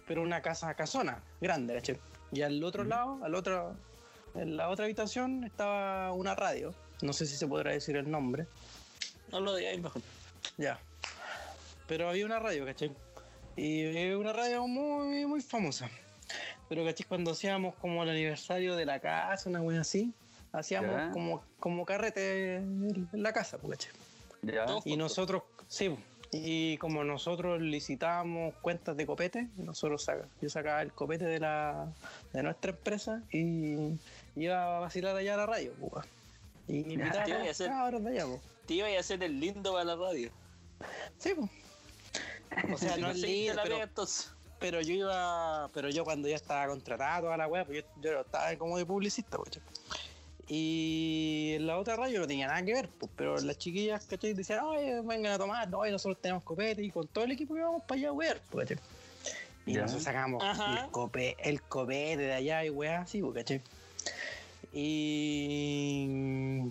pero 0.07 0.23
una 0.23 0.43
casa 0.43 0.75
casona, 0.75 1.23
grande, 1.41 1.75
¿cachai? 1.75 2.01
y 2.33 2.43
al 2.43 2.63
otro 2.65 2.83
lado, 2.83 3.21
al 3.23 3.35
otro, 3.37 3.77
en 4.35 4.57
la 4.57 4.71
otra 4.71 4.87
habitación 4.87 5.45
estaba 5.45 6.11
una 6.13 6.35
radio, 6.35 6.75
no 7.01 7.13
sé 7.13 7.27
si 7.27 7.37
se 7.37 7.47
podrá 7.47 7.71
decir 7.73 7.97
el 7.97 8.11
nombre, 8.11 8.47
No 9.31 9.39
lo 9.39 9.55
digáis 9.55 9.81
mejor. 9.81 10.03
ya, 10.59 10.81
pero 11.87 12.09
había 12.09 12.27
una 12.27 12.41
radio, 12.41 12.65
¿cachai? 12.67 12.91
Y 13.55 14.11
una 14.15 14.33
radio 14.33 14.67
muy, 14.67 15.27
muy 15.27 15.41
famosa. 15.43 15.89
Pero, 16.69 16.85
¿cachai? 16.85 17.07
Cuando 17.07 17.33
hacíamos 17.33 17.75
como 17.77 18.03
el 18.03 18.11
aniversario 18.11 18.77
de 18.77 18.87
la 18.87 19.01
casa, 19.01 19.51
una 19.51 19.61
wea 19.61 19.81
así, 19.81 20.13
hacíamos 20.53 20.91
Ya. 20.91 21.11
como, 21.11 21.43
como 21.61 21.85
carrete 21.85 22.57
en 22.57 23.09
la 23.13 23.33
casa, 23.33 23.59
pues, 23.59 23.89
Y 24.85 24.97
nosotros, 24.97 25.43
sí, 25.69 25.97
y 26.35 26.79
como 26.79 27.05
nosotros 27.05 27.61
licitábamos 27.61 28.55
cuentas 28.63 28.97
de 28.97 29.05
copete, 29.05 29.49
nosotros 29.59 30.03
saca, 30.03 30.27
yo 30.41 30.49
sacaba 30.49 30.81
el 30.81 30.91
copete 30.91 31.27
de 31.27 31.39
la 31.39 31.93
de 32.33 32.43
nuestra 32.43 32.71
empresa 32.71 33.23
y 33.31 33.99
iba 34.35 34.79
a 34.79 34.81
vacilar 34.81 35.15
allá 35.15 35.35
a 35.35 35.37
la 35.37 35.47
radio, 35.47 35.73
pues. 35.79 36.07
Y 36.69 36.95
invitaba 36.95 37.21
a 37.21 37.25
allá, 37.25 38.27
pues. 38.27 38.41
Te 38.67 38.75
iba 38.75 38.89
a 38.89 38.99
hacer 38.99 39.23
el 39.23 39.39
lindo 39.41 39.73
para 39.75 39.85
la 39.85 39.97
radio. 39.97 40.31
Sí, 41.19 41.35
pues. 41.37 41.51
O 42.73 42.79
sea, 42.79 42.97
no 42.97 43.11
es 43.11 43.19
lindo, 43.19 43.55
la 43.55 43.63
pero, 43.65 43.75
pega 43.75 43.85
entonces. 43.85 44.33
Pero 44.63 44.81
yo 44.81 44.95
iba, 44.95 45.69
pero 45.75 45.91
yo 45.91 46.05
cuando 46.05 46.29
ya 46.29 46.37
estaba 46.37 46.67
contratado 46.69 47.25
toda 47.25 47.37
la 47.37 47.47
web, 47.49 47.67
pues 47.67 47.85
yo, 47.97 48.01
yo 48.01 48.21
estaba 48.23 48.57
como 48.57 48.79
de 48.79 48.87
publicista, 48.87 49.37
pues. 49.37 49.61
Y 50.49 51.53
en 51.57 51.67
la 51.67 51.79
otra 51.79 51.97
radio 51.97 52.21
no 52.21 52.27
tenía 52.27 52.47
nada 52.47 52.63
que 52.65 52.73
ver, 52.73 52.89
pues, 52.89 53.11
pero 53.17 53.39
las 53.41 53.59
chiquillas, 53.59 54.07
¿cachai? 54.07 54.33
Decían, 54.35 54.61
oye, 54.65 55.01
vengan 55.03 55.33
a 55.33 55.39
tomar, 55.39 55.69
no, 55.69 55.87
y 55.87 55.91
nosotros 55.91 56.21
tenemos 56.21 56.43
copete 56.45 56.83
y 56.83 56.91
con 56.91 57.07
todo 57.09 57.25
el 57.25 57.31
equipo 57.33 57.57
íbamos 57.57 57.83
para 57.85 57.99
allá 57.99 58.09
a 58.09 58.13
wear, 58.13 58.41
pues, 58.51 58.69
¿cachai? 58.69 58.83
Y 59.67 59.75
Ya. 59.75 59.83
nosotros 59.83 60.03
sacamos 60.05 60.43
Ajá. 60.43 60.85
el, 60.85 60.91
cope, 60.91 61.37
el 61.39 61.63
copete 61.63 62.17
de 62.17 62.33
allá 62.33 62.65
y 62.65 62.71
weá 62.71 63.03
así, 63.03 63.21
pues, 63.23 63.35
¿cachai? 63.35 63.63
Y 64.73 66.71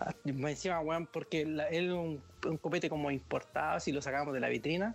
ah, 0.00 0.12
me 0.24 0.50
encima, 0.50 0.80
weón, 0.80 1.06
porque 1.06 1.46
la- 1.46 1.68
él 1.68 1.92
un, 1.92 2.22
un 2.46 2.56
copete 2.58 2.88
como 2.90 3.10
importado, 3.10 3.76
así 3.76 3.92
lo 3.92 4.02
sacamos 4.02 4.34
de 4.34 4.40
la 4.40 4.48
vitrina. 4.48 4.94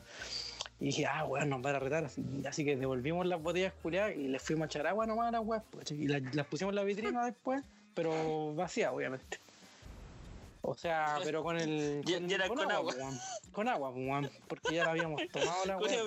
Y 0.80 0.86
dije, 0.86 1.06
ah, 1.08 1.26
weón, 1.26 1.50
nos 1.50 1.62
van 1.62 1.76
a 1.76 1.80
retar. 1.80 2.06
Así, 2.06 2.24
así 2.48 2.64
que 2.64 2.76
devolvimos 2.76 3.26
las 3.26 3.42
botellas 3.42 3.74
culiadas 3.82 4.16
y 4.16 4.28
les 4.28 4.42
fuimos 4.42 4.66
a 4.66 4.68
echar 4.68 4.86
agua 4.88 5.06
nomás 5.08 5.30
a 5.30 5.32
las 5.32 5.42
weas. 5.46 5.64
pues, 5.72 5.90
y 5.92 6.08
las, 6.08 6.22
las 6.36 6.46
pusimos 6.46 6.72
en 6.72 6.76
la 6.76 6.84
vitrina 6.84 7.26
después, 7.26 7.64
pero 7.96 8.54
vacía, 8.54 8.92
obviamente. 8.92 9.40
O 10.62 10.76
sea, 10.76 11.18
pero 11.24 11.44
con 11.44 11.58
el. 11.58 12.04
Lle- 12.04 12.28
llena 12.28 12.48
con 12.48 12.72
agua. 12.72 12.94
weón. 12.96 13.20
Con 13.52 13.68
agua, 13.68 13.92
pues, 13.94 14.08
weón, 14.08 14.30
porque 14.48 14.76
ya 14.76 14.84
la 14.84 14.92
habíamos 14.92 15.22
tomado 15.32 15.66
la 15.66 15.78
wea. 15.78 16.04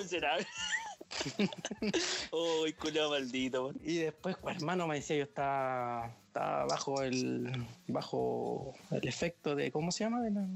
Uy, 2.63 2.73
culeado 2.75 3.11
maldito, 3.11 3.65
weón. 3.67 3.81
Y 3.83 3.97
después, 3.99 4.37
pues, 4.41 4.57
hermano, 4.57 4.87
me 4.87 4.97
decía, 4.97 5.17
yo 5.17 5.25
estaba, 5.25 6.13
estaba 6.29 6.67
bajo 6.67 7.03
el 7.03 7.51
bajo 7.89 8.75
el 8.93 9.09
efecto 9.09 9.57
de, 9.57 9.73
¿cómo 9.73 9.91
se 9.91 10.05
llama? 10.05 10.21
De 10.23 10.31
la- 10.31 10.47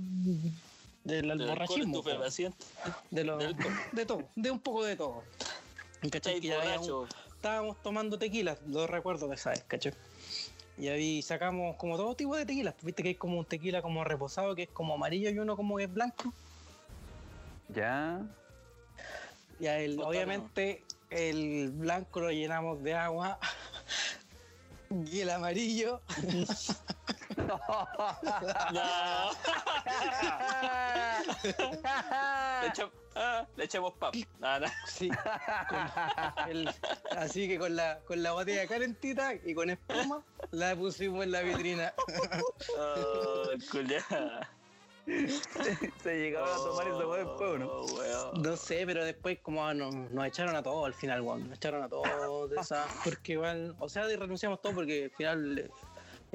del 1.04 1.30
estupefaciente. 1.30 2.64
De, 3.10 3.24
lo- 3.24 3.36
del 3.38 3.54
de 3.92 4.06
todo, 4.06 4.24
de 4.34 4.50
un 4.50 4.58
poco 4.60 4.84
de 4.84 4.96
todo. 4.96 5.22
¿cachai? 6.10 6.40
Que 6.40 6.48
ya 6.48 6.80
estábamos 7.36 7.82
tomando 7.82 8.18
tequila, 8.18 8.56
lo 8.68 8.86
recuerdo 8.86 9.28
de 9.28 9.34
esa 9.36 9.50
vez, 9.50 9.64
¿cachai? 9.68 9.92
Y 10.76 10.88
ahí 10.88 11.22
sacamos 11.22 11.76
como 11.76 11.96
todo 11.96 12.16
tipo 12.16 12.34
de 12.36 12.44
tequilas. 12.44 12.74
Viste 12.82 13.02
que 13.02 13.10
hay 13.10 13.14
como 13.14 13.38
un 13.38 13.44
tequila 13.44 13.80
como 13.80 14.02
reposado 14.02 14.54
que 14.56 14.64
es 14.64 14.68
como 14.70 14.94
amarillo 14.94 15.30
y 15.30 15.38
uno 15.38 15.56
como 15.56 15.76
que 15.76 15.84
es 15.84 15.92
blanco. 15.92 16.32
Ya. 17.68 18.22
Y 19.60 19.66
a 19.66 19.78
él, 19.78 19.94
Puta, 19.96 20.08
obviamente, 20.08 20.82
el 21.10 21.70
blanco 21.70 22.20
lo 22.20 22.30
llenamos 22.32 22.82
de 22.82 22.94
agua. 22.94 23.38
Y 25.10 25.20
el 25.20 25.30
amarillo 25.30 26.00
No. 28.72 29.30
le, 32.62 32.68
echamos, 32.68 32.92
ah, 33.14 33.46
le 33.56 33.64
echamos 33.64 33.92
pap. 33.94 34.14
Sí, 34.86 35.08
con 35.68 36.50
el- 36.50 36.74
así 37.16 37.48
que 37.48 37.58
con 37.58 37.76
la, 37.76 37.98
con 38.06 38.22
la 38.22 38.32
botella 38.32 38.66
calentita 38.66 39.34
y 39.34 39.54
con 39.54 39.70
espuma 39.70 40.22
la 40.50 40.74
pusimos 40.76 41.24
en 41.24 41.32
la 41.32 41.42
vitrina. 41.42 41.92
Oh, 42.78 43.44
culeado. 43.70 44.40
Se 45.06 46.18
llegaron 46.18 46.48
a 46.48 46.56
tomar 46.56 46.88
esa 46.88 47.06
weá 47.06 47.18
después, 47.18 47.50
¿o 47.50 47.58
¿no? 47.58 47.66
Oh, 47.66 47.84
weón. 47.94 48.42
No 48.42 48.56
sé, 48.56 48.84
pero 48.86 49.04
después 49.04 49.38
como 49.42 49.72
nos, 49.74 49.94
nos 49.94 50.26
echaron 50.26 50.56
a 50.56 50.62
todos 50.62 50.86
al 50.86 50.94
final, 50.94 51.20
weón. 51.20 51.48
Nos 51.48 51.58
echaron 51.58 51.82
a 51.82 51.88
todos 51.90 52.50
de 52.50 52.56
esa. 52.56 52.86
Porque 53.04 53.32
igual, 53.32 53.76
o 53.78 53.88
sea, 53.88 54.04
renunciamos 54.04 54.62
todos 54.62 54.74
porque 54.74 55.04
al 55.04 55.10
final 55.10 55.70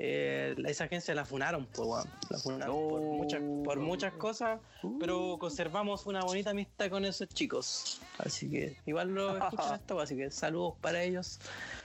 eh, 0.01 0.55
esa 0.65 0.85
agencia 0.85 1.13
la 1.13 1.25
funaron, 1.25 1.65
pues, 1.73 1.87
weón. 1.87 2.07
La 2.29 2.37
funaron 2.39 2.89
por, 2.89 3.01
muchas, 3.01 3.41
por 3.65 3.79
muchas 3.79 4.13
cosas, 4.13 4.61
pero 4.97 5.37
conservamos 5.37 6.05
una 6.05 6.21
bonita 6.21 6.51
amistad 6.51 6.89
con 6.89 7.03
esos 7.03 7.27
chicos. 7.27 7.99
Así 8.17 8.49
que 8.49 8.77
igual 8.85 9.13
lo 9.13 9.37
escuchan 9.37 9.75
esto, 9.75 9.99
así 9.99 10.15
que 10.15 10.31
saludos 10.31 10.75
para 10.79 11.03
ellos. 11.03 11.39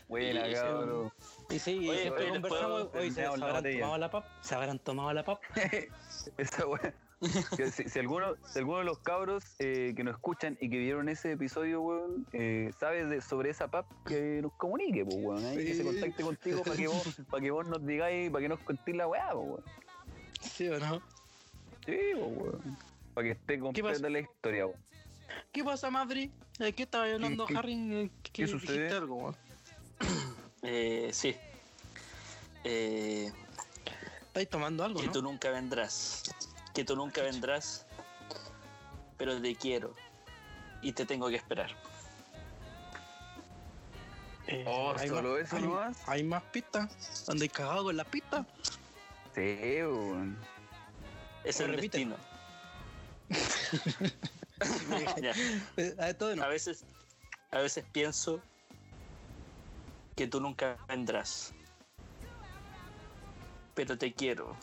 Buena, 0.09 0.45
Sí, 0.45 0.51
sí. 0.51 0.55
cabrón. 0.57 1.13
Y 1.51 1.59
sí, 1.59 1.89
Oye, 1.89 2.03
siempre 2.03 2.29
conversamos, 2.29 2.89
hoy 2.95 3.11
se, 3.11 3.23
la 3.23 3.29
habrán 3.31 3.65
tomado 3.65 3.99
la 3.99 4.11
pap, 4.11 4.25
se 4.43 4.55
habrán 4.55 4.79
tomado 4.79 5.13
la 5.13 5.25
pap. 5.25 5.41
Esa. 6.39 6.65
Que 7.57 7.71
Si, 7.71 7.89
si 7.89 7.99
alguno, 7.99 8.35
si 8.47 8.59
alguno 8.59 8.79
de 8.79 8.85
los 8.85 8.99
cabros 8.99 9.45
eh, 9.59 9.93
que 9.97 10.05
nos 10.05 10.15
escuchan 10.17 10.57
y 10.61 10.69
que 10.71 10.79
vieron 10.79 11.09
ese 11.09 11.33
episodio, 11.33 11.81
weón, 11.83 12.27
eh, 12.33 12.73
sabe 12.79 13.05
de- 13.07 13.21
sobre 13.21 13.51
esa 13.51 13.69
pap, 13.69 13.87
que 14.07 14.41
nos 14.43 14.53
comunique, 14.55 15.05
pues, 15.05 15.17
weón. 15.19 15.57
Que 15.57 15.75
se 15.75 15.85
contacte 15.85 16.23
contigo 16.23 16.63
para 16.63 16.77
que 16.77 16.87
vos, 16.89 17.17
para 17.31 17.43
que 17.43 17.51
vos 17.51 17.67
nos 17.67 17.87
digáis, 17.87 18.31
para 18.31 18.43
que 18.43 18.49
nos 18.49 18.61
contéis 18.61 18.97
la 18.97 19.07
weá, 19.07 19.31
pues, 19.33 19.47
weón. 19.47 19.65
¿Sí 20.41 20.69
o 20.69 20.79
no? 20.79 20.97
Sí, 21.87 21.97
pues, 22.15 22.37
weón. 22.37 22.79
Para 23.15 23.25
que 23.27 23.31
esté 23.33 23.59
completa 23.59 24.09
la 24.09 24.21
historia, 24.21 24.67
weón. 24.67 24.81
¿Qué 25.53 25.65
pasa, 25.65 25.91
Madri? 25.91 26.31
¿De 26.59 26.73
qué 26.73 26.85
estaba 26.85 27.05
hablando, 27.05 27.47
qué- 27.47 27.57
Harry? 27.57 28.11
Qué 28.33 28.47
sucede? 28.47 28.91
algo, 28.91 29.17
weón? 29.17 29.37
Eh, 30.67 31.11
sí. 31.13 31.37
Eh, 32.65 33.31
¿Estáis 34.29 34.49
tomando 34.49 34.83
algo, 34.83 34.99
que 34.99 35.07
no? 35.09 35.13
tú 35.13 35.23
nunca 35.23 35.51
vendrás. 35.51 36.23
Que 36.75 36.85
tú 36.85 36.97
nunca 36.97 37.23
vendrás. 37.23 37.87
Pero 39.17 39.41
te 39.41 39.55
quiero. 39.57 39.93
y 40.83 40.93
te 40.93 41.07
tengo 41.07 41.29
que 41.31 41.37
esperar. 41.37 41.71
Eh, 44.47 44.65
Oh, 44.69 44.95
hay 44.99 45.09
¿solo 45.09 45.31
más- 45.33 45.41
eso 45.41 45.57
hay- 45.57 45.63
nomás? 45.63 45.97
Hay 46.07 46.23
más 46.23 46.43
pistas. 46.43 47.25
¿Andáis 47.29 47.51
cagado 47.53 47.85
con 47.85 47.97
las 47.97 48.07
pistas? 48.07 48.45
Sí, 49.35 49.41
weón. 49.83 50.37
Es 51.43 51.59
el 51.61 51.69
repite. 51.75 51.99
destino. 51.99 52.17
Eh. 55.77 55.97
A 56.43 56.47
veces, 56.49 56.85
a 57.51 57.59
veces 57.59 57.85
pienso 57.93 58.41
que 60.17 60.27
tú 60.27 60.41
nunca 60.41 60.77
vendrás. 60.89 61.53
Pero 63.75 63.97
te 63.99 64.13
quiero. 64.13 64.55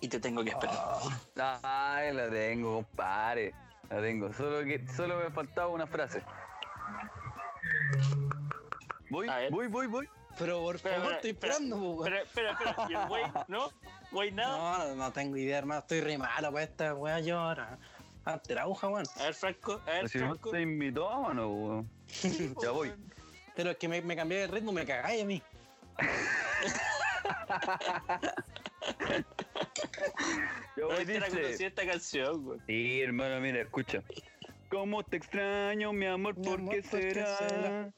Y 0.00 0.08
te 0.08 0.20
tengo 0.20 0.44
que 0.44 0.50
esperar. 0.50 0.78
Ay, 1.62 2.14
la 2.14 2.30
tengo, 2.30 2.76
compadre. 2.76 3.54
La 3.90 4.00
tengo. 4.00 4.32
Solo 4.32 4.64
que 4.64 4.86
solo 4.94 5.18
me 5.18 5.30
faltaba 5.30 5.68
una 5.68 5.86
frase. 5.86 6.22
Voy, 9.10 9.28
voy, 9.50 9.66
voy, 9.68 9.86
voy. 9.86 10.08
Pero 10.38 10.60
por 10.60 10.76
Espera, 10.76 10.96
favor, 10.96 11.12
espera, 11.14 11.16
estoy 11.16 11.30
espera, 11.32 11.52
esperando, 11.54 11.76
po, 11.78 11.90
weón. 12.02 12.14
Espera, 12.14 12.52
espera. 12.52 12.76
¿Y 12.88 12.94
el 12.94 13.08
güey? 13.08 13.24
¿No? 13.48 13.70
¿Güey 14.12 14.30
nada? 14.32 14.86
No, 14.88 14.94
no 14.94 15.12
tengo 15.12 15.36
idea, 15.36 15.58
hermano. 15.58 15.80
Estoy 15.80 16.00
re 16.00 16.16
malo 16.16 16.52
para 16.52 16.64
esta 16.64 16.94
weá 16.94 17.18
yo 17.20 17.38
ahora. 17.38 17.78
Ante 18.24 18.54
la 18.54 18.62
aguja, 18.62 18.88
weón. 18.88 19.06
A 19.18 19.22
ver, 19.24 19.34
Franco. 19.34 19.80
A 19.86 19.90
ver, 19.90 20.08
Si 20.08 20.18
no 20.18 20.26
Franco. 20.28 20.50
te 20.50 20.60
invitó, 20.60 21.34
no, 21.34 21.48
weón. 21.48 21.90
Ya 22.62 22.70
voy. 22.70 22.92
Pero 23.56 23.70
es 23.70 23.76
que 23.78 23.88
me, 23.88 24.00
me 24.02 24.14
cambié 24.14 24.40
de 24.40 24.46
ritmo, 24.46 24.70
me 24.70 24.86
cagáis 24.86 25.22
a 25.22 25.26
mí. 25.26 25.42
Ya 29.10 29.24
No 30.76 30.86
voy, 30.88 31.04
dice. 31.04 31.20
conocí 31.30 31.64
esta 31.64 31.86
canción, 31.86 32.44
güey. 32.44 32.60
Sí, 32.66 33.00
hermano, 33.02 33.40
mira, 33.40 33.62
escucha. 33.62 34.02
¿Cómo 34.70 35.02
te 35.02 35.16
extraño, 35.16 35.92
mi 35.92 36.06
amor? 36.06 36.36
Mi 36.38 36.44
¿Por 36.44 36.60
amor, 36.60 36.74
qué 36.74 36.82
¿por 36.82 37.00
qué 37.00 37.14
será? 37.14 37.90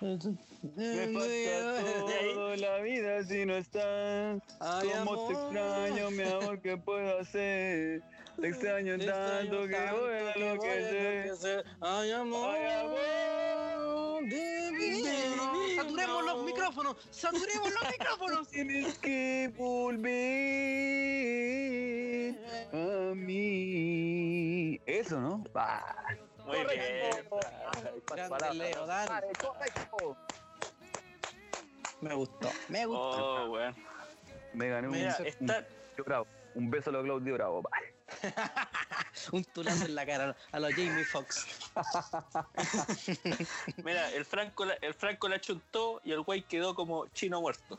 Me 0.00 1.08
falta 1.12 2.34
toda 2.34 2.56
la 2.56 2.78
vida 2.78 3.22
si 3.24 3.44
no 3.44 3.56
estás. 3.56 4.40
Ay, 4.60 4.88
¿Cómo 4.94 5.26
te 5.28 5.34
extraño, 5.34 6.10
mi 6.12 6.22
amor? 6.22 6.60
¿Qué 6.62 6.76
puedo 6.76 7.18
hacer? 7.18 8.02
Te 8.40 8.48
extraño 8.48 8.96
Te 8.98 9.06
tanto 9.06 9.64
extraño 9.64 9.66
que 9.66 9.74
tanto 9.74 10.00
voy 10.00 10.14
a 10.14 10.32
que 10.32 10.38
voy 10.38 10.68
a 10.68 11.26
enloquecer. 11.26 11.64
Ay, 11.80 12.12
amor. 12.12 12.54
Ay, 12.54 12.66
amor. 12.84 14.22
de 14.28 14.70
mi 14.72 14.88
vida. 14.90 15.10
Saturemos 15.74 16.24
los 16.24 16.44
micrófonos. 16.44 16.96
Saturemos 17.10 17.72
los 17.72 17.90
micrófonos. 17.90 18.48
Tienes 18.52 18.96
que 18.98 19.52
volver 19.56 20.08
a 22.72 23.14
mí. 23.14 24.80
Eso, 24.86 25.20
¿no? 25.20 25.42
Ah, 25.54 25.96
Muy 26.46 26.58
bien. 26.58 27.26
Grande 28.06 28.54
Leo, 28.54 28.86
Dan. 28.86 29.08
Me 32.00 32.14
gustó. 32.14 32.48
Me 32.68 32.86
gustó. 32.86 33.44
Oh, 33.44 33.50
weón. 33.50 33.74
Me 34.54 34.68
gané 34.68 34.86
un, 34.86 34.94
Mira, 34.94 35.16
un 35.18 35.26
está. 35.26 35.66
Claudio 35.66 36.04
Bravo. 36.04 36.26
Un 36.54 36.70
beso 36.70 36.90
a 36.90 36.92
los 36.92 37.04
Claudio 37.04 37.34
Bravo, 37.34 37.62
padre. 37.62 37.77
Un 39.32 39.44
tulazo 39.44 39.86
en 39.86 39.94
la 39.94 40.06
cara 40.06 40.36
a 40.52 40.60
los 40.60 40.70
Jamie 40.72 41.04
Foxx. 41.04 41.46
Mira, 43.84 44.10
el 44.12 44.24
Franco, 44.24 44.64
la, 44.64 44.74
el 44.74 44.94
Franco 44.94 45.28
la 45.28 45.40
chuntó 45.40 46.00
y 46.04 46.12
el 46.12 46.22
güey 46.22 46.42
quedó 46.42 46.74
como 46.74 47.06
chino 47.08 47.40
muerto. 47.40 47.78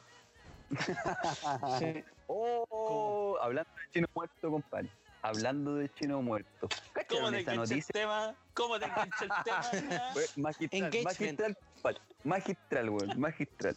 Oh, 2.32 3.40
hablando 3.42 3.72
de 3.74 3.82
chino 3.92 4.08
muerto, 4.14 4.52
compadre. 4.52 4.88
Hablando 5.24 5.76
de 5.76 5.92
chino 5.96 6.22
muerto. 6.22 6.70
¿Cómo 6.70 6.94
¿Cacharon 6.94 7.32
te 7.32 7.40
engancha 7.40 7.52
el 7.52 7.58
noticia? 7.58 7.92
tema? 7.92 8.36
¿Cómo 8.54 8.80
te 8.80 8.86
engancha 8.86 9.26
el 9.26 9.32
tema? 9.44 9.62
Magistral, 10.36 10.92
magistral, 11.04 11.58
compadre. 11.74 12.00
Magistral, 12.24 12.90
weón, 12.90 13.20
magistral. 13.20 13.76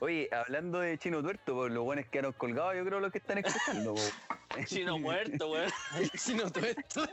Oye, 0.00 0.28
hablando 0.32 0.80
de 0.80 0.98
chino 0.98 1.22
tuerto, 1.22 1.54
pues 1.54 1.72
los 1.72 1.84
buenos 1.84 2.06
quedaron 2.06 2.32
colgados, 2.34 2.74
yo 2.76 2.84
creo 2.84 3.00
los 3.00 3.12
que 3.12 3.18
están 3.18 3.38
escuchando. 3.38 3.94
po. 3.94 4.00
Chino 4.66 4.98
muerto, 4.98 5.50
weón. 5.50 5.70
Si 6.14 6.34
no 6.34 6.50
tú 6.50 6.60
esto. 6.60 7.06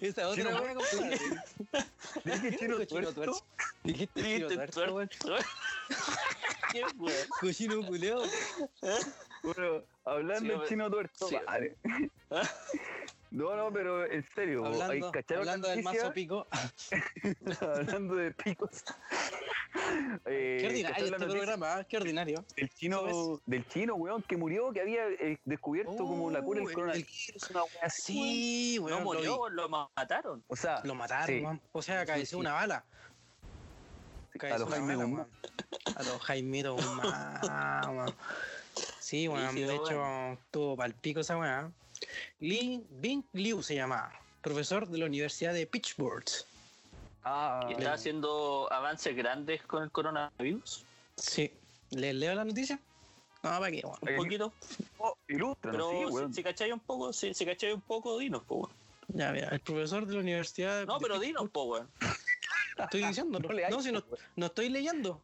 Esa 0.00 0.28
otra 0.28 0.42
Chino 0.42 0.60
wea, 0.62 0.74
compadre. 0.74 1.18
Dije 2.24 2.56
chino 2.56 2.76
chino 2.76 2.86
tuerto. 2.86 3.12
tuerto. 3.14 3.46
Dijiste 3.84 4.22
chino 4.22 4.48
tuerto, 4.48 4.94
weón. 4.94 5.08
tuerto. 5.08 5.44
Qué 6.72 6.84
weón. 6.98 7.28
Cochino 7.40 7.86
culeo. 7.86 8.22
Bueno, 9.42 9.82
hablando 10.04 10.58
de 10.60 10.68
chino 10.68 10.90
tuerto, 10.90 11.28
Sí. 11.28 11.36
No, 13.32 13.56
no, 13.56 13.72
pero 13.72 14.04
en 14.04 14.22
serio, 14.34 14.66
Hablando, 14.66 15.10
¿hay 15.14 15.36
hablando 15.36 15.68
del 15.68 15.82
mazo 15.82 16.12
pico. 16.12 16.46
hablando 17.60 18.14
de 18.14 18.30
picos. 18.32 18.84
Eh, 20.26 20.58
Qué 20.60 20.66
ordinario 20.66 20.94
¿cacharon 20.94 21.10
la 21.10 21.16
este 21.16 21.36
programa, 21.38 21.74
¿ah? 21.76 21.84
qué 21.84 21.96
ordinario. 21.96 22.44
Del 22.54 22.68
chino, 22.68 23.40
del 23.46 23.66
chino, 23.68 23.94
weón, 23.94 24.22
que 24.22 24.36
murió, 24.36 24.70
que 24.70 24.82
había 24.82 25.08
eh, 25.08 25.38
descubierto 25.46 25.96
como 25.96 26.30
la 26.30 26.42
cura 26.42 26.60
del 26.60 26.68
el- 26.68 26.74
coronavirus, 26.74 27.50
una 27.50 27.62
wea 27.64 27.72
así. 27.82 28.12
Sí, 28.12 28.76
No 28.78 28.84
weón. 28.84 29.02
murió, 29.04 29.48
lo, 29.48 29.68
mataron. 29.70 30.44
O 30.46 30.56
sea. 30.56 30.82
Lo 30.84 30.94
mataron, 30.94 31.26
sí. 31.26 31.60
O 31.72 31.80
sea, 31.80 32.00
Sí, 32.02 32.06
cabeció 32.06 32.36
sí. 32.36 32.40
una 32.40 32.52
bala. 32.52 32.84
a 34.42 34.58
los 34.58 34.68
Jaime 34.68 34.94
Guzmán. 34.96 35.26
A 35.96 36.02
los 36.02 36.20
Jaimito 36.20 36.74
Guzmán. 36.74 38.14
Sí, 39.00 39.26
weón. 39.26 39.54
De 39.54 39.74
hecho, 39.74 40.38
tuvo 40.50 40.76
palpico 40.76 41.20
esa 41.20 41.38
weá. 41.38 41.70
Lee 42.40 42.84
Bing 42.90 43.24
Liu 43.32 43.62
se 43.62 43.74
llamaba. 43.74 44.12
Profesor 44.42 44.88
de 44.88 44.98
la 44.98 45.06
Universidad 45.06 45.54
de 45.54 45.66
Pittsburgh. 45.66 46.24
Ah, 47.24 47.66
Y 47.70 47.74
está 47.74 47.92
haciendo 47.92 48.68
avances 48.72 49.14
grandes 49.14 49.62
con 49.62 49.84
el 49.84 49.90
coronavirus. 49.90 50.84
Sí. 51.16 51.52
¿Les 51.90 52.14
leo 52.14 52.34
la 52.34 52.44
noticia? 52.44 52.80
No, 53.42 53.50
para 53.50 53.70
qué, 53.70 53.82
weón. 53.84 53.98
Un 54.02 54.16
poquito. 54.16 54.52
oh, 54.98 55.16
ilústranos, 55.28 55.88
Pero 56.10 56.20
sí, 56.20 56.26
si, 56.28 56.34
si 56.34 56.42
cacháis 56.42 56.72
un 56.72 56.80
poco, 56.80 57.12
si, 57.12 57.34
si 57.34 57.44
cacháis 57.44 57.74
un 57.74 57.80
poco, 57.80 58.18
dinos, 58.18 58.42
po. 58.44 58.70
Ya, 59.08 59.30
mira, 59.32 59.48
el 59.48 59.60
profesor 59.60 60.06
de 60.06 60.14
la 60.14 60.20
Universidad 60.20 60.86
No, 60.86 60.98
de 60.98 61.02
pero 61.02 61.18
dinos, 61.20 61.48
po, 61.50 61.64
weón. 61.64 61.88
Estoy 62.78 63.04
diciendo, 63.04 63.38
no, 63.40 63.48
No 63.70 63.82
si 63.82 63.92
no 64.36 64.46
estoy 64.46 64.68
leyendo. 64.68 65.20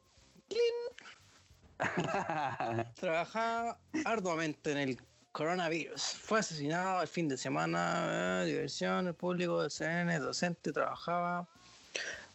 Trabajaba 3.00 3.78
arduamente 4.04 4.72
en 4.72 4.78
el 4.78 4.98
coronavirus. 5.38 6.02
Fue 6.02 6.40
asesinado 6.40 7.00
el 7.00 7.06
fin 7.06 7.28
de 7.28 7.36
semana. 7.36 8.42
eh, 8.42 8.46
diversión, 8.46 9.06
el 9.06 9.14
público 9.14 9.62
del 9.62 9.70
CNN, 9.70 10.18
docente, 10.18 10.72
trabajaba 10.72 11.46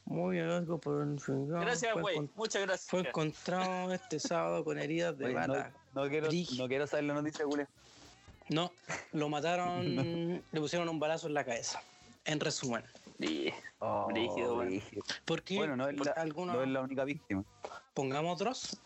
muy 0.06 0.40
algo 0.40 0.78
por 0.80 0.96
un 0.96 1.18
Gracias, 1.50 1.92
fue, 1.92 2.02
güey. 2.02 2.30
Muchas 2.36 2.62
gracias. 2.62 2.90
fue 2.90 3.02
encontrado 3.02 3.94
este 3.94 4.20
sábado 4.20 4.64
con 4.64 4.80
heridas 4.80 5.18
de 5.18 5.34
bala. 5.34 5.74
no 5.94 6.08
quiero, 6.10 6.30
no 6.58 6.68
quiero 6.70 6.88
saber 6.88 7.04
la 7.04 7.14
noticia, 7.16 7.44
Julio. 7.46 7.68
No, 8.48 8.72
lo 9.12 9.28
mataron, 9.28 9.84
le 10.52 10.60
pusieron 10.62 10.88
un 10.88 11.00
balazo 11.00 11.28
en 11.28 11.34
la 11.34 11.44
cabeza. 11.44 11.82
En 12.24 12.40
resumen. 12.40 12.84
Sí. 13.20 13.54
Oh, 13.80 14.08
Brígido, 14.08 14.56
weón. 14.56 14.68
brígido. 14.70 15.04
Porque 15.26 15.58
Bueno, 15.58 15.76
no 15.76 15.90
es, 15.90 15.98
la, 16.06 16.12
algunos, 16.14 16.56
no 16.56 16.64
es 16.64 16.70
la 16.70 16.82
única 16.82 17.04
víctima. 17.04 17.44
pongamos 17.94 18.36
otros, 18.42 18.80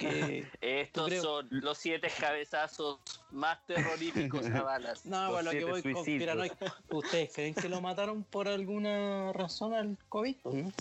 que 0.00 0.46
Estos 0.60 1.06
creo- 1.08 1.22
son 1.22 1.48
los 1.50 1.78
siete 1.78 2.08
cabezazos 2.18 2.98
más 3.30 3.64
terroríficos 3.66 4.46
a 4.46 4.62
balas. 4.62 5.04
No, 5.06 5.22
Los 5.24 5.32
bueno, 5.32 5.52
lo 5.52 5.58
que 5.58 5.64
voy 5.64 5.82
suicidios. 5.82 5.96
conspiranoico. 6.36 6.66
¿Ustedes 6.90 7.32
creen 7.34 7.54
que 7.54 7.68
lo 7.68 7.80
mataron 7.80 8.24
por 8.24 8.48
alguna 8.48 9.32
razón 9.32 9.74
al 9.74 9.96
COVID? 10.08 10.36
¿no? 10.44 10.72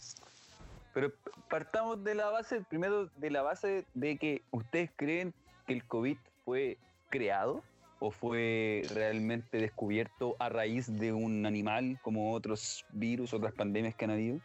Pero 0.93 1.11
partamos 1.49 2.03
de 2.03 2.15
la 2.15 2.30
base, 2.30 2.61
primero 2.61 3.09
de 3.17 3.30
la 3.30 3.41
base 3.43 3.86
de 3.93 4.17
que 4.17 4.41
ustedes 4.51 4.89
creen 4.95 5.34
que 5.67 5.74
el 5.74 5.84
COVID 5.86 6.17
fue 6.45 6.78
creado 7.09 7.63
o 7.99 8.11
fue 8.11 8.84
realmente 8.93 9.57
descubierto 9.57 10.36
a 10.39 10.49
raíz 10.49 10.88
de 10.99 11.11
un 11.13 11.45
animal 11.45 11.99
como 12.01 12.34
otros 12.34 12.86
virus, 12.93 13.34
otras 13.34 13.53
pandemias 13.53 13.93
que 13.95 14.05
han 14.05 14.11
habido. 14.11 14.39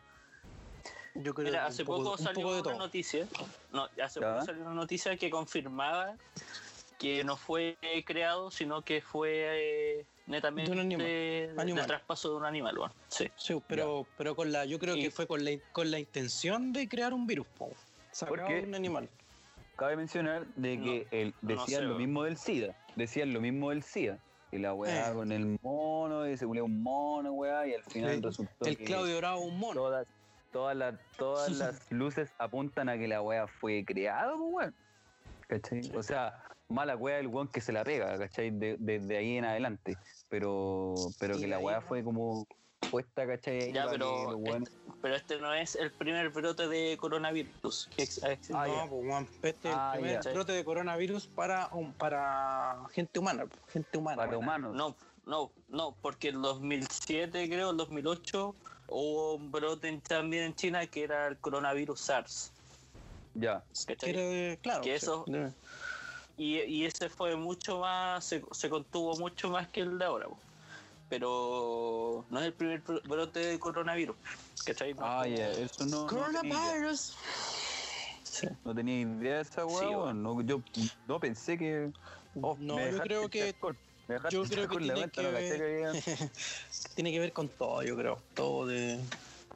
Yo 1.15 1.33
creo 1.35 1.47
Mira, 1.47 1.61
que 1.63 1.67
hace 1.69 1.83
un 1.83 1.87
poco, 1.87 2.13
un 2.13 2.19
salió 2.19 2.43
poco 2.43 2.55
de 2.57 2.69
una 2.71 2.79
noticia. 2.79 3.27
No, 3.73 3.85
hace 4.03 4.21
¿Ya? 4.21 4.33
poco 4.35 4.45
salió 4.47 4.63
una 4.63 4.75
noticia 4.75 5.17
que 5.17 5.31
confirmaba 5.31 6.17
que 6.99 7.23
no 7.25 7.37
fue 7.37 7.77
creado, 8.05 8.51
sino 8.51 8.83
que 8.83 9.01
fue 9.01 9.31
eh, 10.01 10.07
netamente 10.27 10.71
De 10.71 10.77
un 10.77 10.81
animal. 10.81 11.07
de, 11.07 11.53
de 11.55 11.61
Animal. 11.63 11.87
traspaso 11.87 12.31
de 12.31 12.37
un 12.37 12.45
animal, 12.45 12.77
bueno. 12.77 12.95
Sí. 13.09 13.29
Sí, 13.37 13.55
pero, 13.69 14.07
pero 14.19 14.35
con 14.35 14.51
la, 14.53 14.65
yo 14.65 14.79
creo 14.79 14.97
Y- 14.97 15.03
que 15.03 15.11
fue 15.11 15.27
con 15.27 15.45
la, 15.45 15.53
con 15.73 15.91
la 15.91 15.99
intención 15.99 16.73
de 16.73 16.89
crear 16.89 17.13
un 17.15 17.27
virus, 17.27 17.47
po. 17.59 17.71
De 18.49 18.63
un 18.67 18.75
animal. 18.75 19.09
Cabe 19.77 19.97
mencionar 19.97 20.47
de 20.57 20.81
que 20.81 21.07
el- 21.11 21.35
no 21.43 21.49
decían 21.63 21.83
sé, 21.83 21.87
lo 21.89 21.95
mismo 21.97 22.23
del 22.25 22.37
SIDA, 22.37 22.77
decían 22.97 23.33
lo 23.33 23.41
mismo 23.41 23.71
del 23.71 23.83
SIDA. 23.83 24.19
Y 24.53 24.59
la 24.59 24.73
weá 24.73 25.11
Eh. 25.11 25.15
con 25.15 25.33
el 25.33 25.59
mono, 25.63 26.29
y 26.29 26.37
se 26.37 26.47
culea 26.47 26.63
un 26.63 26.81
mono, 26.81 27.33
weá, 27.33 27.67
y 27.67 27.75
al 27.75 27.83
final 27.83 28.11
El- 28.11 28.23
resultó 28.23 28.65
El 28.67 28.77
que 28.77 28.85
Claudio 28.85 29.17
Bravo, 29.19 29.41
un 29.41 29.59
mono. 29.59 29.81
todas, 29.81 30.07
todas, 30.55 30.75
las, 30.77 30.95
todas 31.19 31.51
las 31.59 31.93
luces 31.93 32.33
apuntan 32.39 32.89
a 32.89 32.97
que 32.97 33.07
la 33.09 33.21
weá 33.21 33.47
fue 33.47 33.85
creada, 33.85 34.33
pues, 34.39 34.51
weón. 34.55 34.75
¿cachai? 35.49 35.93
O 35.95 36.03
sea, 36.03 36.43
mala 36.69 36.97
weá 36.97 37.19
el 37.19 37.27
weón 37.27 37.49
que 37.49 37.61
se 37.61 37.73
la 37.73 37.85
pega, 37.85 38.17
¿cachai? 38.17 38.51
De- 38.51 38.77
Desde 38.79 39.17
ahí 39.19 39.37
en 39.37 39.45
adelante. 39.45 39.99
Pero, 40.31 40.95
pero 41.21 41.37
que 41.39 41.47
la 41.47 41.61
pues. 41.61 41.85
fue 41.87 42.03
como 42.03 42.47
puesta, 42.91 43.27
¿cachai? 43.27 43.73
Ya, 43.73 43.85
que 43.85 43.91
pero 43.99 44.37
este, 44.47 44.71
pero 45.03 45.15
este 45.17 45.39
no 45.41 45.53
es 45.53 45.75
el 45.75 45.91
primer 45.91 46.31
brote 46.31 46.69
de 46.69 46.97
coronavirus 46.99 47.89
que 47.97 48.03
ex- 48.05 48.23
ha 48.23 48.33
existido. 48.33 48.59
Ah, 48.61 48.67
no, 48.69 48.89
pues, 48.89 49.05
weón, 49.07 49.29
este 49.43 49.69
es 49.69 49.75
Ah, 49.77 49.93
el 49.95 50.01
primer 50.01 50.23
ya. 50.23 50.33
brote 50.33 50.53
de 50.53 50.65
coronavirus 50.65 51.27
para, 51.27 51.69
para 51.99 52.77
gente 52.93 53.19
humana. 53.19 53.47
Gente 53.69 53.99
humana. 53.99 54.17
para 54.25 54.39
humanos. 54.39 54.75
No, 54.75 54.95
no, 55.27 55.51
no, 55.69 55.95
porque 56.01 56.29
en 56.29 56.41
2007, 56.43 57.49
creo, 57.49 57.71
en 57.71 57.77
2008, 57.77 58.55
hubo 58.89 59.35
un 59.35 59.51
brote 59.51 59.89
en- 59.89 60.01
también 60.01 60.45
en 60.45 60.55
China 60.55 60.87
que 60.87 61.05
era 61.05 61.27
el 61.29 61.37
coronavirus 61.39 62.01
SARS. 62.01 62.51
Ya. 63.35 63.63
claro. 64.63 64.83
Que 64.83 64.95
eso- 64.95 65.25
Y, 66.37 66.61
y 66.63 66.85
ese 66.85 67.09
fue 67.09 67.37
mucho 67.37 67.79
más, 67.81 68.25
se, 68.25 68.43
se 68.53 68.69
contuvo 68.69 69.17
mucho 69.17 69.49
más 69.51 69.69
que 69.69 69.81
el 69.81 69.99
de 69.99 70.05
ahora. 70.05 70.27
po. 70.27 70.39
Pero 71.09 72.25
no 72.31 72.41
es 72.41 72.47
el 72.47 72.53
primer 72.53 72.83
bro- 72.83 73.01
brote 73.07 73.39
de 73.41 73.59
coronavirus. 73.59 74.17
¿Cachai? 74.65 74.95
Ah, 74.99 75.27
ya, 75.29 75.51
eso 75.51 75.85
no. 75.87 76.03
no 76.03 76.07
tenía 76.07 76.41
idea. 76.43 76.59
Coronavirus. 76.59 77.17
Sí. 78.25 78.49
No 78.65 78.75
tenía 78.75 79.01
idea 79.03 79.37
de 79.37 79.43
esa 79.43 79.65
weá, 79.65 79.79
Sí, 79.79 79.85
no, 80.15 80.41
yo 80.43 80.61
no 81.07 81.21
pensé 81.21 81.57
que. 81.57 81.93
oh, 82.41 82.57
No, 82.59 82.81
yo 82.91 82.99
creo 82.99 83.29
que 83.29 83.55
yo 84.31 84.45
creo 84.45 84.69
que 84.69 84.77
tiene 84.79 84.95
vuelta, 84.95 85.21
que 85.21 85.27
había- 85.27 85.93
tiene 86.95 87.13
que 87.13 87.19
ver 87.21 87.33
con 87.33 87.49
todo, 87.49 87.83
yo 87.83 87.97
creo. 87.97 88.19
Todo 88.35 88.67
de. 88.67 89.01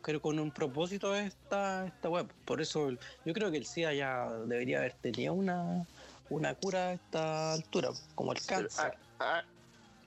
Creo 0.02 0.22
con 0.22 0.38
un 0.38 0.50
propósito 0.50 1.14
esta, 1.14 1.86
esta 1.86 2.08
web. 2.08 2.28
Por 2.44 2.60
eso 2.60 2.88
el- 2.88 2.98
yo 3.24 3.34
creo 3.34 3.50
que 3.50 3.58
el 3.58 3.66
SIDA 3.66 3.92
ya 3.92 4.28
debería 4.46 4.78
haber 4.78 4.92
tenido 4.94 5.34
una, 5.34 5.84
una 6.30 6.54
cura 6.54 6.88
a 6.88 6.92
esta 6.94 7.52
altura, 7.52 7.90
como 8.14 8.32
el 8.32 8.38
Pero, 8.46 8.60
cáncer. 8.62 8.94
ah, 9.18 9.42
ah, 9.42 9.44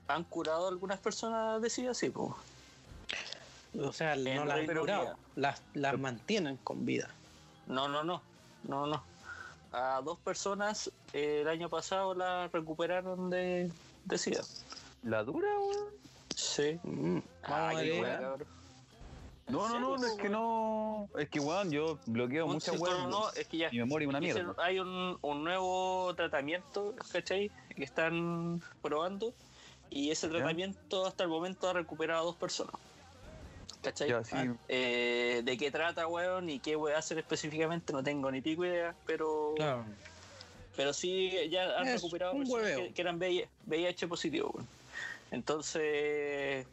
¿Han 0.08 0.24
curado 0.24 0.68
algunas 0.68 0.98
personas 0.98 1.60
de 1.62 1.70
SIDA? 1.70 1.94
Sí, 1.94 2.10
po. 2.10 2.36
o 3.78 3.92
sea, 3.92 4.16
no 4.16 4.44
las 4.44 4.58
han 4.58 4.66
curado, 4.76 5.16
las, 5.36 5.62
las 5.74 5.98
mantienen 5.98 6.56
con 6.58 6.84
vida. 6.84 7.08
No, 7.66 7.86
no, 7.88 8.02
no. 8.02 8.22
No, 8.64 8.86
no. 8.86 9.02
A 9.72 10.00
dos 10.04 10.18
personas 10.18 10.90
eh, 11.12 11.40
el 11.42 11.48
año 11.48 11.68
pasado 11.68 12.14
la 12.14 12.48
recuperaron 12.48 13.30
de, 13.30 13.70
de 14.04 14.18
SIDA. 14.18 14.42
¿La 15.02 15.22
dura, 15.24 15.48
weón? 15.58 15.88
Sí. 16.34 16.78
Mm, 16.82 17.18
Ah, 17.44 17.72
qué. 17.78 18.00
No, 19.48 19.68
no, 19.68 19.80
no, 19.80 19.98
serio, 19.98 20.14
es 20.14 20.20
que 20.22 20.28
no. 20.28 21.08
Es 21.18 21.28
que, 21.28 21.40
weón, 21.40 21.70
yo 21.70 21.98
bloqueo 22.06 22.46
No, 22.46 22.54
muchas 22.54 22.78
weas. 22.78 22.98
no, 23.00 23.08
no, 23.08 23.30
es 23.32 23.46
que 23.48 23.58
ya. 23.58 23.70
Mi 23.70 23.78
memoria 23.78 24.06
es 24.06 24.08
una 24.10 24.20
mierda. 24.20 24.54
Hay 24.58 24.78
un, 24.78 25.18
un 25.20 25.44
nuevo 25.44 26.14
tratamiento, 26.14 26.94
¿cachai? 27.10 27.50
Que 27.74 27.84
están 27.84 28.62
probando. 28.80 29.34
Y 29.90 30.10
ese 30.10 30.28
Ya. 30.28 30.34
tratamiento 30.38 31.06
hasta 31.06 31.24
el 31.24 31.28
momento 31.28 31.68
ha 31.68 31.72
recuperado 31.74 32.20
a 32.22 32.24
dos 32.24 32.36
personas. 32.36 32.74
¿Cachai? 33.82 34.08
Ya, 34.08 34.22
sí. 34.24 34.36
Eh, 34.68 35.42
¿De 35.44 35.58
qué 35.58 35.70
trata, 35.72 36.06
weón? 36.06 36.48
Y 36.48 36.60
qué 36.60 36.76
voy 36.76 36.92
a 36.92 36.98
hacer 36.98 37.18
específicamente, 37.18 37.92
no 37.92 38.02
tengo 38.02 38.30
ni 38.30 38.40
pico 38.40 38.64
idea, 38.64 38.94
pero, 39.06 39.54
Claro. 39.56 39.84
Pero 40.76 40.92
sí 40.92 41.32
ya 41.50 41.78
han 41.78 41.88
Es 41.88 41.94
recuperado 42.02 42.32
un 42.32 42.44
personas 42.44 42.76
que, 42.76 42.92
que 42.94 43.02
eran 43.02 43.18
VIH, 43.18 44.08
positivo, 44.08 44.50
weón. 44.54 44.68
Entonces, 45.30 46.66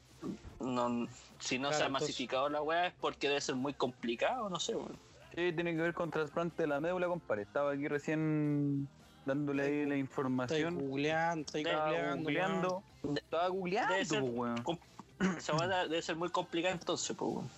no, 0.60 1.08
si 1.40 1.58
no 1.60 1.70
se 1.72 1.78
Claro, 1.78 1.84
ha 1.84 1.88
entonces- 1.88 1.92
masificado 1.92 2.50
la 2.50 2.62
weá 2.62 2.88
es 2.88 2.94
porque 3.00 3.28
debe 3.28 3.42
ser 3.42 3.56
muy 3.56 3.74
complicado, 3.74 4.50
no 4.50 4.60
sé, 4.60 4.76
weón. 4.76 4.98
Sí, 5.36 5.54
tiene 5.54 5.76
que 5.76 5.82
ver 5.82 5.94
con 5.94 6.12
trasplante 6.12 6.64
de 6.64 6.68
la 6.68 6.80
médula, 6.80 7.08
compadre. 7.08 7.44
Estaba 7.44 7.72
aquí 7.72 7.88
recién 7.88 8.88
dándole 9.26 9.64
ahí 9.64 9.72
la 9.80 9.82
Estoy 9.96 10.00
información. 10.00 10.76
googleando, 10.80 11.42
estoy 11.46 11.62
Estaba 11.62 11.92
Estaba 11.92 12.16
googleando. 12.16 12.84
googleando. 13.04 13.20
Estaba 13.22 13.48
googleando, 13.48 13.94
Debe 13.94 14.06
ser- 14.06 14.20
pues, 14.22 14.34
weón. 14.34 14.80
Esa 15.38 15.56
weá 15.56 15.84
debe 15.88 16.02
ser 16.02 16.16
muy 16.16 16.30
complicada 16.30 16.74
entonces, 16.74 17.16
pues, 17.18 17.32
weón. 17.32 17.50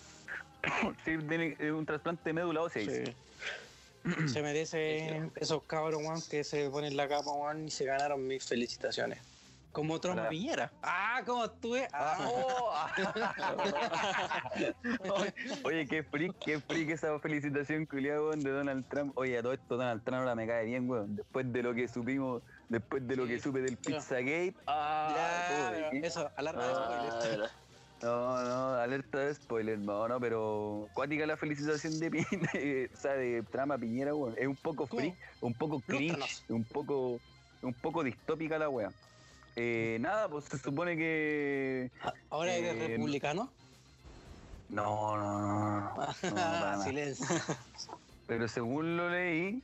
Sí, 1.05 1.17
tiene 1.27 1.55
es 1.57 1.71
un 1.71 1.85
trasplante 1.85 2.21
de 2.25 2.33
médula 2.33 2.61
ósea. 2.61 2.81
dice. 2.83 3.05
Sí. 3.07 3.13
Se 4.27 4.41
merece 4.41 5.29
esos 5.35 5.63
cabros, 5.63 6.01
weón, 6.01 6.21
que 6.29 6.43
se 6.43 6.69
ponen 6.69 6.97
la 6.97 7.07
capa, 7.07 7.31
weón, 7.31 7.67
y 7.67 7.71
se 7.71 7.85
ganaron 7.85 8.25
mis 8.25 8.43
felicitaciones. 8.45 9.19
Como 9.71 10.01
Trump. 10.01 10.27
Piñera. 10.27 10.69
Ah, 10.81 11.21
¿cómo 11.25 11.45
estuve? 11.45 11.87
Ah, 11.93 12.17
Oh, 12.19 12.73
Oye, 15.63 15.87
qué 15.87 16.03
freak, 16.03 16.35
qué 16.39 16.59
freak 16.59 16.89
esa 16.89 17.17
felicitación 17.19 17.85
culiada, 17.85 18.21
weón, 18.21 18.41
de 18.41 18.51
Donald 18.51 18.85
Trump. 18.89 19.17
Oye, 19.17 19.37
a 19.37 19.41
todo 19.41 19.53
esto 19.53 19.77
Donald 19.77 20.03
Trump 20.03 20.19
ahora 20.19 20.35
me 20.35 20.45
cae 20.45 20.65
bien, 20.65 20.89
weón. 20.89 21.15
Después 21.15 21.51
de 21.53 21.63
lo 21.63 21.73
que 21.73 21.87
supimos, 21.87 22.41
después 22.67 23.07
de 23.07 23.15
lo 23.15 23.25
que 23.25 23.39
supe 23.39 23.61
del 23.61 23.77
Pizzagate. 23.77 24.55
Ah, 24.67 25.71
ya, 25.91 25.99
eso, 25.99 26.29
alarma 26.35 26.67
de 26.67 26.73
Ah, 26.73 26.75
spoiler. 26.75 27.11
Ah, 27.13 27.19
verdad. 27.29 27.51
No, 28.01 28.43
no, 28.43 28.73
alerta 28.75 29.19
de 29.19 29.35
spoiler, 29.35 29.77
no, 29.77 30.07
no, 30.07 30.19
pero 30.19 30.87
cuática 30.93 31.25
la 31.27 31.37
felicitación 31.37 31.99
de, 31.99 32.09
Pi- 32.09 32.25
de- 32.53 32.89
o 32.91 32.97
sea, 32.97 33.13
de 33.13 33.43
Trama 33.43 33.77
Piñera, 33.77 34.15
weón. 34.15 34.35
Es 34.37 34.47
un 34.47 34.55
poco 34.55 34.87
freak, 34.87 35.15
un 35.41 35.53
poco 35.53 35.79
cringe, 35.81 36.43
un 36.49 36.63
poco, 36.63 37.19
un 37.61 37.73
poco 37.75 38.03
distópica 38.03 38.57
la 38.57 38.69
wea. 38.69 38.91
Eh, 39.55 39.97
nada, 39.99 40.29
pues 40.29 40.45
se 40.45 40.57
supone 40.57 40.95
que. 40.97 41.91
Ahora 42.29 42.55
eres 42.55 42.75
Eh, 42.75 42.87
republicano. 42.87 43.51
No, 44.69 45.17
no, 45.17 45.93
no, 45.93 45.93
no, 46.33 46.75
no. 46.77 46.81
Silencio. 46.83 47.25
Pero 48.25 48.47
según 48.47 48.95
lo 48.95 49.09
leí, 49.09 49.61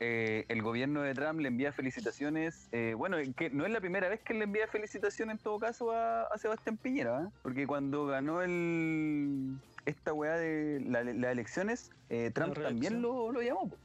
eh, 0.00 0.44
el 0.48 0.62
gobierno 0.62 1.02
de 1.02 1.14
Trump 1.14 1.40
le 1.40 1.48
envía 1.48 1.72
felicitaciones. 1.72 2.68
eh, 2.72 2.94
bueno, 2.96 3.16
que 3.36 3.50
no 3.50 3.64
es 3.64 3.72
la 3.72 3.80
primera 3.80 4.08
vez 4.08 4.20
que 4.22 4.34
le 4.34 4.44
envía 4.44 4.66
felicitaciones 4.68 5.36
en 5.36 5.42
todo 5.42 5.58
caso 5.58 5.92
a, 5.92 6.22
a 6.24 6.38
Sebastián 6.38 6.76
Piñera, 6.76 7.22
¿eh? 7.22 7.28
porque 7.42 7.66
cuando 7.66 8.06
ganó 8.06 8.42
el 8.42 9.56
esta 9.86 10.12
weá 10.14 10.36
de 10.36 10.80
la- 10.86 11.04
las 11.04 11.32
elecciones, 11.32 11.90
eh, 12.08 12.30
Trump 12.34 12.54
también 12.54 13.02
lo, 13.02 13.30
lo 13.32 13.42
llamó. 13.42 13.68
po. 13.68 13.76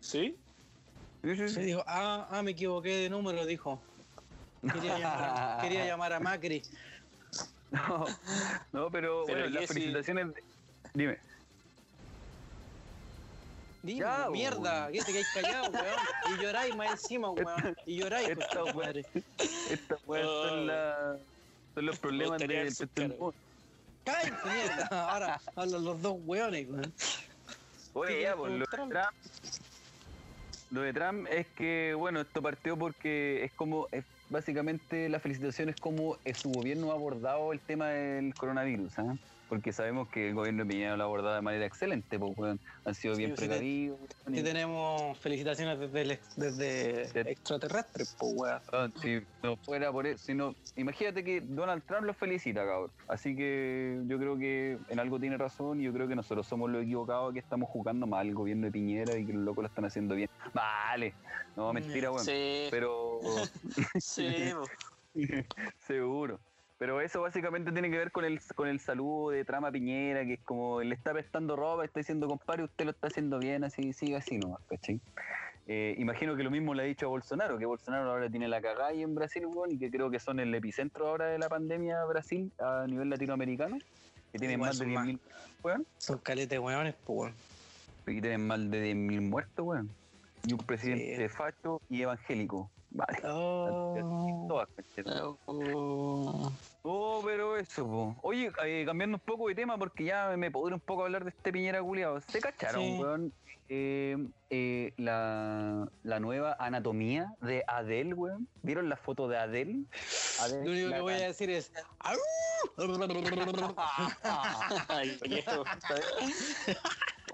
¿Sí? 0.00 0.36
Sí, 1.24 1.36
sí, 1.36 1.48
sí. 1.48 1.54
Se 1.54 1.60
dijo, 1.62 1.82
ah, 1.86 2.28
ah, 2.30 2.42
me 2.42 2.50
equivoqué 2.50 2.90
de 2.96 3.10
número, 3.10 3.46
dijo. 3.46 3.82
Quería 4.72 4.98
llamar, 4.98 5.60
quería 5.62 5.86
llamar 5.86 6.12
a 6.12 6.20
Macri. 6.20 6.62
No, 7.70 8.04
no, 8.72 8.90
pero, 8.90 9.24
Pero 9.24 9.24
bueno, 9.26 9.46
¿y 9.46 9.50
las 9.50 9.66
felicitaciones. 9.66 10.26
Dime. 10.94 11.18
Dime, 13.82 14.00
Ya, 14.00 14.28
mierda, 14.30 14.82
weón. 14.84 14.92
que 14.92 14.98
te 15.00 15.06
quedáis 15.06 15.26
callado, 15.34 15.70
weón. 15.70 15.96
Y 16.38 16.42
lloráis 16.42 16.76
más 16.76 16.90
encima, 16.92 17.30
weón. 17.30 17.76
Y 17.86 17.96
lloráis, 17.98 18.28
Esta 18.28 18.48
tu 18.48 18.64
weá. 18.64 18.74
madre. 18.74 19.06
Estas 19.70 19.98
weas 20.06 20.26
Oh. 20.26 20.48
son, 20.48 20.66
la- 20.68 21.16
son 21.74 21.86
los 21.86 21.98
problemas 21.98 22.38
de 22.38 22.66
este 22.66 22.86
caras. 22.88 23.10
mundo. 23.10 23.34
Cállate, 24.04 24.32
mierda. 24.50 24.86
Ahora 25.10 25.40
hablan 25.56 25.84
los 25.84 26.02
dos 26.02 26.16
weones, 26.26 26.68
weón. 26.68 26.92
Oye, 27.94 28.08
¿Qué 28.14 28.22
ya, 28.22 28.34
quieres 28.34 28.36
pues 28.36 28.52
lo 28.52 28.58
de 28.58 28.66
preguntar? 28.66 29.08
Trump. 29.10 29.54
Lo 30.70 30.80
de 30.80 30.92
Trump 30.94 31.26
es 31.30 31.46
que, 31.48 31.94
bueno, 31.98 32.20
esto 32.22 32.40
partió 32.40 32.76
porque 32.78 33.44
es 33.44 33.52
como, 33.52 33.88
es 33.92 34.04
básicamente 34.30 35.08
la 35.10 35.20
felicitación 35.20 35.68
es 35.68 35.76
como 35.76 36.16
eh, 36.24 36.32
su 36.32 36.50
gobierno 36.50 36.90
ha 36.90 36.94
abordado 36.94 37.52
el 37.52 37.60
tema 37.60 37.88
del 37.88 38.34
coronavirus, 38.34 38.98
¿ah? 39.00 39.16
Porque 39.52 39.70
sabemos 39.70 40.08
que 40.08 40.28
el 40.28 40.34
gobierno 40.34 40.64
de 40.64 40.70
Piñera 40.70 40.96
lo 40.96 41.02
ha 41.02 41.06
abordado 41.06 41.34
de 41.34 41.42
manera 41.42 41.66
excelente, 41.66 42.18
pues, 42.18 42.32
weón. 42.38 42.58
han 42.86 42.94
sido 42.94 43.14
bien 43.16 43.36
Sí, 43.36 43.36
sí, 43.36 43.46
precavidos. 43.48 43.98
Aquí 44.26 44.38
y- 44.40 44.42
tenemos 44.42 45.18
felicitaciones 45.18 45.78
desde, 45.78 46.00
el 46.00 46.18
desde 46.36 47.22
De- 47.22 47.30
extraterrestres, 47.32 48.16
pues, 48.18 48.32
weón. 48.34 48.60
Ah, 48.72 48.88
si 49.02 49.20
no 49.42 49.58
fuera 49.58 49.92
por 49.92 50.06
eso, 50.06 50.24
sino, 50.24 50.54
imagínate 50.76 51.22
que 51.22 51.42
Donald 51.42 51.82
Trump 51.84 52.04
los 52.06 52.16
felicita, 52.16 52.64
cabrón. 52.64 52.92
Así 53.08 53.36
que 53.36 54.00
yo 54.06 54.16
creo 54.18 54.38
que 54.38 54.78
en 54.88 54.98
algo 54.98 55.20
tiene 55.20 55.36
razón 55.36 55.80
y 55.80 55.84
yo 55.84 55.92
creo 55.92 56.08
que 56.08 56.16
nosotros 56.16 56.46
somos 56.46 56.70
los 56.70 56.84
equivocados 56.84 57.34
que 57.34 57.40
estamos 57.40 57.68
jugando 57.68 58.06
mal 58.06 58.26
el 58.26 58.34
gobierno 58.34 58.64
de 58.64 58.72
Piñera 58.72 59.18
y 59.18 59.26
que 59.26 59.34
los 59.34 59.42
locos 59.42 59.64
lo 59.64 59.68
están 59.68 59.84
haciendo 59.84 60.14
bien. 60.14 60.30
Vale, 60.54 61.12
no, 61.56 61.74
mentira, 61.74 62.10
weón. 62.10 62.24
Sí, 62.24 62.68
Pero 62.70 63.20
sí, 64.00 64.50
po. 64.54 64.64
seguro. 65.86 66.40
Pero 66.82 67.00
eso 67.00 67.20
básicamente 67.20 67.70
tiene 67.70 67.88
que 67.92 67.96
ver 67.96 68.10
con 68.10 68.24
el 68.24 68.40
con 68.56 68.66
el 68.66 68.80
saludo 68.80 69.30
de 69.30 69.44
Trama 69.44 69.70
Piñera, 69.70 70.24
que 70.24 70.32
es 70.32 70.40
como 70.40 70.80
le 70.82 70.96
está 70.96 71.12
prestando 71.12 71.54
ropa, 71.54 71.84
está 71.84 72.00
diciendo, 72.00 72.26
compadre, 72.26 72.64
usted 72.64 72.86
lo 72.86 72.90
está 72.90 73.06
haciendo 73.06 73.38
bien, 73.38 73.62
así, 73.62 73.92
siga 73.92 74.18
así 74.18 74.36
nomás, 74.36 74.60
¿cachai? 74.68 75.00
Eh, 75.68 75.94
imagino 75.98 76.34
que 76.34 76.42
lo 76.42 76.50
mismo 76.50 76.74
le 76.74 76.82
ha 76.82 76.86
dicho 76.86 77.06
a 77.06 77.10
Bolsonaro, 77.10 77.56
que 77.56 77.66
Bolsonaro 77.66 78.10
ahora 78.10 78.28
tiene 78.28 78.48
la 78.48 78.60
cagada 78.60 78.88
ahí 78.88 79.04
en 79.04 79.14
Brasil, 79.14 79.46
weón, 79.46 79.70
y 79.70 79.78
que 79.78 79.92
creo 79.92 80.10
que 80.10 80.18
son 80.18 80.40
el 80.40 80.52
epicentro 80.52 81.06
ahora 81.06 81.26
de 81.26 81.38
la 81.38 81.48
pandemia 81.48 82.04
Brasil 82.04 82.50
a 82.58 82.84
nivel 82.88 83.10
latinoamericano, 83.10 83.78
que 84.32 84.38
tienen 84.40 84.58
más 84.58 84.76
de 84.76 84.84
son 84.86 84.92
más. 84.92 85.06
10.000 85.06 85.18
weón, 85.62 85.86
Son 85.98 86.18
caletes 86.18 86.58
weones, 86.58 86.96
pues, 87.04 87.16
weón. 87.16 87.34
y 88.08 88.20
tienen 88.20 88.44
más 88.44 88.58
de 88.58 88.92
10.000 88.92 89.20
muertos, 89.20 89.64
weón. 89.64 89.88
Y 90.48 90.52
un 90.52 90.58
presidente 90.58 91.28
facho 91.28 91.80
y 91.88 92.02
evangélico. 92.02 92.68
Vale. 92.94 93.18
Oh. 93.24 93.96
Oh. 95.46 96.52
Oh, 96.84 97.22
pero 97.24 97.56
eso, 97.56 97.86
po. 97.86 98.16
Oye, 98.22 98.50
eh, 98.64 98.82
cambiando 98.84 99.16
un 99.16 99.20
poco 99.24 99.48
de 99.48 99.54
tema 99.54 99.78
porque 99.78 100.04
ya 100.04 100.34
me 100.36 100.50
podré 100.50 100.74
un 100.74 100.80
poco 100.80 101.04
hablar 101.04 101.24
de 101.24 101.30
este 101.30 101.52
Piñera 101.52 101.80
culiado. 101.82 102.20
¿Se 102.28 102.40
cacharon, 102.40 102.82
Sí. 102.82 102.98
weón? 103.00 103.32
eh, 103.68 104.18
eh, 104.50 104.92
la, 104.98 105.88
la 106.02 106.20
nueva 106.20 106.56
anatomía 106.58 107.32
de 107.40 107.64
Adele, 107.66 108.12
weón. 108.14 108.46
¿Vieron 108.62 108.88
la 108.90 108.96
foto 108.96 109.26
de 109.28 109.38
Adele? 109.38 109.84
Adele, 110.40 110.64
Lo 110.64 110.70
único 110.72 110.90
que 110.90 111.00
voy 111.00 111.14
a 111.14 111.26
decir 111.28 111.48
es. 111.50 111.72
Ay, 114.88 115.18
viejo. 115.28 115.64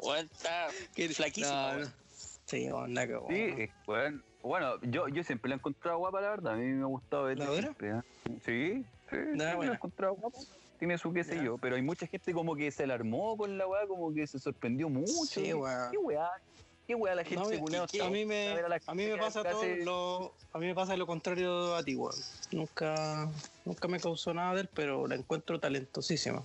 Weón, 0.00 0.26
está 0.32 0.68
Qué- 0.94 1.09
flaquísimo. 1.09 1.54
No, 1.56 1.66
weón. 1.68 1.80
no. 1.82 1.90
Sí, 2.46 2.70
onda 2.70 3.06
que 3.06 3.18
Sí, 3.28 3.62
eh, 3.62 3.70
weón. 3.86 4.24
Bueno, 4.49 4.80
yo, 4.80 5.09
yo 5.09 5.22
siempre 5.24 5.51
la 5.51 5.57
he 5.57 5.59
encontrado 5.59 5.99
guapa, 5.99 6.22
la 6.22 6.30
verdad. 6.30 6.55
A 6.55 6.57
mí 6.57 6.64
me 6.68 6.82
ha 6.82 6.86
gustado 6.86 7.24
verla 7.24 7.44
¿La 7.51 7.53
siempre. 7.53 7.90
¿eh? 7.90 8.01
Sí, 8.42 8.84
sí, 9.11 9.16
la 9.34 9.53
he 9.53 9.66
encontrado 9.66 10.14
guapa. 10.14 10.38
Tiene 10.78 10.96
su 10.96 11.12
qué 11.12 11.22
sé 11.22 11.42
yo, 11.42 11.59
pero 11.59 11.76
hay 11.76 11.82
mucha 11.82 12.07
gente 12.07 12.32
como 12.32 12.57
que 12.57 12.70
se 12.70 12.84
alarmó 12.84 13.36
con 13.36 13.59
la 13.59 13.66
weá, 13.66 13.86
como 13.86 14.14
que 14.14 14.26
se 14.26 14.38
sorprendió 14.38 14.88
mucho. 14.88 15.26
Sí, 15.26 15.42
¿Qué- 15.42 15.55
weón. 15.55 15.90
¿Qué 15.90 15.99
weá? 15.99 16.30
¿Qué 16.86 16.94
weá 16.94 17.14
la 17.14 17.24
No, 17.24 17.28
gente 17.44 17.59
culiao, 17.59 17.84
a 18.03 18.09
mí 18.09 18.24
me, 18.24 18.49
a 18.49 18.78
a 18.86 18.94
mí 18.94 19.05
me 19.07 19.18
pasa 19.18 19.42
todo 19.44 19.66
lo, 19.84 20.32
a 20.55 20.59
mí 20.59 20.66
me 20.66 20.74
pasa 20.74 20.96
lo 20.96 21.07
contrario 21.07 21.74
a 21.74 21.82
ti, 21.82 21.94
weón. 21.94 22.14
Nunca, 22.51 23.28
nunca 23.66 23.86
me 23.88 24.01
causó 24.01 24.32
nada 24.32 24.55
de 24.55 24.62
él, 24.62 24.70
pero 24.72 25.07
la 25.07 25.16
encuentro 25.16 25.61
talentosísima. 25.61 26.42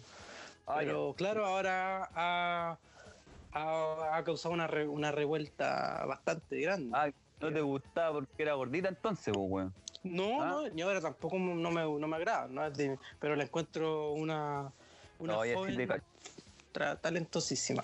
Ah, 0.68 0.82
ya. 0.82 0.88
pero 0.90 1.14
claro, 1.16 1.46
ahora 1.46 2.10
ha, 2.14 2.78
ha, 3.54 4.18
ha 4.18 4.24
causado 4.26 4.54
una, 4.54 4.68
re- 4.68 4.90
una 4.90 5.14
revuelta 5.14 6.04
bastante 6.06 6.60
grande. 6.60 6.90
Ah, 6.94 7.10
no 7.44 7.54
te 7.54 7.62
gustaba 7.62 8.14
porque 8.14 8.44
era 8.44 8.54
gordita 8.54 8.90
entonces, 8.90 9.34
pues, 9.34 9.48
weón. 9.50 9.74
no, 10.04 10.42
ah. 10.42 10.46
no, 10.48 10.68
y 10.68 10.82
ahora 10.82 11.02
tampoco 11.02 11.38
no 11.38 11.72
me, 11.72 11.82
no 11.84 12.08
me 12.08 12.16
agrada, 12.16 12.48
no 12.48 12.66
es 12.66 12.74
de- 12.76 12.98
pero 13.20 13.36
la 13.36 13.44
encuentro 13.44 14.12
una, 14.14 14.72
una 15.20 15.34
No, 15.34 15.40
joven 15.54 15.90
tra- 16.74 17.00
talentosísima. 17.00 17.82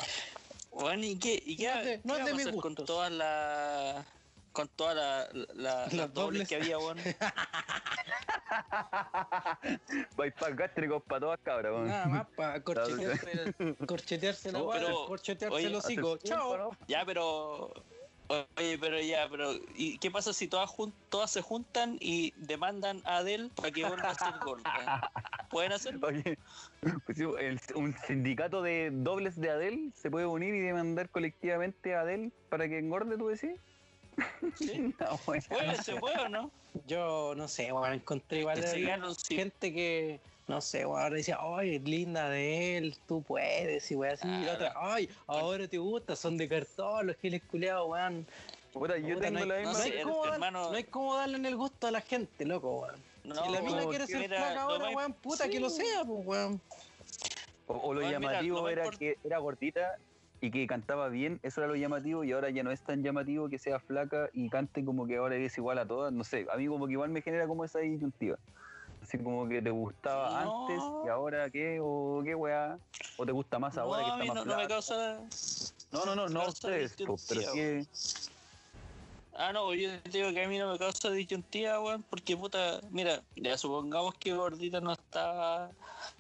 Weón, 0.72 1.04
¿y 1.04 1.18
qué, 1.18 1.42
y 1.46 1.56
qué, 1.58 1.68
No 1.68 1.80
es 1.80 1.86
de- 1.86 2.02
qué 2.02 2.08
no 2.08 2.18
es 2.18 2.26
de 2.26 2.34
mis 2.34 2.48
hacer 2.48 2.60
con 2.62 2.76
todas 2.76 3.12
las 3.22 4.06
con 4.52 4.68
todas 4.70 4.96
las 4.96 5.34
la, 5.34 5.74
las 5.86 5.94
Las 5.94 6.14
dobles 6.14 6.16
dobles. 6.16 6.48
que 6.48 6.56
había, 6.56 6.78
weón? 6.80 6.98
Bypass 10.18 10.56
gástricos 10.56 11.04
para 11.04 11.20
todas 11.22 11.40
cabras, 11.42 11.72
weón. 11.72 11.88
Nada 11.88 12.06
más 12.08 12.28
para 12.36 12.64
corchetearse, 12.64 13.54
corchetearse 13.86 14.52
la 14.52 14.60
No, 14.60 14.70
pero, 14.70 15.06
corchetearse 15.06 15.66
el 15.66 15.76
hocico. 15.76 16.18
Chao. 16.18 16.72
Ya, 16.88 17.06
pero. 17.06 17.72
Oye, 18.30 18.78
pero 18.80 19.00
ya, 19.02 19.28
pero. 19.30 19.54
¿Y 19.76 19.98
qué 19.98 20.12
pasa 20.12 20.34
si 20.34 20.48
todas, 20.48 20.70
jun- 20.70 20.94
todas 21.10 21.32
se 21.32 21.42
juntan 21.42 21.98
y 22.00 22.32
demandan 22.38 23.02
a 23.06 23.18
Adele 23.18 23.50
para 23.56 23.72
que 23.72 23.88
vuelva 23.88 24.12
a 24.12 24.16
ser 24.16 24.34
gorda? 24.46 25.12
¿Pueden 25.50 25.72
hacerlo? 25.72 26.08
Oye, 26.08 26.38
pues 27.06 27.20
el- 27.20 27.60
un 27.74 27.96
sindicato 28.06 28.62
de 28.62 28.92
dobles 28.92 29.36
de 29.42 29.50
Adele 29.50 29.92
se 29.96 30.12
puede 30.12 30.28
unir 30.28 30.54
y 30.54 30.60
demandar 30.60 31.10
colectivamente 31.10 31.96
a 31.96 32.02
Adele 32.02 32.32
para 32.50 32.70
que 32.70 32.78
engorde, 32.78 33.18
tú 33.18 33.28
decís. 33.30 33.60
Sí. 34.56 34.94
No, 35.00 35.20
weón. 35.26 35.44
¿Puede, 35.50 35.76
se 35.82 35.96
puede 35.96 36.20
o 36.20 36.30
no? 36.30 36.52
Yo 36.86 37.34
no 37.36 37.48
sé, 37.48 37.72
bueno, 37.72 37.96
encontré 37.96 38.42
igual 38.42 38.64
sí. 38.64 39.36
gente 39.36 39.74
que, 39.74 40.20
no 40.50 40.62
sé, 40.62 40.84
bueno, 40.84 41.04
ahora 41.04 41.16
decía, 41.16 41.38
ay, 41.40 41.78
linda 41.80 42.28
de 42.28 42.78
él, 42.78 42.98
tú 43.08 43.22
puedes, 43.22 43.90
y 43.92 43.96
wey 43.96 44.12
así, 44.14 44.28
y 44.28 44.46
la 44.46 44.54
otra, 44.54 44.74
ay, 44.76 45.08
ahora 45.28 45.68
te 45.68 45.78
gusta, 45.78 46.16
son 46.16 46.38
de 46.38 46.50
cartón, 46.50 47.06
los 47.08 47.16
giles 47.18 47.44
culiados, 47.44 47.88
weón. 47.88 48.26
Puta, 48.74 48.98
yo 48.98 49.16
Puta, 49.16 49.28
tengo 49.28 49.40
no 49.42 49.46
la 49.46 49.56
hay, 49.56 49.64
no 49.64 49.70
misma. 49.70 49.78
no 49.80 49.84
hay 49.86 49.92
sé, 49.92 50.02
cómo 50.04 50.24
dar- 50.26 50.34
hermano. 50.34 50.70
no 50.72 50.76
hay 50.76 50.84
cómo 50.86 51.16
darle 51.16 51.38
en 51.38 51.46
el 51.46 51.56
gusto 51.56 51.86
a 51.88 51.92
la 51.92 52.02
gente, 52.02 52.46
loco, 52.46 52.80
weón. 52.82 52.96
No, 53.24 53.36
si 53.46 53.52
la 53.52 53.62
mina 53.62 53.78
como 53.78 53.90
quiere 53.90 54.08
ser 54.08 54.28
flaca 54.28 54.62
ahora, 54.64 54.90
weón, 54.90 55.14
puta 55.14 55.44
sí. 55.44 55.52
que 55.52 55.60
lo 55.60 55.70
sea, 55.70 56.04
pues, 56.04 56.26
weón. 56.26 56.62
O, 57.68 57.74
o 57.76 57.94
lo 57.94 58.02
llamativo 58.10 58.68
era 58.70 58.90
que 58.90 59.18
era 59.24 59.38
gordita 59.38 59.98
y 60.42 60.50
que 60.50 60.66
cantaba 60.66 61.10
bien, 61.10 61.40
eso 61.44 61.62
era 61.62 61.68
lo 61.68 61.76
llamativo 61.76 62.24
y 62.24 62.32
ahora 62.32 62.50
ya 62.50 62.64
no 62.64 62.72
es 62.72 62.82
tan 62.82 63.04
llamativo 63.04 63.50
que 63.50 63.60
sea 63.60 63.80
flaca 63.80 64.30
y 64.34 64.50
cante 64.50 64.84
como 64.84 65.06
que 65.06 65.18
ahora 65.18 65.36
es 65.36 65.56
igual 65.60 65.78
a 65.78 65.86
todas, 65.86 66.12
no 66.12 66.24
sé, 66.24 66.48
a 66.52 66.58
mí 66.58 66.66
como 66.68 66.88
que 66.88 66.94
igual 66.94 67.10
me 67.12 67.22
genera 67.22 67.46
como 67.46 67.64
esa 67.66 67.80
disyuntiva. 67.80 68.38
Así 69.02 69.18
como 69.18 69.48
que 69.48 69.62
te 69.62 69.70
gustaba 69.72 70.44
No. 70.44 70.66
antes 70.66 70.84
y 71.06 71.10
ahora 71.10 71.50
qué, 71.50 71.80
o 71.82 72.22
qué 72.24 72.36
weá, 72.36 72.78
o 73.18 73.26
te 73.26 73.32
gusta 73.32 73.60
más 73.60 73.78
ahora 73.78 74.00
no, 74.00 74.06
que 74.06 74.12
a 74.12 74.14
está 74.14 74.24
mí 74.24 74.28
más 74.30 74.46
no, 74.46 74.56
no 74.56 74.62
me 74.62 74.68
causa. 74.68 75.22
No, 75.92 76.06
no, 76.06 76.16
no, 76.16 76.30
no 76.30 76.48
ustedes, 76.48 76.96
pero 77.28 77.54
sí, 77.54 77.88
Ah, 79.34 79.54
no, 79.54 79.74
yo 79.74 80.02
te 80.02 80.10
digo 80.10 80.34
que 80.34 80.44
a 80.44 80.48
mí 80.50 80.58
no 80.58 80.70
me 80.72 80.78
causa 80.78 81.12
disyuntiva, 81.12 81.80
weón, 81.80 82.04
porque 82.04 82.36
puta, 82.36 82.82
mira, 82.92 83.24
ya 83.38 83.58
supongamos 83.58 84.16
que 84.16 84.34
gordita 84.34 84.82
no 84.82 84.92
estaba 84.92 85.72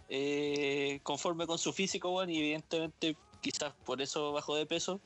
eh, 0.08 1.02
conforme 1.04 1.46
con 1.46 1.58
su 1.58 1.74
físico, 1.74 2.12
weón, 2.12 2.30
y 2.30 2.38
evidentemente 2.40 3.18
quizás 3.42 3.74
por 3.86 4.02
eso 4.02 4.32
bajó 4.32 4.56
de 4.56 4.66
peso. 4.66 5.02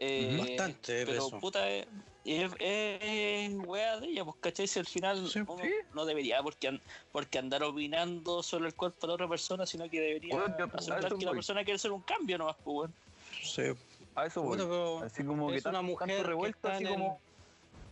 eh, 0.00 0.36
Bastante 0.38 0.92
de 0.92 1.06
pero 1.06 1.24
peso. 1.26 1.38
puta, 1.40 1.70
es, 1.70 1.86
es, 2.24 2.52
es 2.60 3.52
wea 3.66 3.98
de 3.98 4.06
ella, 4.06 4.24
pues 4.24 4.36
cachai, 4.40 4.66
si 4.66 4.78
al 4.78 4.86
final 4.86 5.28
Sí, 5.28 5.40
uno 5.40 5.56
sí. 5.62 5.70
no 5.94 6.04
debería 6.04 6.42
porque, 6.42 6.68
an- 6.68 6.80
porque 7.10 7.38
andar 7.38 7.62
opinando 7.64 8.42
sobre 8.42 8.66
el 8.68 8.74
cuerpo 8.74 9.06
de 9.06 9.12
otra 9.14 9.28
persona, 9.28 9.66
sino 9.66 9.88
que 9.90 10.00
debería 10.00 10.34
Bueno, 10.36 10.54
yo- 10.58 10.64
aceptar 10.72 11.16
que 11.18 11.24
la 11.24 11.30
voy. 11.30 11.38
persona 11.38 11.64
quiere 11.64 11.76
hacer 11.76 11.90
un 11.92 12.02
cambio 12.02 12.38
nomás, 12.38 12.56
pues, 12.62 12.76
weón. 12.76 12.94
Sí. 13.42 13.62
a 14.14 14.26
eso 14.26 14.42
voy. 14.42 14.58
Pero 14.58 14.98
Así 15.02 15.24
como 15.24 15.48
que 15.48 15.56
es 15.56 15.64
una 15.64 15.78
tan- 15.78 15.84
mujer 15.86 16.08
que 16.08 16.48
está 16.48 16.74
así 16.74 16.82
en 16.84 16.86
el- 16.88 16.92
como... 16.94 17.20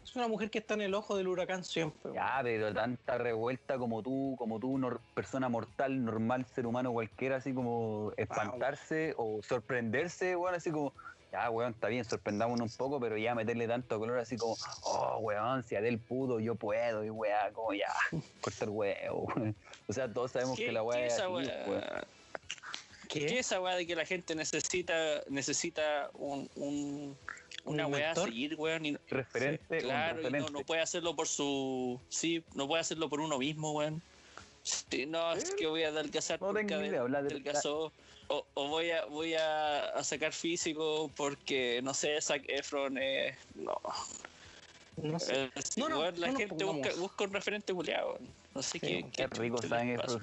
Es 0.05 0.16
una 0.16 0.28
mujer 0.28 0.51
que 0.51 0.59
está 0.59 0.74
en 0.74 0.81
el 0.81 0.95
ojo 0.95 1.16
del 1.16 1.28
huracán 1.28 1.62
siempre. 1.64 2.12
Ya, 2.14 2.41
pero 2.43 2.72
tanta 2.74 3.16
revuelta 3.18 3.78
como 3.78 4.03
tú, 4.03 4.35
como 4.39 4.59
tú, 4.59 4.76
nor- 4.78 4.99
persona 5.14 5.49
mortal, 5.49 6.05
normal, 6.05 6.47
ser 6.47 6.66
humano 6.66 6.93
cualquiera, 6.93 7.37
así 7.37 7.53
como 7.55 8.12
espantarse 8.16 9.14
o 9.18 9.41
sorprenderse, 9.43 10.37
weón, 10.37 10.55
así 10.55 10.70
como, 10.70 10.93
ya, 11.33 11.51
weón, 11.51 11.72
está 11.72 11.89
bien, 11.89 12.05
sorprendámonos 12.05 12.70
un 12.72 12.76
poco, 12.76 12.99
pero 13.01 13.16
ya 13.16 13.35
meterle 13.35 13.68
tanto 13.68 13.99
color 13.99 14.18
así 14.18 14.37
como, 14.37 14.57
oh, 14.83 15.18
weón, 15.18 15.62
si 15.62 15.76
Adel 15.76 15.99
pudo, 15.99 16.41
yo 16.41 16.55
puedo, 16.57 17.05
y 17.05 17.11
weá, 17.11 17.53
como 17.53 17.72
ya, 17.72 17.93
cortar 18.41 18.68
huevo, 18.68 19.24
weón. 19.37 19.55
O 19.87 19.93
sea, 19.93 20.12
todos 20.12 20.33
sabemos 20.33 20.57
¿Qué- 20.59 20.66
que 20.66 20.72
la 20.72 20.81
qué 20.81 20.87
weá 20.87 21.07
es 21.07 21.12
esa 21.14 21.24
así, 21.24 21.33
weá? 21.33 21.64
weón. 21.68 21.85
¿Qué? 23.09 23.18
¿Qué 23.26 23.26
es 23.41 23.47
esa 23.47 23.61
weá 23.61 23.74
de 23.74 23.87
que 23.87 23.97
la 23.97 24.07
gente 24.07 24.35
necesita 24.37 24.95
necesita 25.28 26.11
un, 26.14 26.49
un- 26.55 27.16
una 27.64 27.87
¿Un 27.87 27.93
weá 27.93 28.12
a 28.12 28.14
seguir, 28.14 28.55
weón? 28.57 28.87
Y, 28.87 28.97
Referente, 29.09 29.76
un 29.78 29.83
claro, 29.83 30.20
y 30.20 30.22
no, 30.22 30.28
referente. 30.31 30.53
no 30.53 30.61
puede 30.64 30.81
hacerlo 30.81 31.14
por 31.14 31.26
su... 31.28 32.01
Sí, 32.09 32.43
no 32.55 32.66
puede 32.68 32.81
hacerlo 32.81 33.09
por 33.09 33.20
uno 33.20 33.39
mismo, 33.39 33.72
weón. 33.72 34.01
Sí, 34.62 35.07
no, 35.07 35.33
es 35.33 35.55
que 35.55 35.66
voy 35.66 35.83
a 35.85 35.89
adelgazar 35.89 36.41
No 36.41 36.53
tengo 36.55 36.81
idea, 36.85 37.01
habla 37.01 37.22
de- 37.22 37.31
adelgazó. 37.35 37.93
O, 38.33 38.47
o 38.55 38.68
voy 38.68 38.93
a 38.93 39.05
voy 39.07 39.35
a, 39.35 39.87
a 39.91 40.05
sacar 40.05 40.33
físico 40.33 41.11
porque, 41.16 41.81
no 41.83 41.93
sé, 41.93 42.20
Zac 42.20 42.45
Efron 42.47 42.97
es... 42.97 43.37
No, 43.57 43.76
No 45.03 45.18
sé. 45.18 45.45
Eh, 45.47 45.51
No, 45.76 45.89
no, 45.89 46.11
la 46.12 46.28
no 46.28 46.37
gente 46.37 46.64
busca, 46.64 47.24
un 47.24 47.33
referente 47.33 47.74
culiado. 47.74 48.18
No 48.55 48.62
sé 48.62 48.78
Sí, 48.78 48.81
qué, 48.81 49.11
Qué 49.11 49.26
rico 49.26 49.61
Zac. 49.61 49.85
Efron. 49.85 50.20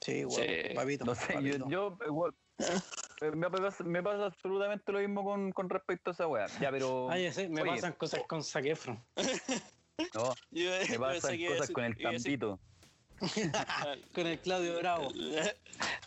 Sí, 0.00 0.24
weón, 0.24 0.42
Sí. 0.42 0.74
papito. 0.74 1.04
No 1.04 1.14
sé, 1.14 1.26
yo, 1.28 1.34
papito. 1.34 1.68
yo 1.70 1.98
igual, 2.06 2.34
eh, 2.58 3.30
me, 3.36 3.48
pasa, 3.50 3.84
me 3.84 4.02
pasa 4.02 4.24
absolutamente 4.26 4.90
lo 4.90 4.98
mismo 4.98 5.22
con, 5.22 5.52
con 5.52 5.70
respecto 5.70 6.10
a 6.10 6.12
esa 6.12 6.26
weá. 6.26 6.46
Ya, 6.60 6.72
pero. 6.72 7.08
Ay, 7.08 7.30
sí, 7.32 7.46
me 7.48 7.62
oye, 7.62 7.70
pasan 7.72 7.92
cosas 7.92 8.22
con 8.26 8.42
Zac 8.42 8.64
Efron. 8.66 9.00
No, 10.14 10.34
Yo- 10.50 10.70
me 10.88 10.98
pasan 10.98 11.38
cosas 11.38 11.68
decir- 11.68 11.72
con 11.72 11.84
el 11.84 11.96
campito. 11.96 12.58
Con 14.14 14.26
el 14.26 14.38
Claudio 14.38 14.78
Bravo. 14.78 15.10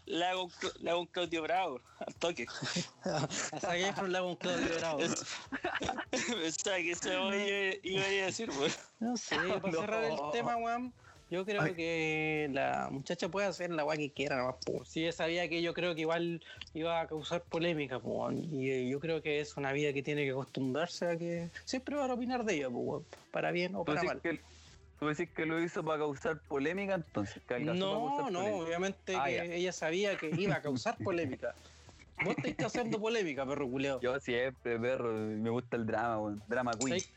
Le, 0.05 0.25
hago, 0.25 0.49
le 0.81 0.89
hago 0.89 0.99
un 1.01 1.05
Claudio 1.07 1.41
Bravo, 1.43 1.79
al 1.99 2.13
toque. 2.15 2.45
A 3.05 3.27
Zac 3.59 3.75
Efron 3.77 4.11
le 4.11 4.17
hago 4.17 4.29
un 4.29 4.35
Claudio 4.35 4.75
Bravo. 4.77 4.99
Pensaba 6.11 6.77
que 6.77 6.95
se 6.95 7.13
iba, 7.13 7.35
iba 7.83 8.03
a 8.03 8.25
decir, 8.25 8.49
weón. 8.51 8.71
No 8.99 9.17
sé, 9.17 9.35
para 9.37 9.71
No. 9.71 9.79
cerrar 9.79 10.03
el 10.03 10.17
tema, 10.31 10.57
weón. 10.57 10.93
Yo 11.29 11.45
creo 11.45 11.63
Ay. 11.63 11.73
que 11.73 12.49
la 12.51 12.89
muchacha 12.91 13.27
puede 13.29 13.47
hacer 13.47 13.71
la 13.71 13.83
weá 13.85 13.97
que 13.97 14.11
quiera 14.11 14.37
nomás, 14.37 14.55
po. 14.63 14.85
Si 14.85 15.01
ella 15.01 15.11
sabía 15.13 15.49
que 15.49 15.61
yo 15.63 15.73
creo 15.73 15.95
que 15.95 16.01
igual 16.01 16.43
iba 16.75 16.99
a 17.01 17.07
causar 17.07 17.41
polémica, 17.43 17.99
po. 17.99 18.29
Y 18.31 18.69
eh, 18.69 18.87
yo 18.89 18.99
creo 18.99 19.21
que 19.23 19.39
es 19.39 19.57
una 19.57 19.71
vida 19.71 19.93
que 19.93 20.03
tiene 20.03 20.25
que 20.25 20.31
acostumbrarse 20.31 21.07
a 21.07 21.17
que 21.17 21.49
siempre 21.65 21.95
van 21.95 22.11
a 22.11 22.13
opinar 22.13 22.43
de 22.43 22.55
ella, 22.55 22.69
po, 22.69 22.77
weón. 22.79 23.05
Para 23.31 23.51
bien 23.51 23.73
o 23.73 23.79
¿Tú 23.79 23.85
para 23.85 24.03
mal. 24.03 24.21
que, 24.21 24.41
tú 25.03 25.09
decís 25.09 25.29
que 25.35 25.45
lo 25.45 25.61
hizo 25.61 25.83
para 25.83 25.99
causar 25.99 26.39
polémica 26.47 26.95
entonces? 26.95 27.41
que 27.47 27.59
No, 27.59 27.73
no, 27.73 28.17
polémica. 28.17 28.55
obviamente 28.55 29.15
Ah, 29.15 29.25
que 29.25 29.35
ya. 29.35 29.43
ella 29.43 29.71
sabía 29.71 30.17
que 30.17 30.31
iba 30.37 30.55
a 30.55 30.61
causar 30.61 30.97
polémica. 31.03 31.53
Vos 32.23 32.35
te 32.37 32.49
estás 32.51 32.67
haciendo 32.67 32.99
polémica, 32.99 33.45
perro 33.45 33.67
culeo. 33.69 33.99
Yo 34.01 34.19
siempre, 34.19 34.79
perro, 34.79 35.11
me 35.13 35.49
gusta 35.49 35.75
el 35.75 35.85
drama, 35.85 36.19
weón. 36.19 36.43
Drama 36.47 36.71
queen. 36.73 36.99
¿Sabes- 36.99 37.09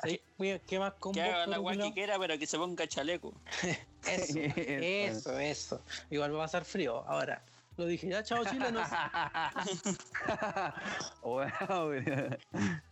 sabes 0.00 0.20
qué- 0.38 0.60
¿Qué 0.66 0.78
más 0.78 0.94
con 0.94 1.12
Que 1.12 1.22
vos, 1.22 1.30
haga 1.34 1.46
la 1.46 1.84
que 1.84 1.92
quiera, 1.92 2.18
pero 2.18 2.38
que 2.38 2.46
se 2.46 2.58
ponga 2.58 2.86
chaleco. 2.86 3.34
Eso, 4.08 4.38
eso, 4.38 5.38
eso. 5.38 5.82
Igual 6.10 6.32
va 6.34 6.38
a 6.38 6.46
pasar 6.46 6.64
frío. 6.64 7.04
Ahora, 7.06 7.42
lo 7.76 7.84
dije, 7.86 8.08
ya, 8.08 8.22
chao, 8.22 8.42
weón. 11.22 12.38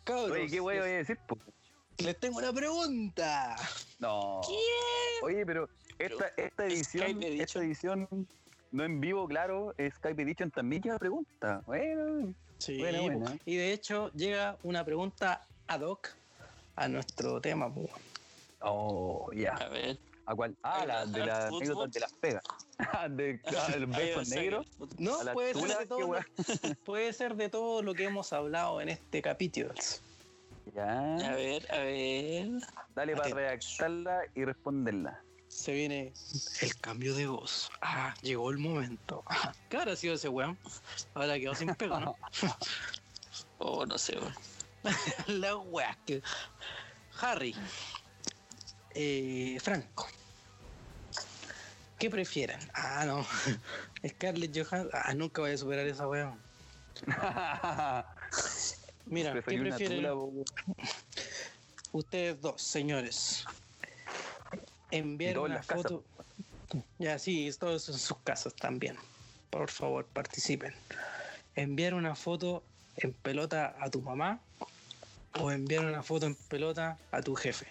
Cabros, 0.04 0.30
Oye, 0.30 0.46
¿qué 0.48 0.60
weón 0.60 0.80
voy 0.82 0.90
a 0.92 0.96
decir? 0.96 1.18
po? 1.26 1.38
Les 1.98 2.18
tengo 2.18 2.38
una 2.38 2.52
pregunta. 2.52 3.56
No. 3.98 4.40
Oye, 5.22 5.44
pero 5.46 5.68
esta, 5.98 6.28
esta 6.36 6.66
edición, 6.66 7.22
esta 7.22 7.58
edición 7.60 8.08
no 8.72 8.84
en 8.84 9.00
vivo, 9.00 9.26
claro, 9.26 9.74
Skype 9.96 10.22
Edition 10.22 10.50
también 10.50 10.82
lleva 10.82 10.98
pregunta. 10.98 11.62
Bueno, 11.66 12.34
Sí, 12.58 12.78
Buena, 12.78 12.98
po. 13.00 13.04
buena. 13.04 13.38
y 13.44 13.56
de 13.56 13.72
hecho 13.72 14.10
llega 14.14 14.56
una 14.62 14.82
pregunta 14.84 15.46
ad 15.66 15.82
hoc 15.82 16.08
a 16.76 16.88
nuestro 16.88 17.40
tema. 17.40 17.72
po. 17.72 17.88
Oh, 18.60 19.30
ya. 19.34 19.54
A 19.54 19.68
ver. 19.68 19.98
¿A 20.24 20.34
cuál? 20.34 20.56
Ah, 20.62 20.84
la 20.86 21.06
de 21.06 21.24
las 21.24 21.50
Fútbol. 21.50 21.62
anécdotas 21.62 21.92
de 21.92 22.00
las 22.00 22.12
pegas. 22.14 22.42
de 23.10 23.40
ah, 23.58 23.68
de 23.70 23.80
los 23.80 23.90
Ahí, 23.96 24.06
besos 24.06 24.22
o 24.22 24.24
sea, 24.24 24.40
negros. 24.40 24.66
No, 24.98 25.22
la 25.22 25.32
puede 25.34 25.54
ser, 25.54 25.68
de 25.68 25.76
qué 25.78 25.86
todo, 25.86 26.14
puede 26.84 27.12
ser 27.12 27.36
de 27.36 27.48
todo 27.50 27.82
lo 27.82 27.94
que 27.94 28.04
hemos 28.04 28.32
hablado 28.32 28.80
en 28.80 28.88
este 28.88 29.20
capítulo. 29.22 29.72
A 30.74 31.16
Ya. 31.18 31.32
ver, 31.34 31.72
a 31.72 31.78
ver. 31.78 32.48
Dale 32.94 33.16
para 33.16 33.34
redactarla 33.34 34.22
y 34.34 34.44
responderla. 34.44 35.22
Se 35.48 35.72
viene 35.72 36.12
el 36.60 36.76
cambio 36.80 37.14
de 37.14 37.26
voz. 37.28 37.70
Ah, 37.80 38.14
llegó 38.22 38.50
el 38.50 38.58
momento. 38.58 39.22
Ah, 39.26 39.54
¿Qué 39.70 39.76
habrá 39.76 39.94
sido 39.96 40.14
ese 40.14 40.28
weón? 40.28 40.58
Ahora 41.14 41.38
quedó 41.38 41.54
sin 41.54 41.74
pego, 41.74 42.00
¿no? 42.00 42.16
Oh, 43.58 43.86
no 43.86 43.96
sé, 43.96 44.18
weón. 44.18 44.34
La 45.40 45.56
weá 45.56 45.96
que. 46.04 46.22
Harry. 47.20 47.54
Eh, 48.94 49.58
Franco. 49.62 50.06
¿Qué 51.98 52.10
prefieren? 52.10 52.58
Ah, 52.74 53.04
no. 53.06 53.24
Scarlett 54.06 54.52
Johansson. 54.54 54.90
Ah, 54.92 55.14
nunca 55.14 55.40
voy 55.40 55.52
a 55.52 55.56
superar 55.58 55.86
esa 55.86 56.06
weá. 56.06 56.36
Mira, 59.06 59.32
¿qué 59.32 59.42
prefieren 59.42 59.96
tula, 59.96 60.14
ustedes 61.92 62.40
dos, 62.40 62.60
señores? 62.60 63.44
Enviar 64.90 65.38
una 65.38 65.56
casas. 65.56 65.76
foto. 65.76 66.04
Ya, 66.98 67.18
sí, 67.18 67.50
todos 67.58 67.88
en 67.88 67.98
sus 67.98 68.18
casas 68.18 68.54
también. 68.54 68.96
Por 69.50 69.70
favor, 69.70 70.06
participen. 70.06 70.74
Enviar 71.54 71.94
una 71.94 72.14
foto 72.14 72.64
en 72.96 73.12
pelota 73.12 73.76
a 73.78 73.90
tu 73.90 74.02
mamá 74.02 74.40
o 75.40 75.50
enviar 75.50 75.84
una 75.84 76.02
foto 76.02 76.26
en 76.26 76.34
pelota 76.48 76.98
a 77.12 77.22
tu 77.22 77.34
jefe. 77.34 77.66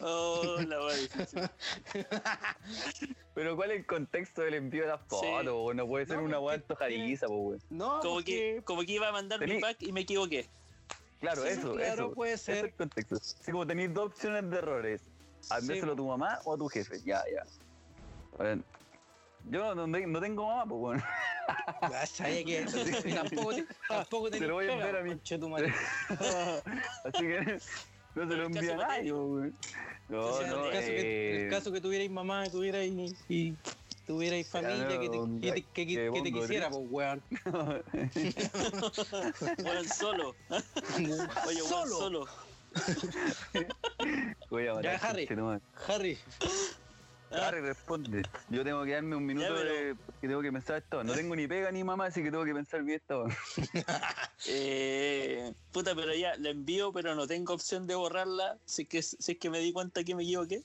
Oh, 0.00 0.56
la 0.66 0.84
weá 0.84 0.96
difícil. 0.96 1.40
Pero 3.34 3.56
¿cuál 3.56 3.70
es 3.72 3.78
el 3.78 3.86
contexto 3.86 4.42
del 4.42 4.54
envío 4.54 4.82
de 4.82 4.88
las 4.88 5.00
Sí. 5.00 5.06
fotos? 5.08 5.74
No 5.74 5.86
puede 5.86 6.06
ser 6.06 6.16
No, 6.18 6.24
una 6.24 6.40
weá 6.40 6.56
antojadiza, 6.56 7.26
po, 7.26 7.34
weón. 7.36 7.62
No, 7.70 8.00
Como 8.00 8.22
que, 8.22 8.62
como 8.64 8.82
que 8.82 8.92
iba 8.92 9.08
a 9.08 9.12
mandar 9.12 9.40
mi 9.46 9.60
pack 9.60 9.82
y 9.82 9.92
me 9.92 10.00
equivoqué. 10.00 10.48
Claro, 11.20 11.42
Sí, 11.42 11.48
eso, 11.48 11.72
claro, 11.74 12.04
eso. 12.06 12.12
puede 12.12 12.32
Ese 12.34 12.52
es 12.52 12.58
ser. 12.58 12.64
el 12.66 12.74
contexto. 12.74 13.16
Así 13.16 13.50
como 13.52 13.66
tenéis 13.66 13.92
dos 13.94 14.06
opciones 14.06 14.50
de 14.50 14.58
errores. 14.58 15.02
Enviárselo 15.50 15.92
a 15.92 15.96
tu 15.96 16.06
mamá 16.06 16.38
o 16.44 16.54
a 16.54 16.58
tu 16.58 16.68
jefe. 16.68 17.00
Ya, 17.04 17.22
ya. 17.32 17.42
Bueno, 18.36 18.62
yo 19.48 19.74
no, 19.74 19.86
no- 19.86 19.98
no 20.06 20.20
tengo 20.20 20.46
mamá, 20.46 20.66
pues 20.66 20.80
bueno. 20.80 21.04
Sabía 22.06 22.44
que 22.44 22.64
tampoco, 23.14 23.54
te- 23.54 23.66
tampoco 23.88 24.24
Te 24.26 24.30
tenés 24.32 24.48
lo 24.48 24.54
voy 24.54 24.66
a 24.68 24.72
enviar 24.72 24.96
a 24.96 25.02
mí. 25.02 25.12
Así 27.04 27.20
que 27.20 27.58
no 28.16 28.28
se 28.28 28.36
lo 28.36 28.46
el 28.46 28.52
caso 28.52 28.58
envía 28.58 28.72
a 28.72 28.76
nadie, 28.88 29.12
weón. 29.12 29.54
No, 30.08 30.46
no, 30.46 30.66
el 30.66 30.72
caso 30.72 30.86
que, 30.86 31.00
eh, 31.00 31.44
el 31.44 31.50
caso 31.50 31.72
que 31.72 31.80
tuvierais 31.80 32.10
mamá 32.10 32.48
tuvierais, 32.50 32.92
y 33.28 33.54
tuvierais 34.06 34.48
familia 34.48 34.98
que 35.00 35.08
te, 35.08 35.16
no, 35.18 35.40
que 35.40 35.52
te- 35.52 35.62
que- 35.72 35.86
que 35.86 36.10
que 36.12 36.22
te 36.22 36.32
quisiera, 36.32 36.70
pues, 36.70 36.82
weón. 36.88 37.22
Weón 39.64 39.88
solo. 39.88 40.34
Oye, 41.46 41.62
weón 41.62 41.68
Solo. 41.68 41.96
solo. 41.96 42.26
Voy 44.50 44.66
a 44.66 44.74
matar, 44.74 45.00
Ya, 45.00 45.08
Harry. 45.08 45.28
Harry, 45.88 46.18
Harry, 47.30 47.60
responde. 47.60 48.22
Yo 48.48 48.62
tengo 48.64 48.84
que 48.84 48.92
darme 48.92 49.16
un 49.16 49.26
minuto 49.26 49.48
Ya, 49.48 49.54
pero- 49.54 49.74
de, 49.74 49.94
porque 49.94 50.28
tengo 50.28 50.42
que 50.42 50.52
pensar 50.52 50.76
esto. 50.78 51.02
No 51.04 51.12
tengo 51.14 51.34
ni 51.36 51.46
pega 51.48 51.70
ni 51.72 51.82
mamá, 51.84 52.06
así 52.06 52.22
que 52.22 52.30
tengo 52.30 52.44
que 52.44 52.54
pensar 52.54 52.82
bien 52.82 53.00
esto. 53.00 53.24
Eh, 54.48 55.52
puta, 55.72 55.94
pero 55.94 56.14
ya, 56.14 56.36
la 56.36 56.50
envío, 56.50 56.92
pero 56.92 57.14
no 57.14 57.26
tengo 57.26 57.54
opción 57.54 57.86
de 57.86 57.94
borrarla. 57.94 58.58
Si 58.64 58.82
es 58.82 58.88
que, 58.88 59.02
si 59.02 59.32
es 59.32 59.38
que 59.38 59.50
me 59.50 59.58
di 59.58 59.72
cuenta 59.72 60.04
que 60.04 60.14
me 60.14 60.22
equivoqué. 60.22 60.62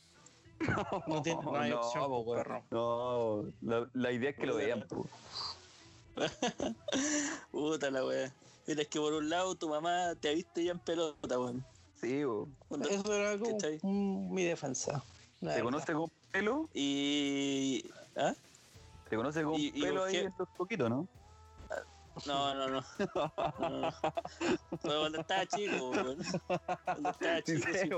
no, 1.08 1.22
tiene, 1.24 1.42
no 1.42 1.56
hay 1.58 1.72
opción, 1.72 2.06
po, 2.08 2.20
weón. 2.20 2.44
perro. 2.44 2.64
No, 2.70 3.44
la, 3.62 3.90
la 3.94 4.12
idea 4.12 4.30
es 4.32 4.36
que 4.36 4.46
lo 4.46 4.56
vean. 4.58 4.86
Puta 7.52 7.90
la 7.92 8.06
wea. 8.06 8.32
Mira, 8.68 8.82
es 8.84 8.88
que 8.88 9.00
por 9.00 9.14
un 9.14 9.30
lado 9.30 9.56
tu 9.56 9.70
mamá 9.70 10.14
te 10.20 10.30
ha 10.30 10.34
visto 10.34 10.62
ya 10.62 10.72
en 10.74 10.80
pelota, 10.80 11.40
weón. 11.40 11.66
Sí. 12.00 12.22
Cuando- 12.68 12.90
Eso 12.90 13.14
era 13.14 13.38
mm, 13.82 14.34
mi 14.34 14.44
defensa. 14.44 15.04
¿Te 15.40 15.46
verdad. 15.48 15.64
conoce 15.64 15.94
con 15.94 16.12
pelo? 16.32 16.70
Y. 16.74 17.86
¿Ah? 18.16 18.34
¿Te 19.10 19.16
conoce 19.16 19.44
con 19.44 19.56
Y- 19.60 19.68
y 19.76 19.82
pelo 19.82 20.02
con 20.02 20.10
ahí 20.10 20.28
los 20.38 20.50
poquitos, 20.58 20.90
no? 20.90 21.08
No, 22.26 22.54
no, 22.54 22.68
no. 22.68 22.84
no, 23.60 23.70
no. 23.70 23.90
Pero 24.84 25.00
cuando 25.00 25.22
estaba 25.22 25.46
chico, 25.46 25.90
weón. 25.92 26.18
Cuando 26.84 27.10
estaba 27.10 27.42
chico, 27.42 27.68
sí. 27.72 27.90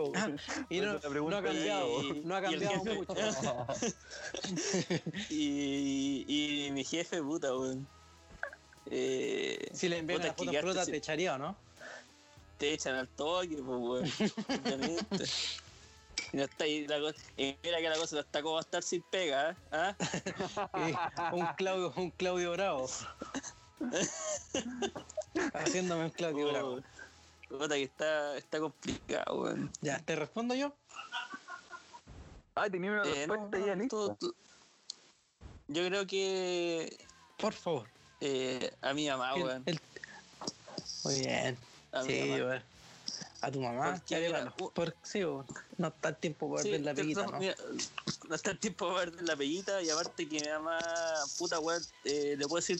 Y 0.69 0.81
no, 0.81 0.91
ha 0.91 1.41
cambiado, 1.41 2.03
y- 2.03 2.21
no 2.23 2.35
ha 2.35 2.39
y 2.39 2.43
cambiado 2.43 2.83
jefe- 2.83 2.95
mucho. 2.95 3.15
Y, 5.29 6.67
y 6.67 6.71
mi 6.71 6.83
jefe, 6.83 7.23
puta, 7.23 7.55
weón. 7.57 7.87
Eh, 8.85 9.67
Si 9.73 9.89
le 9.89 9.97
envían 9.97 10.19
puta, 10.19 10.27
la 10.27 10.33
es 10.33 10.35
que 10.35 10.37
foto 10.37 10.43
en 10.43 10.51
quedaste 10.51 10.61
pelota, 10.67 10.85
sin- 10.85 10.91
te 10.91 10.97
echaría, 10.97 11.33
¿o 11.35 11.37
no? 11.39 11.55
te 12.59 12.71
echan 12.73 12.93
al 12.95 13.07
toque, 13.09 13.57
pues, 13.57 13.65
weón. 13.65 14.09
Y, 16.33 16.37
no 16.37 16.43
está, 16.43 16.67
y, 16.67 16.87
la 16.87 16.99
cosa- 16.99 17.15
y 17.37 17.57
mira 17.63 17.77
que 17.77 17.89
la 17.89 17.95
cosa 17.97 18.19
está 18.19 18.41
como 18.41 18.55
va 18.55 18.59
a 18.59 18.63
estar 18.63 18.83
sin 18.83 19.01
pega, 19.03 19.51
¿eh? 19.51 19.55
¿Ah? 19.71 19.95
Eh, 20.75 20.95
un 21.33 21.45
Claudio, 21.55 21.93
un 21.95 22.09
Claudio 22.11 22.51
Bravo. 22.51 22.89
Haciéndome 25.53 26.05
un 26.05 26.09
Claudio 26.11 26.47
Bravo. 26.49 26.79
Oh, 27.49 27.57
Puta 27.57 27.75
que 27.75 27.83
está, 27.83 28.35
está 28.37 28.59
complicado, 28.59 29.41
weón. 29.41 29.71
Ya, 29.81 29.99
¿te 29.99 30.15
respondo 30.15 30.55
yo? 30.55 30.73
Ah, 32.55 32.67
tenía 32.69 32.91
una 32.91 33.03
Eh, 33.03 33.27
no, 33.27 33.33
respuesta 33.35 33.59
ya 33.65 33.75
no, 33.75 33.81
lista. 33.83 33.89
tú- 33.97 34.15
tú- 34.19 34.35
Yo 35.67 35.85
creo 35.87 36.07
que 36.07 36.97
Por 37.37 37.53
favor. 37.53 37.87
eh, 38.21 38.73
a 38.81 38.93
mi 38.93 39.07
mamá, 39.07 39.33
El- 39.35 39.43
weón. 39.43 39.63
el- 39.67 39.79
Muy 41.03 41.19
bien. 41.19 41.57
A 41.91 42.01
Sí, 42.03 42.21
weón. 42.41 42.63
A 43.43 43.51
tu 43.51 43.59
mamá. 43.59 43.95
Porque, 43.95 44.15
ya 44.15 44.19
mira, 44.21 44.37
dígalo. 44.39 44.55
u- 44.57 44.71
Por, 44.71 44.95
sí, 45.03 45.19
weón. 45.25 45.45
no 45.77 45.87
está 45.89 46.09
el 46.09 46.15
tiempo 46.15 46.49
para 46.49 46.63
Sí, 46.63 46.71
ver 46.71 46.81
la 46.81 46.93
peguita, 46.93 47.25
no, 47.25 47.31
¿no? 47.33 47.39
mira, 47.39 47.55
no 48.29 48.35
está 48.35 48.51
el 48.51 48.59
tiempo 48.59 48.87
para 48.87 48.99
perder 49.11 49.23
la 49.23 49.35
peguita 49.35 49.81
y 49.81 49.89
aparte 49.89 50.29
que 50.29 50.39
mi 50.39 50.47
mamá, 50.47 50.79
puta 51.37 51.59
weón, 51.59 51.83
eh, 52.05 52.35
le 52.37 52.47
puedo 52.47 52.61
decir 52.65 52.79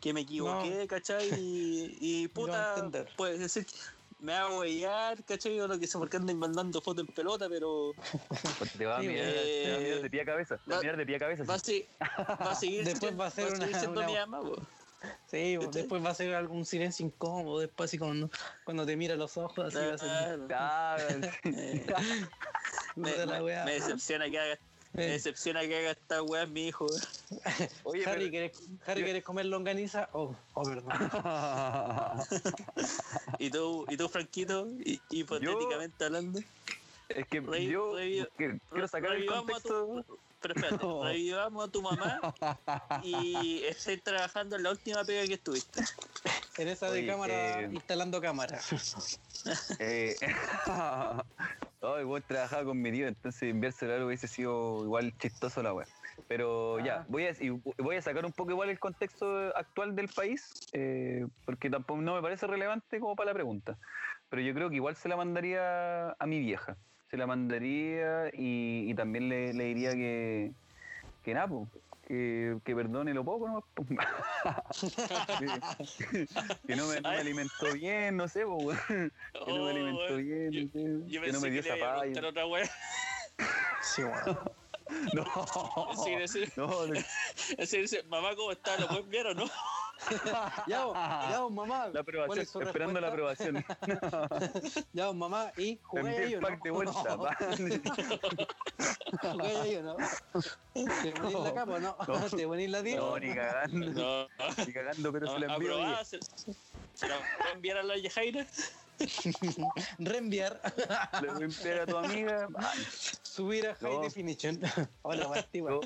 que 0.00 0.12
me 0.12 0.22
equivoqué, 0.22 0.88
¿cachai? 0.88 1.30
Y, 1.36 2.26
puta, 2.34 2.74
entender. 2.74 3.08
puede 3.16 3.38
decir 3.38 3.64
que 3.64 3.76
me 4.18 4.32
va 4.32 4.40
a 4.40 4.58
huellar, 4.58 5.22
¿cachai? 5.24 5.60
O 5.60 5.68
lo 5.68 5.78
que 5.78 5.86
sea, 5.86 6.00
porque 6.00 6.16
andan 6.16 6.36
mandando 6.36 6.80
fotos 6.82 7.06
en 7.06 7.14
pelota, 7.14 7.48
pero 7.48 7.92
Porque 8.58 8.76
te 8.76 8.86
va 8.86 8.96
a 8.96 9.00
mirar, 9.02 9.24
eh, 9.28 9.62
te 9.64 9.70
va 9.70 9.76
a 9.76 9.80
mirar 9.80 10.02
de 10.02 10.10
pie 10.10 10.20
a 10.22 10.24
cabeza. 10.24 10.56
Te 10.56 10.70
va 10.70 10.74
a 10.74 10.78
va- 10.78 10.82
mirar 10.82 10.96
de 10.96 11.06
pie 11.06 11.14
a 11.14 11.18
cabeza. 11.20 11.44
va 11.44 11.54
a, 11.54 11.58
sí. 11.60 11.86
se- 11.86 11.88
va 12.44 12.50
a 12.50 12.54
seguir 12.56 12.84
Después 12.90 13.18
va 13.18 13.26
a 13.26 13.30
ser 13.30 13.52
una- 13.54 13.66
siendo 13.68 14.00
una- 14.00 14.06
mi 14.08 14.14
mamá. 14.14 14.40
Sí, 15.26 15.56
después 15.72 16.04
va 16.04 16.10
a 16.10 16.14
ser 16.14 16.34
algún 16.34 16.64
silencio 16.66 17.06
incómodo, 17.06 17.60
después 17.60 17.88
así 17.90 17.98
cuando, 17.98 18.28
cuando 18.64 18.84
te 18.84 18.96
mira 18.96 19.16
los 19.16 19.36
ojos, 19.38 19.74
así 19.74 19.78
va 19.78 20.94
a 20.94 20.98
ser. 20.98 21.30
Eh, 21.56 21.86
me, 22.96 23.16
la 23.26 23.64
decepciona 23.64 24.28
que 24.28 24.38
haga 24.38 24.58
me 24.92 25.06
Eh, 25.06 25.10
decepciona 25.12 25.60
que 25.60 25.78
haga 25.78 25.90
esta 25.92 26.20
weá 26.22 26.46
mi 26.46 26.66
hijo. 26.66 26.86
Oye, 27.84 28.04
Harry, 28.04 28.28
pero- 28.28 28.30
¿quieres, 28.30 28.52
Harry, 28.86 29.04
¿quieres 29.04 29.22
comer 29.22 29.46
longaniza? 29.46 30.08
Oh, 30.12 30.34
oh, 30.54 30.64
perdón. 30.64 30.90
Y 33.38 33.50
tú, 33.50 33.86
y 33.88 33.96
tú 33.96 34.08
Franquito, 34.08 34.66
hi- 34.84 35.00
hipotéticamente 35.10 36.04
hablando. 36.04 36.40
es 37.08 37.26
que 37.28 37.36
yo 37.40 37.94
revi- 37.96 38.28
que- 38.36 38.58
quiero 38.70 38.88
sacar 38.88 39.12
el 39.12 39.22
a 39.22 39.26
tu- 39.26 39.32
contexto. 39.46 40.04
Pero 40.40 40.54
espérate, 40.54 40.84
No. 40.86 41.04
revivamos 41.04 41.68
a 41.68 41.70
tu 41.70 41.82
mamá 41.82 42.20
y 43.04 43.62
estés 43.64 44.02
trabajando 44.02 44.56
en 44.56 44.62
la 44.62 44.70
última 44.70 45.04
pega 45.04 45.26
que 45.26 45.34
estuviste. 45.34 45.82
En 46.58 46.68
esa 46.68 46.90
de 46.90 47.00
Oye, 47.00 47.06
cámara, 47.06 47.60
eh, 47.62 47.68
instalando 47.72 48.20
cámara. 48.20 48.58
Eh, 49.78 50.14
Ay, 51.82 52.04
vos 52.04 52.22
trabajaba 52.28 52.64
con 52.66 52.78
mi 52.80 52.92
tío, 52.92 53.08
entonces 53.08 53.42
enviárselo 53.44 53.94
algo 53.94 54.06
hubiese 54.08 54.28
sido 54.28 54.84
igual 54.84 55.16
chistoso 55.18 55.62
la 55.62 55.72
wea. 55.72 55.86
Pero 56.28 56.78
ya, 56.84 56.96
Ah. 56.96 57.06
voy 57.08 57.26
a, 57.26 57.32
voy 57.78 57.96
a 57.96 58.02
sacar 58.02 58.26
un 58.26 58.32
poco 58.32 58.50
igual 58.50 58.68
el 58.68 58.78
contexto 58.78 59.26
actual 59.56 59.96
del 59.96 60.08
país, 60.08 60.68
eh, 60.72 61.26
porque 61.46 61.70
tampoco 61.70 62.02
no 62.02 62.14
me 62.14 62.20
parece 62.22 62.46
relevante 62.46 63.00
como 63.00 63.16
para 63.16 63.28
la 63.30 63.34
pregunta. 63.34 63.78
Pero 64.28 64.42
yo 64.42 64.52
creo 64.52 64.68
que 64.68 64.76
igual 64.76 64.94
se 64.94 65.08
la 65.08 65.16
mandaría 65.16 66.10
a 66.10 66.26
mi 66.26 66.38
vieja. 66.40 66.76
Se 67.10 67.16
la 67.16 67.26
mandaría 67.26 68.28
y, 68.32 68.88
y 68.88 68.94
también 68.94 69.28
le, 69.28 69.52
le 69.52 69.64
diría 69.64 69.92
que, 69.94 70.52
que 71.24 71.34
nada, 71.34 71.48
que, 72.06 72.56
que 72.64 72.74
perdone 72.76 73.12
lo 73.14 73.24
poco, 73.24 73.48
¿no? 73.48 73.64
que, 75.38 76.26
que 76.66 76.76
no, 76.76 76.86
me, 76.86 77.00
no 77.00 77.10
me 77.10 77.16
alimentó 77.16 77.72
bien, 77.74 78.16
no 78.16 78.28
sé, 78.28 78.44
po, 78.44 78.58
que 78.88 79.10
no 79.52 79.64
me 79.64 79.70
alimentó 79.70 80.02
Oh, 80.04 80.16
weón. 80.16 80.22
bien, 80.24 80.52
Yo, 80.52 80.60
no 80.62 80.68
sé, 80.70 81.10
yo 81.10 81.22
que 81.22 81.32
no 81.32 81.40
me 81.40 81.50
dio 81.50 81.62
zapallo. 81.64 82.28
otra 82.28 82.46
weá. 82.46 82.70
Sí, 83.82 84.02
bueno. 84.02 84.40
No, 85.14 85.24
Sí, 86.04 86.16
decir, 86.16 86.52
no, 86.56 86.66
no. 86.66 86.92
decir, 87.58 87.82
decir, 87.82 88.04
mamá, 88.08 88.34
¿cómo 88.34 88.50
está? 88.50 88.76
¿Lo 88.76 88.88
pueden 88.88 89.08
ver 89.08 89.28
o 89.28 89.34
no? 89.34 89.44
Ya, 90.66 90.84
vos, 90.84 90.94
ya, 90.94 91.40
vos, 91.40 91.52
mamá. 91.52 91.88
La 91.88 91.90
¿cuál 91.92 92.00
aprobación, 92.00 92.62
esperando 92.66 93.00
la 93.00 93.10
respuesta? 93.10 93.44
aprobación. 93.48 94.84
Ya, 94.92 95.06
vos, 95.06 95.16
mamá, 95.16 95.52
y 95.56 95.78
jugué 95.82 96.16
ahí 96.16 96.34
no. 96.34 96.40
pack 96.40 96.62
de 96.62 96.70
vuelta. 96.70 97.16
pa. 97.16 97.36
Jugué 99.32 99.56
ahí 99.56 99.82
no. 99.82 99.96
¿Te 101.02 101.12
ponís 101.12 101.40
la 101.40 101.54
capa 101.54 101.72
o 101.72 101.80
no? 101.80 101.96
No. 102.06 102.30
¿Te 102.30 102.46
ponís 102.46 102.70
la 102.70 102.82
tía? 102.82 102.96
No, 102.96 103.18
ni 103.18 103.34
cagando. 103.34 104.28
No. 104.38 104.64
Ni 104.66 104.72
cagando, 104.72 105.12
pero 105.12 105.32
se 105.32 105.38
la 105.40 105.54
envío. 105.54 106.04
Se, 106.04 107.08
la 107.08 107.16
pueden 107.16 107.56
enviar 107.56 107.78
a 107.78 107.82
la 107.82 107.96
Yajaira. 107.96 108.46
Reenviar. 109.98 110.60
Le 111.22 111.28
voy 111.28 111.42
a 111.42 111.44
enviar 111.46 111.80
a 111.80 111.86
tu 111.86 111.96
amiga. 111.96 112.48
Subir 113.22 113.68
a 113.68 113.74
High 113.76 113.92
No. 113.94 114.00
Definition. 114.02 114.60
Hola, 115.02 115.28
Martí, 115.28 115.58
yo- 115.58 115.80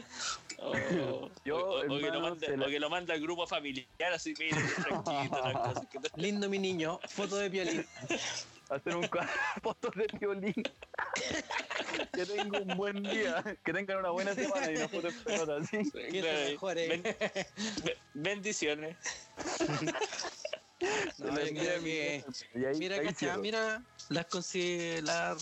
O, 0.58 1.28
Yo, 1.44 1.56
o- 1.58 1.78
o 1.78 1.82
que 1.82 1.86
lo 1.88 1.96
hermano, 1.98 2.20
manda, 2.20 2.46
se 2.46 2.56
la- 2.56 2.66
o 2.66 2.68
que 2.68 2.80
lo 2.80 2.90
manda 2.90 3.14
al 3.14 3.20
grupo 3.20 3.46
familiar, 3.46 4.12
así, 4.12 4.34
mire, 4.38 4.56
tranquilo, 4.84 5.42
las 5.42 5.52
cosas 5.68 5.86
que 5.90 5.98
te- 6.00 6.10
Lindo 6.20 6.48
mi 6.48 6.58
niño. 6.58 7.00
Foto 7.08 7.36
de 7.36 7.50
piolín. 7.50 7.84
hacer 8.70 8.96
un 8.96 9.06
cuadro 9.08 9.90
de 9.94 10.06
de 10.06 10.18
violín. 10.18 10.54
que 12.12 12.26
tenga 12.26 12.58
un 12.60 12.76
buen 12.76 13.02
día, 13.02 13.42
que 13.64 13.72
tengan 13.72 13.98
una 13.98 14.10
buena 14.10 14.34
semana 14.34 14.70
y 14.72 14.76
una 14.76 14.88
foto 14.88 15.08
en 15.08 15.24
pelota, 15.24 15.64
¿sí? 15.66 15.90
Que 15.92 16.22
te 16.22 16.50
mejore. 16.52 16.88
Ben- 16.88 17.02
ben- 17.84 17.96
bendiciones. 18.14 18.96
No, 21.18 21.34
creo 21.60 21.82
que. 21.82 22.24
Mira, 22.78 22.96
mira 23.38 23.82
las, 24.08 24.28
coinci- 24.28 25.00
la- 25.02 25.36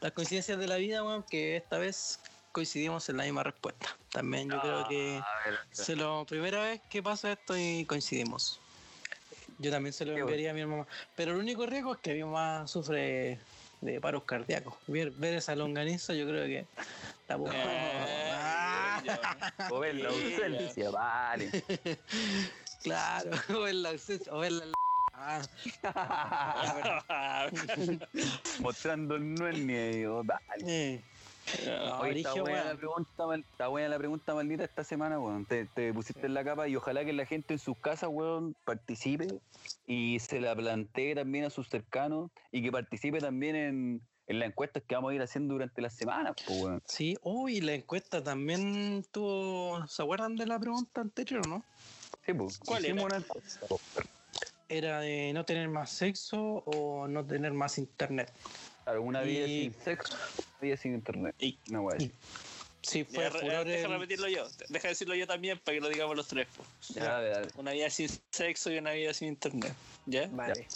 las 0.00 0.12
coincidencias 0.12 0.58
de 0.58 0.66
la 0.66 0.76
vida, 0.76 1.02
weón, 1.04 1.22
que 1.22 1.56
esta 1.56 1.78
vez 1.78 2.18
coincidimos 2.52 3.08
en 3.08 3.16
la 3.18 3.24
misma 3.24 3.42
respuesta. 3.42 3.96
También 4.10 4.50
yo 4.50 4.60
creo 4.60 4.88
que 4.88 5.20
A 5.22 5.50
ver, 5.50 5.58
es 5.70 5.88
la 5.90 6.24
primera 6.26 6.62
vez 6.62 6.80
que 6.88 7.02
pasa 7.02 7.32
esto 7.32 7.56
y 7.56 7.84
coincidimos. 7.86 8.60
Yo 9.58 9.70
también 9.70 9.92
se 9.92 10.04
lo 10.06 10.14
enviaría 10.22 10.50
a 10.52 10.54
mi 10.54 10.64
mamá. 10.64 10.86
Pero 11.14 11.32
el 11.32 11.38
único 11.38 11.66
riesgo 11.66 11.92
es 11.94 12.00
que 12.00 12.14
mi 12.14 12.24
mamá 12.24 12.66
sufre 12.66 13.38
de 13.82 14.00
paros 14.00 14.24
cardíacos. 14.24 14.74
Ver, 14.86 15.10
ver 15.12 15.34
esa 15.34 15.54
longaniza, 15.54 16.14
yo 16.14 16.26
creo 16.26 16.46
que 16.46 16.66
la 17.28 17.36
puedo- 17.38 17.52
Eh, 17.52 18.32
Ah, 18.42 19.68
o 19.70 19.78
ver 19.80 19.94
la 19.96 20.08
ausencia, 20.10 20.90
vale. 20.90 21.50
claro, 22.82 23.30
o 23.56 23.60
ver 23.60 23.74
la 23.74 23.90
o 24.30 24.38
ver 24.38 24.52
la. 24.52 24.64
Ah, 25.12 25.42
Mostrando 28.60 29.16
el 29.16 30.06
oh, 30.08 30.22
eh. 30.66 31.02
No, 31.66 32.00
Oye, 32.00 32.20
está 32.20 32.34
buena, 32.40 32.64
la 32.64 32.74
pregunta, 32.76 33.26
mal- 33.26 33.44
está 33.50 33.68
buena 33.68 33.88
la 33.88 33.98
pregunta 33.98 34.34
maldita 34.34 34.64
esta 34.64 34.84
semana, 34.84 35.18
weón. 35.18 35.46
Te, 35.46 35.66
te 35.66 35.92
pusiste 35.92 36.26
en 36.26 36.34
la 36.34 36.44
capa 36.44 36.68
y 36.68 36.76
ojalá 36.76 37.04
que 37.04 37.12
la 37.12 37.26
gente 37.26 37.54
en 37.54 37.58
sus 37.58 37.76
casas, 37.78 38.08
weón, 38.12 38.54
participe 38.64 39.40
y 39.86 40.18
se 40.20 40.40
la 40.40 40.54
plantee 40.54 41.14
también 41.14 41.44
a 41.44 41.50
sus 41.50 41.68
cercanos 41.68 42.30
y 42.52 42.62
que 42.62 42.70
participe 42.70 43.18
también 43.18 43.56
en, 43.56 44.00
en 44.26 44.38
las 44.38 44.48
encuestas 44.48 44.82
que 44.86 44.94
vamos 44.94 45.10
a 45.10 45.14
ir 45.14 45.22
haciendo 45.22 45.54
durante 45.54 45.82
la 45.82 45.90
semana, 45.90 46.32
pues, 46.34 46.60
weón. 46.62 46.82
Sí, 46.86 47.16
uy, 47.22 47.60
la 47.60 47.74
encuesta 47.74 48.22
también 48.22 49.04
tuvo. 49.10 49.86
¿Se 49.88 50.02
acuerdan 50.02 50.36
de 50.36 50.46
la 50.46 50.58
pregunta 50.58 51.00
anterior, 51.00 51.46
no? 51.48 51.64
Sí, 52.32 52.38
pues. 52.38 52.58
¿Cuál 52.58 52.84
hicimos 52.84 53.04
era? 53.06 53.16
una. 53.16 53.26
Era 54.68 55.00
de 55.00 55.32
no 55.32 55.44
tener 55.44 55.68
más 55.68 55.90
sexo 55.90 56.38
o 56.66 57.08
no 57.08 57.24
tener 57.24 57.52
más 57.52 57.76
internet. 57.78 58.32
Claro, 58.84 59.02
una 59.02 59.20
vida 59.22 59.46
Y- 59.46 59.72
sin 59.72 59.82
sexo, 59.82 60.14
una 60.14 60.60
vida 60.60 60.76
sin 60.76 60.94
internet. 60.94 61.34
Y- 61.40 61.58
Una 61.70 61.80
weá 61.80 61.96
así. 61.96 62.12
Sí, 62.82 63.04
fue 63.04 63.24
Ya, 63.24 63.30
re- 63.30 63.40
furor 63.40 63.64
deja 63.66 63.86
el- 63.86 63.92
repetirlo 63.92 64.28
yo. 64.28 64.46
Deja 64.68 64.88
decirlo 64.88 65.14
yo 65.14 65.26
también 65.26 65.58
para 65.58 65.74
que 65.74 65.80
lo 65.80 65.88
digamos 65.88 66.16
los 66.16 66.26
tres. 66.28 66.46
po. 66.56 66.64
Ya, 66.94 67.04
dale, 67.04 67.28
dale. 67.30 67.48
Una 67.56 67.72
vida 67.72 67.90
sin 67.90 68.08
sexo 68.30 68.70
y 68.72 68.78
una 68.78 68.92
vida 68.92 69.12
sin 69.12 69.28
internet. 69.28 69.74
¿Ya? 70.06 70.28
Vale. 70.28 70.66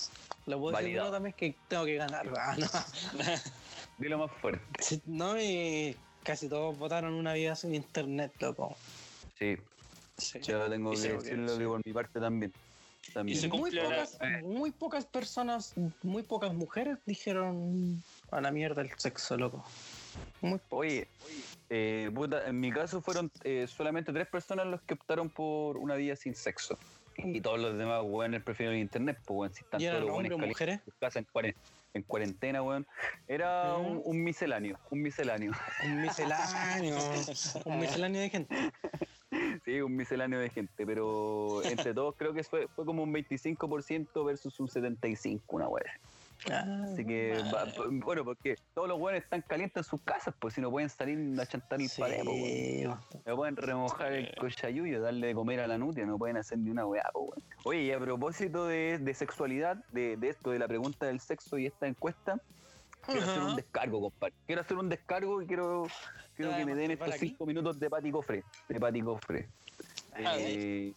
Lo 0.46 0.58
puedo 0.58 0.72
decir 0.76 0.84
Validado. 0.88 1.08
yo 1.08 1.12
también 1.12 1.34
que 1.34 1.54
tengo 1.68 1.84
que 1.86 1.94
ganar. 1.94 2.30
ah, 2.36 2.56
no. 2.58 2.66
Dilo 3.98 4.18
más 4.18 4.30
fuerte. 4.40 4.60
Sí, 4.80 5.00
No, 5.06 5.40
y 5.40 5.96
casi 6.24 6.48
todos 6.48 6.76
votaron 6.76 7.14
una 7.14 7.32
vida 7.32 7.54
sin 7.56 7.74
internet, 7.74 8.32
loco. 8.40 8.76
Sí, 9.38 9.56
Sí. 10.16 10.40
yo 10.40 10.68
tengo 10.70 10.92
Y 10.92 10.96
que 11.00 11.08
decirlo 11.14 11.58
que 11.58 11.64
por 11.66 11.86
mi 11.86 11.92
parte 11.92 12.20
también. 12.20 12.52
También. 13.12 13.36
Y 13.36 13.40
se 13.40 13.48
muy 13.48 13.70
la- 13.70 13.82
pocas, 13.84 14.18
muy 14.42 14.70
pocas 14.70 15.04
personas, 15.06 15.74
muy 16.02 16.22
pocas 16.22 16.54
mujeres 16.54 16.96
dijeron 17.04 18.02
a 18.30 18.40
la 18.40 18.50
mierda 18.50 18.80
el 18.82 18.90
sexo, 18.96 19.36
loco. 19.36 19.64
Muy 20.40 20.58
Oye, 20.70 21.08
eh, 21.68 22.10
puta, 22.14 22.46
en 22.48 22.60
mi 22.60 22.70
caso 22.72 23.02
fueron 23.02 23.30
eh, 23.42 23.66
solamente 23.68 24.12
tres 24.12 24.26
personas 24.28 24.66
los 24.66 24.80
que 24.82 24.94
optaron 24.94 25.28
por 25.28 25.76
una 25.76 25.96
vida 25.96 26.16
sin 26.16 26.34
sexo. 26.34 26.78
Y 27.16 27.40
todos 27.40 27.60
los 27.60 27.76
demás, 27.76 28.02
weón, 28.04 28.40
prefieren 28.42 28.76
el 28.76 28.80
internet, 28.82 29.18
pues, 29.24 29.36
weón, 29.38 29.54
si 29.54 29.62
están 29.64 29.80
¿Y 29.80 29.86
todos 29.86 30.10
hombres 30.10 30.38
mujeres? 30.38 30.80
en 30.86 30.92
casa 30.98 31.18
en, 31.20 31.26
cuaren- 31.26 31.54
en 31.92 32.02
cuarentena, 32.04 32.62
weón. 32.62 32.86
Era 33.28 33.76
Mm. 33.78 33.86
un, 33.86 34.02
un 34.04 34.24
misceláneo, 34.24 34.78
un 34.90 35.02
misceláneo. 35.02 35.52
Un 35.84 36.00
misceláneo, 36.02 36.96
un 37.66 37.78
misceláneo 37.80 38.20
de 38.22 38.30
gente. 38.30 38.54
sí, 39.64 39.80
un 39.80 39.96
misceláneo 39.96 40.38
de 40.40 40.50
gente, 40.50 40.86
pero 40.86 41.62
entre 41.64 41.94
todos 41.94 42.14
creo 42.16 42.32
que 42.32 42.42
fue, 42.44 42.68
fue 42.68 42.84
como 42.84 43.02
un 43.02 43.12
25% 43.12 44.24
versus 44.24 44.58
un 44.60 44.68
75%, 44.68 45.42
una 45.48 45.68
weón. 45.68 45.86
Ah, 46.50 46.82
Así 46.92 47.06
que, 47.06 47.42
va- 47.54 47.72
bueno, 47.90 48.22
porque 48.22 48.56
todos 48.74 48.86
los 48.86 49.00
weones 49.00 49.22
están 49.22 49.40
calientes 49.42 49.78
en 49.78 49.84
sus 49.84 50.02
casas, 50.02 50.34
pues 50.38 50.52
si 50.52 50.60
no 50.60 50.70
pueden 50.70 50.90
salir 50.90 51.40
a 51.40 51.46
chantar 51.46 51.80
el 51.80 51.88
sí, 51.88 52.02
pared, 52.02 52.20
pues. 52.22 53.24
No 53.24 53.36
pueden 53.36 53.56
remojar 53.56 54.12
el 54.12 54.34
cochayuyo, 54.36 55.00
darle 55.00 55.28
de 55.28 55.34
comer 55.34 55.60
a 55.60 55.66
la 55.66 55.78
nutria, 55.78 56.04
no 56.04 56.18
pueden 56.18 56.36
hacer 56.36 56.58
ni 56.58 56.70
una 56.70 56.84
weá, 56.86 57.08
weón. 57.14 57.42
Oye, 57.64 57.84
y 57.84 57.92
a 57.92 57.98
propósito 57.98 58.66
de, 58.66 58.98
de 58.98 59.14
sexualidad, 59.14 59.82
de, 59.92 60.18
de 60.18 60.28
esto, 60.28 60.50
de 60.50 60.58
la 60.58 60.68
pregunta 60.68 61.06
del 61.06 61.20
sexo 61.20 61.56
y 61.56 61.64
esta 61.64 61.86
encuesta, 61.86 62.38
quiero 63.06 63.22
hacer 63.22 63.42
un 63.42 63.56
descargo, 63.56 64.00
compadre. 64.00 64.34
Quiero 64.46 64.60
hacer 64.62 64.76
un 64.76 64.88
descargo 64.88 65.42
y 65.42 65.46
quiero, 65.46 65.86
quiero 66.36 66.52
¿Te 66.52 66.58
que 66.58 66.66
me 66.66 66.74
den 66.74 66.88
vas 66.98 67.00
a 67.00 67.04
estos 67.04 67.14
aquí? 67.14 67.28
cinco 67.28 67.46
minutos 67.46 67.78
de 67.78 67.90
Pati 67.90 68.10
Cofre. 68.10 68.44
De 68.68 68.80
Pati 68.80 69.00
Cofre. 69.02 69.48
Eh, 70.16 70.92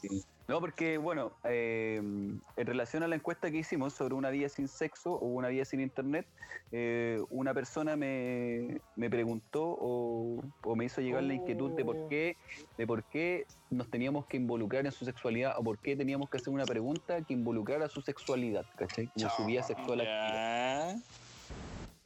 no, 0.47 0.60
porque, 0.60 0.99
bueno, 0.99 1.32
eh, 1.43 1.95
en 1.97 2.66
relación 2.68 3.01
a 3.01 3.08
la 3.08 3.16
encuesta 3.16 3.49
que 3.49 3.58
hicimos 3.58 3.93
sobre 3.93 4.14
una 4.14 4.30
vida 4.30 4.47
sin 4.47 4.68
sexo 4.68 5.14
o 5.14 5.26
una 5.26 5.47
vida 5.47 5.66
sin 5.66 5.80
internet, 5.82 6.28
eh, 6.72 7.20
una 7.32 7.53
persona 7.55 7.95
me, 7.95 8.80
me 8.95 9.10
preguntó 9.10 9.64
o, 9.80 10.43
o 10.64 10.76
me 10.76 10.86
hizo 10.86 11.01
llegar 11.01 11.24
la 11.24 11.34
inquietud 11.34 11.72
de 11.72 11.84
por 11.84 11.97
Oh. 11.97 12.08
qué 12.10 12.38
de 12.78 12.86
por 12.86 13.03
qué 13.05 13.45
nos 13.72 13.89
teníamos 13.89 14.28
que 14.28 14.38
involucrar 14.38 14.86
en 14.86 14.91
su 14.91 15.03
sexualidad 15.03 15.55
o 15.58 15.64
por 15.64 15.80
qué 15.80 15.95
teníamos 15.95 16.30
que 16.30 16.38
hacer 16.38 16.53
una 16.53 16.66
pregunta 16.66 17.20
que 17.24 17.34
involucrara 17.34 17.89
su 17.89 18.01
sexualidad, 18.01 18.66
¿cachai? 18.76 19.08
Como 19.08 19.30
su 19.32 19.45
vida 19.45 19.64
sexual 19.64 20.01
activa. 20.01 20.93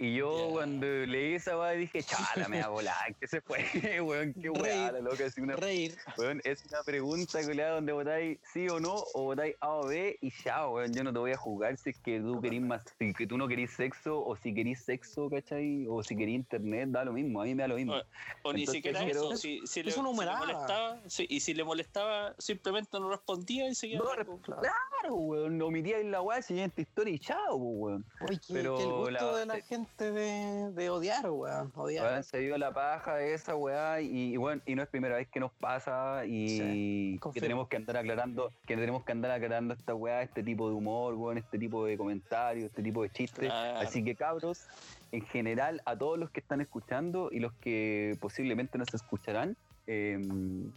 Y 0.03 0.15
yo 0.15 0.47
cuando 0.49 0.87
leí 0.87 1.35
esa 1.35 1.55
weá 1.59 1.73
dije, 1.73 2.01
chala, 2.01 2.47
me 2.49 2.59
va 2.59 2.65
a 2.65 2.69
volar, 2.69 3.15
que 3.19 3.27
se 3.27 3.39
fue, 3.39 3.59
weón, 4.01 4.33
qué 4.33 4.49
weá, 4.49 4.91
la 4.91 4.99
loca, 4.99 5.25
así 5.27 5.41
una 5.41 5.55
Reír. 5.55 5.95
Weón, 6.17 6.41
es 6.43 6.65
una 6.65 6.81
pregunta 6.81 7.43
culiada, 7.45 7.75
donde 7.75 7.91
votáis 7.93 8.39
sí 8.51 8.67
o 8.67 8.79
no, 8.79 8.95
o 9.13 9.21
votáis 9.25 9.55
A 9.61 9.69
o 9.75 9.85
B 9.85 10.17
y 10.19 10.31
ya, 10.43 10.67
weón. 10.67 10.91
Yo 10.91 11.03
no 11.03 11.13
te 11.13 11.19
voy 11.19 11.33
a 11.33 11.37
jugar 11.37 11.77
si 11.77 11.91
es 11.91 11.99
que 11.99 12.19
tú 12.19 12.41
querís 12.41 12.63
más, 12.63 12.81
si 12.97 13.13
que 13.13 13.27
tú 13.27 13.37
no 13.37 13.47
querís 13.47 13.73
sexo, 13.75 14.25
o 14.25 14.35
si 14.37 14.55
querís 14.55 14.83
sexo, 14.83 15.29
¿cachai? 15.29 15.85
O 15.87 16.01
si 16.01 16.17
querís 16.17 16.33
internet, 16.33 16.89
da 16.89 17.05
lo 17.05 17.13
mismo, 17.13 17.39
a 17.39 17.45
mí 17.45 17.53
me 17.53 17.61
da 17.61 17.67
lo 17.67 17.75
mismo. 17.75 17.93
O 18.41 18.53
ni 18.53 18.61
Entonces, 18.61 18.73
siquiera 18.73 19.03
quiero- 19.05 19.25
eso. 19.33 19.37
Si, 19.37 19.61
si 19.67 19.81
es 19.81 19.85
le, 19.85 20.01
una 20.01 20.09
si 20.09 20.25
le 20.25 20.35
molestaba, 20.35 21.01
sí, 21.07 21.27
y 21.29 21.39
si 21.41 21.53
le 21.53 21.63
molestaba, 21.63 22.33
simplemente 22.39 22.99
no 22.99 23.07
respondía 23.07 23.69
y 23.69 23.75
seguía. 23.75 23.99
No, 23.99 24.05
largo. 24.05 24.41
Claro, 24.41 25.13
weón, 25.13 25.61
omitíais 25.61 26.05
la 26.07 26.23
weá, 26.23 26.41
siguiente 26.41 26.81
historia 26.81 27.13
y 27.13 27.19
chao, 27.19 27.55
weón. 27.55 28.03
Qué, 28.27 28.37
Pero 28.51 28.77
qué 28.77 28.83
el 28.83 28.89
gusto 28.89 29.11
la- 29.11 29.37
de 29.37 29.45
la 29.45 29.61
gente 29.61 29.90
de, 29.97 30.71
de 30.71 30.89
odiar, 30.89 31.29
weón. 31.29 31.71
Odiar. 31.75 32.05
Weón, 32.05 32.23
se 32.23 32.39
dio 32.39 32.57
la 32.57 32.73
paja 32.73 33.15
de 33.15 33.33
esa 33.33 33.55
weá 33.55 34.01
y, 34.01 34.33
y 34.33 34.37
bueno, 34.37 34.61
y 34.65 34.75
no 34.75 34.83
es 34.83 34.89
primera 34.89 35.15
vez 35.15 35.27
que 35.27 35.39
nos 35.39 35.51
pasa 35.51 36.25
y 36.25 36.47
Sí, 36.49 37.19
que 37.33 37.39
tenemos 37.39 37.67
que 37.67 37.77
andar 37.77 37.97
aclarando, 37.97 38.51
que 38.65 38.75
tenemos 38.75 39.03
que 39.03 39.11
andar 39.11 39.31
aclarando 39.31 39.73
esta 39.73 39.93
weá, 39.95 40.21
este 40.21 40.43
tipo 40.43 40.69
de 40.69 40.75
humor, 40.75 41.15
weón, 41.15 41.37
este 41.37 41.57
tipo 41.57 41.85
de 41.85 41.97
comentarios, 41.97 42.65
este 42.65 42.83
tipo 42.83 43.03
de 43.03 43.09
chistes. 43.09 43.49
Claro. 43.49 43.79
Así 43.79 44.03
que 44.03 44.15
cabros, 44.15 44.67
en 45.11 45.21
general, 45.25 45.81
a 45.85 45.95
todos 45.95 46.17
los 46.17 46.29
que 46.29 46.39
están 46.39 46.61
escuchando 46.61 47.29
y 47.31 47.39
los 47.39 47.53
que 47.53 48.17
posiblemente 48.19 48.77
nos 48.77 48.93
escucharán, 48.93 49.55
eh, 49.87 50.17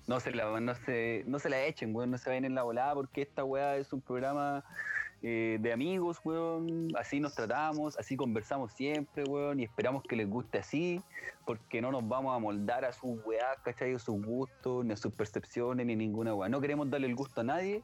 no 0.06 0.18
se 0.20 0.32
la 0.32 0.60
no 0.60 0.74
se, 0.74 1.24
no 1.26 1.38
se 1.38 1.50
la 1.50 1.62
echen, 1.64 1.94
weón, 1.94 2.10
no 2.10 2.18
se 2.18 2.30
vayan 2.30 2.46
en 2.46 2.54
la 2.54 2.62
volada 2.62 2.94
porque 2.94 3.22
esta 3.22 3.44
weá 3.44 3.76
es 3.76 3.92
un 3.92 4.00
programa 4.00 4.64
eh, 5.26 5.56
de 5.58 5.72
amigos, 5.72 6.20
weón. 6.22 6.88
Así 6.98 7.18
nos 7.18 7.34
tratamos, 7.34 7.98
así 7.98 8.14
conversamos 8.14 8.72
siempre, 8.72 9.24
weón, 9.24 9.58
y 9.58 9.64
esperamos 9.64 10.02
que 10.02 10.16
les 10.16 10.28
guste 10.28 10.58
así, 10.58 11.00
porque 11.46 11.80
no 11.80 11.90
nos 11.90 12.06
vamos 12.06 12.36
a 12.36 12.38
moldar 12.38 12.84
a 12.84 12.92
sus 12.92 13.24
weás, 13.24 13.58
¿cachai? 13.64 13.94
A 13.94 13.98
sus 13.98 14.22
gustos, 14.22 14.84
ni 14.84 14.92
a 14.92 14.96
sus 14.96 15.14
percepciones, 15.14 15.86
ni 15.86 15.96
ninguna 15.96 16.34
weá. 16.34 16.50
No 16.50 16.60
queremos 16.60 16.90
darle 16.90 17.06
el 17.06 17.16
gusto 17.16 17.40
a 17.40 17.44
nadie, 17.44 17.82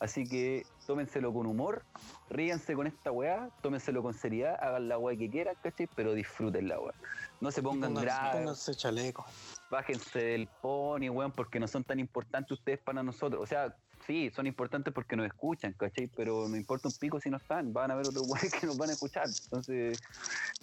Así 0.00 0.26
que 0.26 0.64
tómenselo 0.86 1.30
con 1.30 1.46
humor, 1.46 1.84
ríanse 2.30 2.74
con 2.74 2.86
esta 2.86 3.12
weá, 3.12 3.50
tómenselo 3.60 4.02
con 4.02 4.14
seriedad, 4.14 4.56
hagan 4.58 4.88
la 4.88 4.96
weá 4.96 5.14
que 5.14 5.28
quieran, 5.28 5.54
¿cachai? 5.62 5.88
Pero 5.94 6.14
disfruten 6.14 6.68
la 6.68 6.80
weá. 6.80 6.94
No 7.42 7.50
se 7.50 7.62
pongan 7.62 7.92
Pónganse- 7.92 8.00
graves, 8.04 8.36
Pónganse 8.40 8.74
chaleco. 8.76 9.26
bájense 9.70 10.18
del 10.18 10.48
pony, 10.62 11.10
weón, 11.10 11.32
porque 11.32 11.60
no 11.60 11.68
son 11.68 11.84
tan 11.84 12.00
importantes 12.00 12.50
ustedes 12.52 12.78
para 12.78 13.02
nosotros. 13.02 13.42
O 13.42 13.46
sea, 13.46 13.76
sí, 14.06 14.30
son 14.34 14.46
importantes 14.46 14.92
porque 14.92 15.16
nos 15.16 15.26
escuchan, 15.26 15.72
¿cachai? 15.74 16.08
Pero 16.08 16.48
no 16.48 16.56
importa 16.56 16.88
un 16.88 16.94
pico 16.94 17.20
si 17.20 17.30
no 17.30 17.36
están, 17.36 17.72
van 17.72 17.90
a 17.90 17.94
ver 17.94 18.08
otros 18.08 18.24
weones 18.28 18.52
que 18.52 18.66
nos 18.66 18.76
van 18.76 18.90
a 18.90 18.92
escuchar. 18.92 19.26
Entonces, 19.44 20.00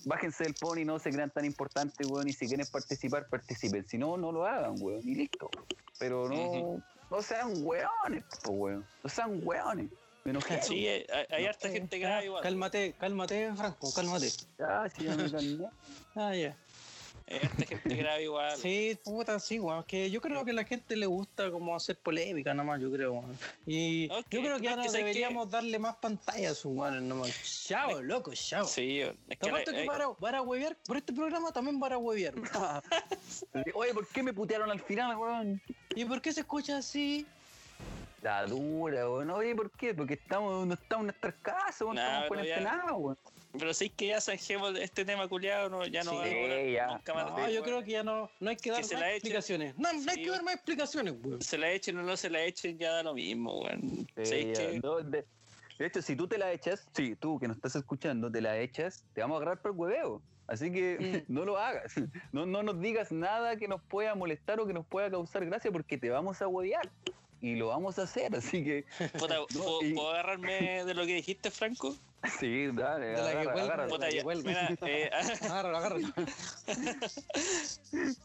bájense 0.06 0.44
del 0.44 0.54
pony, 0.54 0.86
no 0.86 1.00
se 1.00 1.12
crean 1.12 1.30
tan 1.30 1.46
importantes, 1.46 2.08
weón, 2.08 2.28
y 2.28 2.34
si 2.34 2.48
quieren 2.48 2.68
participar, 2.72 3.28
participen. 3.28 3.88
Si 3.88 3.98
no, 3.98 4.18
no 4.18 4.32
lo 4.32 4.46
hagan, 4.46 4.76
weón, 4.80 5.02
y 5.08 5.16
listo. 5.16 5.50
Pero 6.00 6.30
no, 6.30 6.84
no 7.10 7.22
sean 7.22 7.54
weones, 7.64 8.24
po, 8.44 8.52
weón. 8.52 8.86
No 9.04 9.10
sean 9.10 9.40
weones. 9.44 9.90
Me 10.24 10.32
enojé. 10.32 10.62
Sí, 10.62 10.86
hay, 10.86 11.06
hay 11.30 11.46
harta 11.46 11.70
gente 11.70 12.00
grave 12.00 12.26
igual. 12.26 12.44
Cálmate, 12.44 12.94
cálmate, 13.00 13.54
Franco, 13.56 13.94
cálmate. 13.94 14.30
Ya, 14.60 14.90
sí, 14.90 15.06
ya 15.06 15.16
me 15.16 15.32
calmé. 15.32 15.66
Ah, 16.16 16.36
ya. 16.36 16.48
Hay 16.48 16.56
harta 17.30 17.66
gente 17.66 17.96
grave 17.96 18.24
igual. 18.24 18.58
Sí, 18.58 18.98
puta, 19.04 19.40
sí, 19.40 19.60
weón. 19.60 19.84
Que 19.84 20.10
yo 20.10 20.22
creo 20.22 20.46
que 20.46 20.52
a 20.52 20.54
la 20.54 20.64
gente 20.64 20.96
le 20.96 21.06
gusta 21.06 21.52
como 21.52 21.76
hacer 21.76 21.98
polémica 21.98 22.54
nomás, 22.54 22.82
yo 22.82 22.92
creo, 22.92 23.14
weón. 23.14 23.38
Y 23.66 24.08
yo 24.08 24.16
creo 24.30 24.58
que 24.60 24.64
no, 24.64 24.70
ahora 24.72 24.84
que 24.84 24.92
deberíamos 24.92 25.50
darle 25.52 25.78
más 25.80 25.96
pantalla 25.98 26.52
a 26.52 26.54
sus 26.54 26.72
weones 26.76 27.02
nomás. 27.02 27.66
Chao, 27.68 28.02
loco, 28.02 28.32
chao. 28.34 28.66
Sí, 28.66 29.02
es 29.02 29.38
que 29.40 29.52
la- 29.52 29.64
que 29.64 29.84
eh, 29.84 29.86
para, 29.86 30.12
para 30.14 30.42
huevear, 30.42 30.76
por 30.86 30.98
este 30.98 31.12
programa 31.14 31.52
también 31.52 31.80
para 31.80 31.98
huevear. 31.98 32.34
Oye, 33.74 33.94
¿por 33.94 34.08
qué 34.08 34.24
me 34.24 34.34
putearon 34.34 34.72
al 34.72 34.80
final, 34.80 35.16
weón? 35.18 35.62
¿Y 35.96 36.06
por 36.06 36.22
qué 36.22 36.32
se 36.32 36.42
escucha 36.42 36.78
así? 36.78 37.26
La 38.22 38.46
dura, 38.46 39.10
weón. 39.10 39.30
Oye, 39.32 39.56
¿por 39.56 39.70
qué? 39.72 39.94
Porque 39.94 40.16
estamos, 40.16 40.66
no 40.66 40.74
estamos 40.74 41.02
en 41.04 41.08
nuestras 41.08 41.36
casas, 41.42 41.82
weón. 41.82 41.96
Nah, 41.96 42.24
estamos 42.24 42.28
cuarentenados, 42.30 42.98
weón. 42.98 43.18
Pero 43.58 43.74
sí 43.74 43.90
que 43.90 44.08
ya 44.08 44.22
zanjemos 44.22 44.78
este 44.78 45.06
tema 45.06 45.28
culiado, 45.28 45.70
no, 45.70 45.86
ya 45.86 46.04
no 46.04 46.12
Sí, 46.12 46.18
a 46.18 46.64
ya. 46.72 46.88
nunca 46.88 47.14
más 47.14 47.26
de 47.26 47.32
No, 47.32 47.38
este 47.40 47.54
yo 47.54 47.64
creo 47.64 47.84
que 47.84 47.92
ya 47.92 48.04
no, 48.04 48.30
no 48.40 48.50
hay 48.50 48.56
que 48.56 48.72
dar 48.72 48.82
más 48.82 48.92
explicaciones. 48.92 49.78
No, 49.78 49.92
no 49.94 50.00
hay 50.12 50.18
Sí, 50.18 50.24
que 50.24 50.30
dar 50.30 50.44
más 50.44 50.56
explicaciones, 50.56 51.16
weón. 51.24 51.42
Se 51.42 51.58
la 51.58 51.72
echen 51.72 51.98
o 51.98 52.04
no 52.04 52.18
se 52.18 52.30
la 52.30 52.44
echen, 52.44 52.78
ya 52.78 52.92
da 52.92 53.04
lo 53.04 53.14
mismo, 53.14 53.62
weón. 53.62 54.08
De, 54.16 54.82
de 55.80 55.86
hecho, 55.86 56.02
si 56.02 56.16
tú 56.16 56.28
te 56.28 56.38
la 56.38 56.52
echas, 56.52 56.88
sí, 56.96 57.16
tú 57.16 57.40
que 57.40 57.48
nos 57.48 57.58
estás 57.58 57.76
escuchando, 57.76 58.32
te 58.32 58.42
la 58.42 58.58
echas, 58.60 59.06
te 59.14 59.22
vamos 59.22 59.36
a 59.36 59.38
agarrar 59.38 59.62
por 59.62 59.72
el 59.72 59.78
hueveo. 59.78 60.22
Así 60.48 60.72
que 60.72 60.98
no 61.28 61.46
lo 61.46 61.58
hagas. 61.58 61.94
No, 62.32 62.46
no 62.46 62.64
nos 62.64 62.80
digas 62.80 63.12
nada 63.12 63.58
que 63.58 63.68
nos 63.68 63.82
pueda 63.84 64.16
molestar 64.16 64.60
o 64.60 64.66
que 64.66 64.74
nos 64.74 64.86
pueda 64.88 65.10
causar 65.12 65.46
gracia 65.46 65.72
porque 65.72 65.98
te 65.98 66.10
vamos 66.10 66.42
a 66.42 66.48
huevear. 66.48 66.90
Y 67.42 67.56
lo 67.56 67.68
vamos 67.68 68.00
a 68.00 68.04
hacer, 68.04 68.36
así 68.36 68.64
que 68.64 68.86
Puta, 69.20 69.36
No, 69.38 69.46
¿puedo, 69.48 69.82
y- 69.84 69.94
puedo 69.94 70.10
agarrarme 70.12 70.84
de 70.86 70.94
lo 70.94 71.06
que 71.06 71.14
dijiste, 71.16 71.52
Franco? 71.52 71.96
sí, 72.40 72.68
dale, 72.74 73.16
agarra, 73.16 73.88
eh, 74.88 75.10
Agárralo, 75.44 75.78
agárralo. 75.78 76.08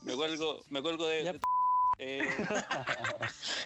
me 0.03 0.15
cuelgo, 0.15 0.61
me 0.71 0.83
cuelgo 0.83 1.07
de... 1.07 1.25
Ya. 1.25 1.33
de- 1.35 1.41
eh, 1.99 2.23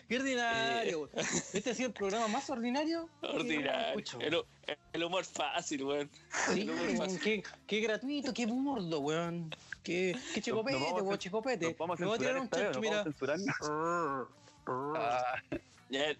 Qué 0.08 0.16
ordinario, 0.16 0.98
weón. 0.98 1.10
Este 1.54 1.70
ha 1.70 1.74
sido 1.74 1.88
el 1.88 1.94
programa 1.94 2.26
más 2.28 2.50
ordinario. 2.50 3.08
ordinario. 3.22 4.02
El, 4.20 4.44
el 4.92 5.04
humor 5.04 5.24
fácil, 5.24 5.84
weón. 5.84 6.10
Sí, 6.52 6.62
el 6.62 6.70
humor 6.70 6.86
weón, 6.86 6.96
fácil. 6.98 7.20
qué, 7.20 7.42
qué 7.66 7.80
gratuito, 7.80 8.34
qué 8.34 8.46
mordo, 8.46 9.00
weón. 9.00 9.54
Qué, 9.84 10.18
qué 10.34 10.42
chicopete, 10.42 10.76
vamos 10.76 11.00
a 11.00 11.02
weón, 11.04 11.18
chicopete. 11.18 11.66
Nos 11.68 11.78
vamos 11.78 12.00
a 12.00 12.04
voy 12.04 12.14
a 12.16 12.18
censurar 12.18 12.18
tirar 12.18 12.42
un 12.42 12.50
chancho, 12.50 12.80
mira. 12.80 13.04
vamos 13.04 13.70
a. 13.70 14.45
Ah, 14.66 15.40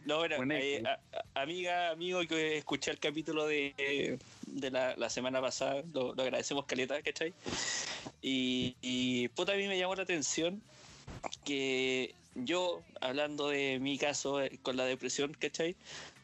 no, 0.04 0.18
bueno, 0.18 0.36
Buena 0.36 0.60
eh, 0.60 0.82
a- 0.86 1.40
amiga, 1.40 1.90
amigo 1.90 2.20
que 2.28 2.58
escuché 2.58 2.90
el 2.92 2.98
capítulo 3.00 3.46
de, 3.46 4.18
de 4.46 4.70
la, 4.70 4.94
la 4.96 5.10
semana 5.10 5.40
pasada, 5.40 5.82
lo, 5.92 6.14
lo 6.14 6.22
agradecemos 6.22 6.66
caleta, 6.66 7.02
¿cachai? 7.02 7.34
Y, 8.22 8.76
y 8.80 9.28
puta, 9.28 9.52
a 9.52 9.56
mí 9.56 9.66
me 9.66 9.78
llamó 9.78 9.94
la 9.96 10.02
atención 10.04 10.62
que 11.44 12.14
yo, 12.34 12.82
hablando 13.00 13.48
de 13.48 13.78
mi 13.80 13.98
caso 13.98 14.40
eh, 14.42 14.58
con 14.62 14.76
la 14.76 14.84
depresión, 14.84 15.32
¿cachai? 15.34 15.74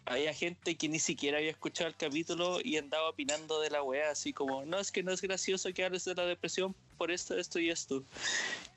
Había 0.05 0.35
gente 0.35 0.77
que 0.77 0.89
ni 0.89 0.99
siquiera 0.99 1.39
había 1.39 1.51
escuchado 1.51 1.89
el 1.89 1.97
capítulo 1.97 2.59
y 2.63 2.77
andaba 2.77 3.09
opinando 3.11 3.61
de 3.61 3.71
la 3.71 3.83
weá, 3.83 4.11
así 4.11 4.33
como, 4.33 4.65
no, 4.65 4.79
es 4.79 4.91
que 4.91 5.03
no 5.03 5.13
es 5.13 5.23
gracioso 5.23 5.73
que 5.73 5.85
hables 5.85 6.05
de 6.05 6.15
la 6.15 6.27
depresión 6.27 6.75
por 6.99 7.11
esto, 7.13 7.37
esto 7.39 7.61
y 7.61 7.71
esto. 7.71 8.03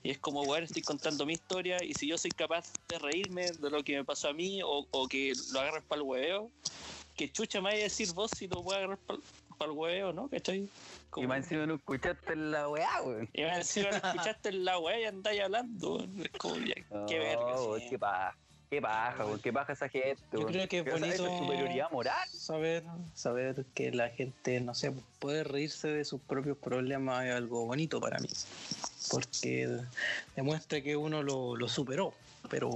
Y 0.04 0.10
es 0.10 0.18
como, 0.18 0.44
bueno, 0.44 0.64
estoy 0.66 0.82
contando 0.82 1.26
mi 1.26 1.32
historia 1.32 1.82
y 1.82 1.94
si 1.94 2.06
yo 2.06 2.16
soy 2.16 2.30
capaz 2.30 2.72
de 2.88 2.98
reírme 3.00 3.50
de 3.50 3.70
lo 3.70 3.82
que 3.82 3.96
me 3.96 4.04
pasó 4.04 4.28
a 4.28 4.32
mí 4.32 4.62
o, 4.62 4.86
o 4.90 5.08
que 5.08 5.32
lo 5.52 5.60
agarres 5.60 5.82
para 5.84 6.00
el 6.00 6.06
hueveo, 6.06 6.50
que 7.16 7.30
chucha 7.32 7.60
me 7.60 7.70
vaya 7.70 7.80
a 7.80 7.84
decir 7.84 8.12
vos 8.12 8.30
si 8.30 8.46
lo 8.46 8.62
voy 8.62 8.74
a 8.74 8.78
agarrar 8.78 8.98
para 9.58 9.70
el 9.72 9.76
hueveo, 9.76 10.12
¿no? 10.12 10.28
¿Cachai? 10.28 10.68
Como- 11.10 11.24
y 11.24 11.26
más 11.26 11.38
encima 11.38 11.66
no 11.66 11.74
escuchaste 11.74 12.36
la 12.36 12.68
weá, 12.68 13.02
weón. 13.02 13.28
y 13.32 13.42
más 13.42 13.56
encima 13.58 13.90
no 13.90 13.96
escuchaste 13.96 14.52
la 14.52 14.78
weá 14.78 15.00
y 15.00 15.04
andáis 15.04 15.40
hablando. 15.40 16.06
Es 16.22 16.30
como, 16.38 16.56
ya, 16.58 16.74
qué 17.08 17.18
verga. 17.18 17.52
No, 17.56 17.78
sí. 17.80 17.86
qué 17.90 17.98
paja. 17.98 18.38
Qué 18.68 18.80
paja, 18.82 19.24
weón. 19.24 19.40
Qué 19.40 19.52
paja 19.52 19.72
esa 19.74 19.88
gente, 19.88 20.16
Yo 20.32 20.46
creo 20.46 20.68
que 20.68 20.78
es 20.80 20.86
esa- 20.86 20.98
bonito- 21.22 21.38
superioridad 21.38 21.90
moral. 21.92 22.28
Saber, 22.30 22.82
saber 23.14 23.64
que 23.74 23.92
la 23.92 24.08
gente, 24.10 24.60
no 24.60 24.74
sé, 24.74 24.92
puede 25.20 25.44
reírse 25.44 25.88
de 25.88 26.04
sus 26.04 26.20
propios 26.20 26.58
problemas 26.58 27.24
es 27.26 27.34
algo 27.34 27.64
bonito 27.66 28.00
para 28.00 28.18
mí. 28.18 28.28
Porque 29.10 29.78
demuestra 30.34 30.80
que 30.80 30.96
uno 30.96 31.22
lo, 31.22 31.54
lo 31.56 31.68
superó. 31.68 32.12
Pero, 32.50 32.70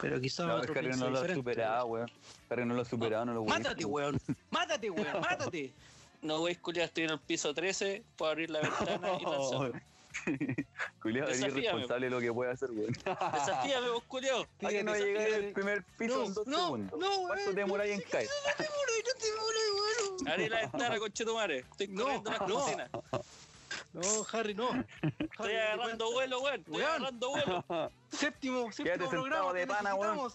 pero 0.00 0.20
quizás 0.20 0.46
No, 0.46 0.56
otro 0.56 0.74
Harry 0.76 0.90
no 0.96 1.10
lo 1.10 1.20
ha 1.20 1.34
superado, 1.34 1.86
weón. 1.86 2.10
Harry 2.50 2.64
no 2.64 2.74
lo 2.74 2.82
ha 2.82 2.84
superado, 2.84 3.24
no 3.24 3.34
lo 3.34 3.42
voy 3.42 3.50
a 3.52 3.58
Mátate, 3.58 3.84
weón. 3.84 4.20
Mátate, 4.50 4.90
weón. 4.90 5.06
Mátate. 5.20 5.72
No, 6.22 6.40
güey, 6.40 6.56
culia, 6.56 6.84
estoy 6.84 7.04
en 7.04 7.10
el 7.10 7.20
piso 7.20 7.54
13, 7.54 8.02
puedo 8.16 8.32
abrir 8.32 8.50
la 8.50 8.60
ventana 8.60 9.10
y 9.20 9.24
lanzar. 9.24 9.82
Culeado, 11.02 11.28
Desafíame, 11.28 11.58
irresponsable 11.60 12.06
de 12.06 12.10
lo 12.10 12.20
que 12.20 12.32
puede 12.32 12.50
hacer, 12.52 12.70
weón. 12.70 12.92
Desafíame 12.92 13.90
vos, 13.90 14.02
culiao. 14.04 14.46
¿A 14.62 14.68
que 14.68 14.82
no 14.84 14.94
llegar 14.94 15.32
al 15.34 15.52
primer 15.52 15.84
piso 15.96 16.16
No, 16.18 16.24
en 16.26 16.34
dos 16.34 16.46
no, 16.46 16.56
segundos? 16.64 17.00
no, 17.00 17.22
¿Cuánto 17.28 17.50
te 17.50 17.56
demoráis 17.56 17.92
en 17.92 18.00
caer? 18.10 18.28
No 18.28 18.52
te 18.56 18.70
moles, 18.70 19.04
no 19.06 19.20
te 19.20 19.40
moles, 19.40 19.62
weón. 20.20 20.28
Abrí 20.28 20.48
la 20.48 20.60
ventana, 20.62 20.98
conchetumare. 20.98 21.58
Estoy 21.58 21.88
No, 21.88 22.04
corriendo 22.04 22.30
la 22.30 22.38
no. 22.38 22.54
cocina. 22.54 22.90
No, 23.92 24.26
Harry, 24.32 24.54
no. 24.54 24.84
Estoy 25.02 25.54
agarrando 25.54 26.12
vuelo, 26.12 26.40
weón. 26.40 26.60
Estoy 26.60 26.74
Weón. 26.74 26.88
agarrando 26.88 27.28
vuelo. 27.30 27.64
Séptimo, 28.10 28.72
séptimo 28.72 28.84
Quédate 28.84 29.08
programa. 29.08 29.52
de 29.52 29.66
pana, 29.66 29.94
weón. 29.94 30.30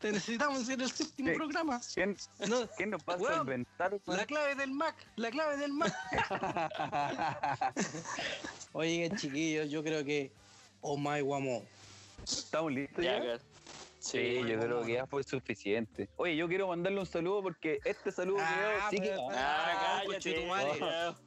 Te 0.00 0.12
necesitamos 0.12 0.68
en 0.68 0.80
el 0.80 0.90
séptimo 0.90 1.30
Sí. 1.30 1.36
programa. 1.36 1.80
¿Quién, 1.94 2.16
No, 2.48 2.66
¿Quién 2.76 2.90
nos 2.90 3.00
va 3.02 3.14
a 3.14 3.16
Weón, 3.16 3.36
solventar? 3.38 4.00
la 4.06 4.26
clave 4.26 4.54
del 4.54 4.70
Mac, 4.72 4.94
la 5.16 5.30
clave 5.30 5.56
del 5.56 5.72
Mac. 5.72 5.92
Oye, 8.72 9.10
chiquillos, 9.16 9.70
yo 9.70 9.82
creo 9.82 10.04
que 10.04 10.32
Oh 10.82 10.96
my 10.96 11.20
guamo. 11.20 11.62
¿Estamos 12.24 12.72
listos 12.72 13.04
Ya, 13.04 13.22
ya? 13.22 13.38
Sí, 14.00 14.40
Sí, 14.42 14.48
yo 14.48 14.58
creo 14.58 14.82
que 14.82 14.94
ya 14.94 15.06
fue 15.06 15.22
suficiente. 15.22 16.08
Oye, 16.16 16.34
yo 16.34 16.48
quiero 16.48 16.66
mandarle 16.68 17.00
un 17.00 17.06
saludo 17.06 17.42
porque 17.42 17.80
este 17.84 18.10
saludo 18.10 18.38
que 18.38 18.42
Ah, 18.42 18.56
veo 18.58 18.80
sí 18.90 19.00
que... 19.00 19.14
Ah, 19.30 20.02
conche 20.06 20.48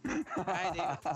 cállate. 0.46 1.10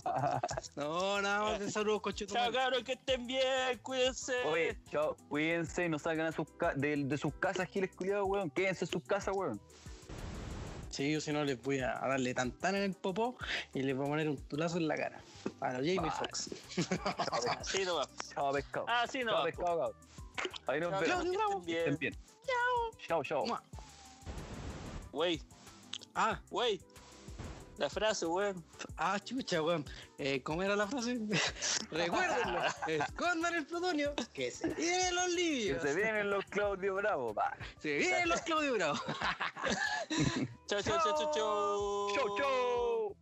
No, 0.76 1.20
nada 1.22 1.39
más 1.41 1.60
de 1.60 1.72
saludos, 1.72 2.01
Chao, 2.14 2.51
cabros, 2.51 2.84
que 2.84 2.93
estén 2.93 3.26
bien. 3.26 3.80
Cuídense. 3.82 4.36
Oye, 4.45 4.78
chao, 4.91 5.16
cuídense, 5.30 5.89
no 5.89 5.97
salgan 5.97 6.28
a 6.28 6.32
sus 6.32 6.47
ca- 6.58 6.76
de, 6.76 6.95
de 6.95 7.18
sus 7.18 7.34
casas, 7.34 7.68
giles 7.70 7.89
culiados, 7.95 8.28
weón. 8.28 8.51
Quédense 8.51 8.86
en 8.86 8.91
sus 8.91 9.03
casas, 9.03 9.36
weón. 9.36 9.60
Sí, 10.91 11.12
yo 11.12 11.20
si 11.22 11.32
no 11.32 11.43
les 11.43 11.62
voy 11.62 11.80
a 11.80 11.93
darle 11.99 12.34
tantan 12.36 12.76
en 12.76 12.84
el 12.84 12.93
popó 12.93 13.36
y 13.74 13.82
les 13.82 13.95
voy 13.95 14.05
a 14.05 14.10
poner 14.10 14.30
un 14.30 14.38
tulazo 14.38 14.78
en 14.78 14.88
la 14.88 14.95
cara. 14.95 15.22
A 15.60 15.74
los 15.74 15.82
Jamie. 15.88 16.12
Foxx. 16.12 16.49
Así 17.60 17.84
nomás. 17.84 18.10
Chao, 18.34 18.51
pescado. 18.53 18.86
Así 18.88 19.20
chao, 19.20 19.26
nomás. 19.26 19.43
pescado, 19.45 19.78
cabrón. 19.80 20.08
Ahí 20.68 20.80
nos 20.80 20.92
Chao, 20.92 21.00
vemos. 21.02 21.08
cabros, 21.16 21.32
que 21.32 21.38
Bravo. 21.38 21.64
estén 21.68 21.98
bien. 21.98 22.16
Chao, 23.08 23.24
chao. 23.24 23.46
Mua. 23.46 23.64
Wey, 25.14 25.42
Ah, 26.16 26.40
wey. 26.52 26.82
La 27.78 27.90
frase, 27.92 28.26
weón. 28.26 28.64
ah, 28.98 29.20
chucha, 29.20 29.62
weón. 29.62 29.86
Eh, 30.18 30.42
¿Cómo 30.42 30.64
era 30.64 30.76
la 30.76 30.88
frase? 30.88 31.20
Recuérdenlo. 31.92 32.60
Escondan 32.88 33.54
el 33.54 33.66
plutonio. 33.68 34.14
Que 34.34 34.50
se 34.50 34.68
vienen 34.74 35.14
los 35.16 35.26
Que 35.26 35.32
libios. 35.32 35.82
se 35.84 35.94
vienen 35.96 36.30
los 36.32 36.44
Claudio 36.46 36.96
Bravo, 36.96 37.34
va. 37.36 37.56
Se 37.80 37.98
vienen 37.98 38.30
los 38.30 38.42
Claudio 38.42 38.74
Bravo. 38.74 39.00
Chao, 40.68 40.82
chao, 40.82 40.98
chao, 41.04 41.16
chao, 41.18 41.32
chao. 41.34 42.08
Chau, 42.16 42.38
chau. 42.38 43.16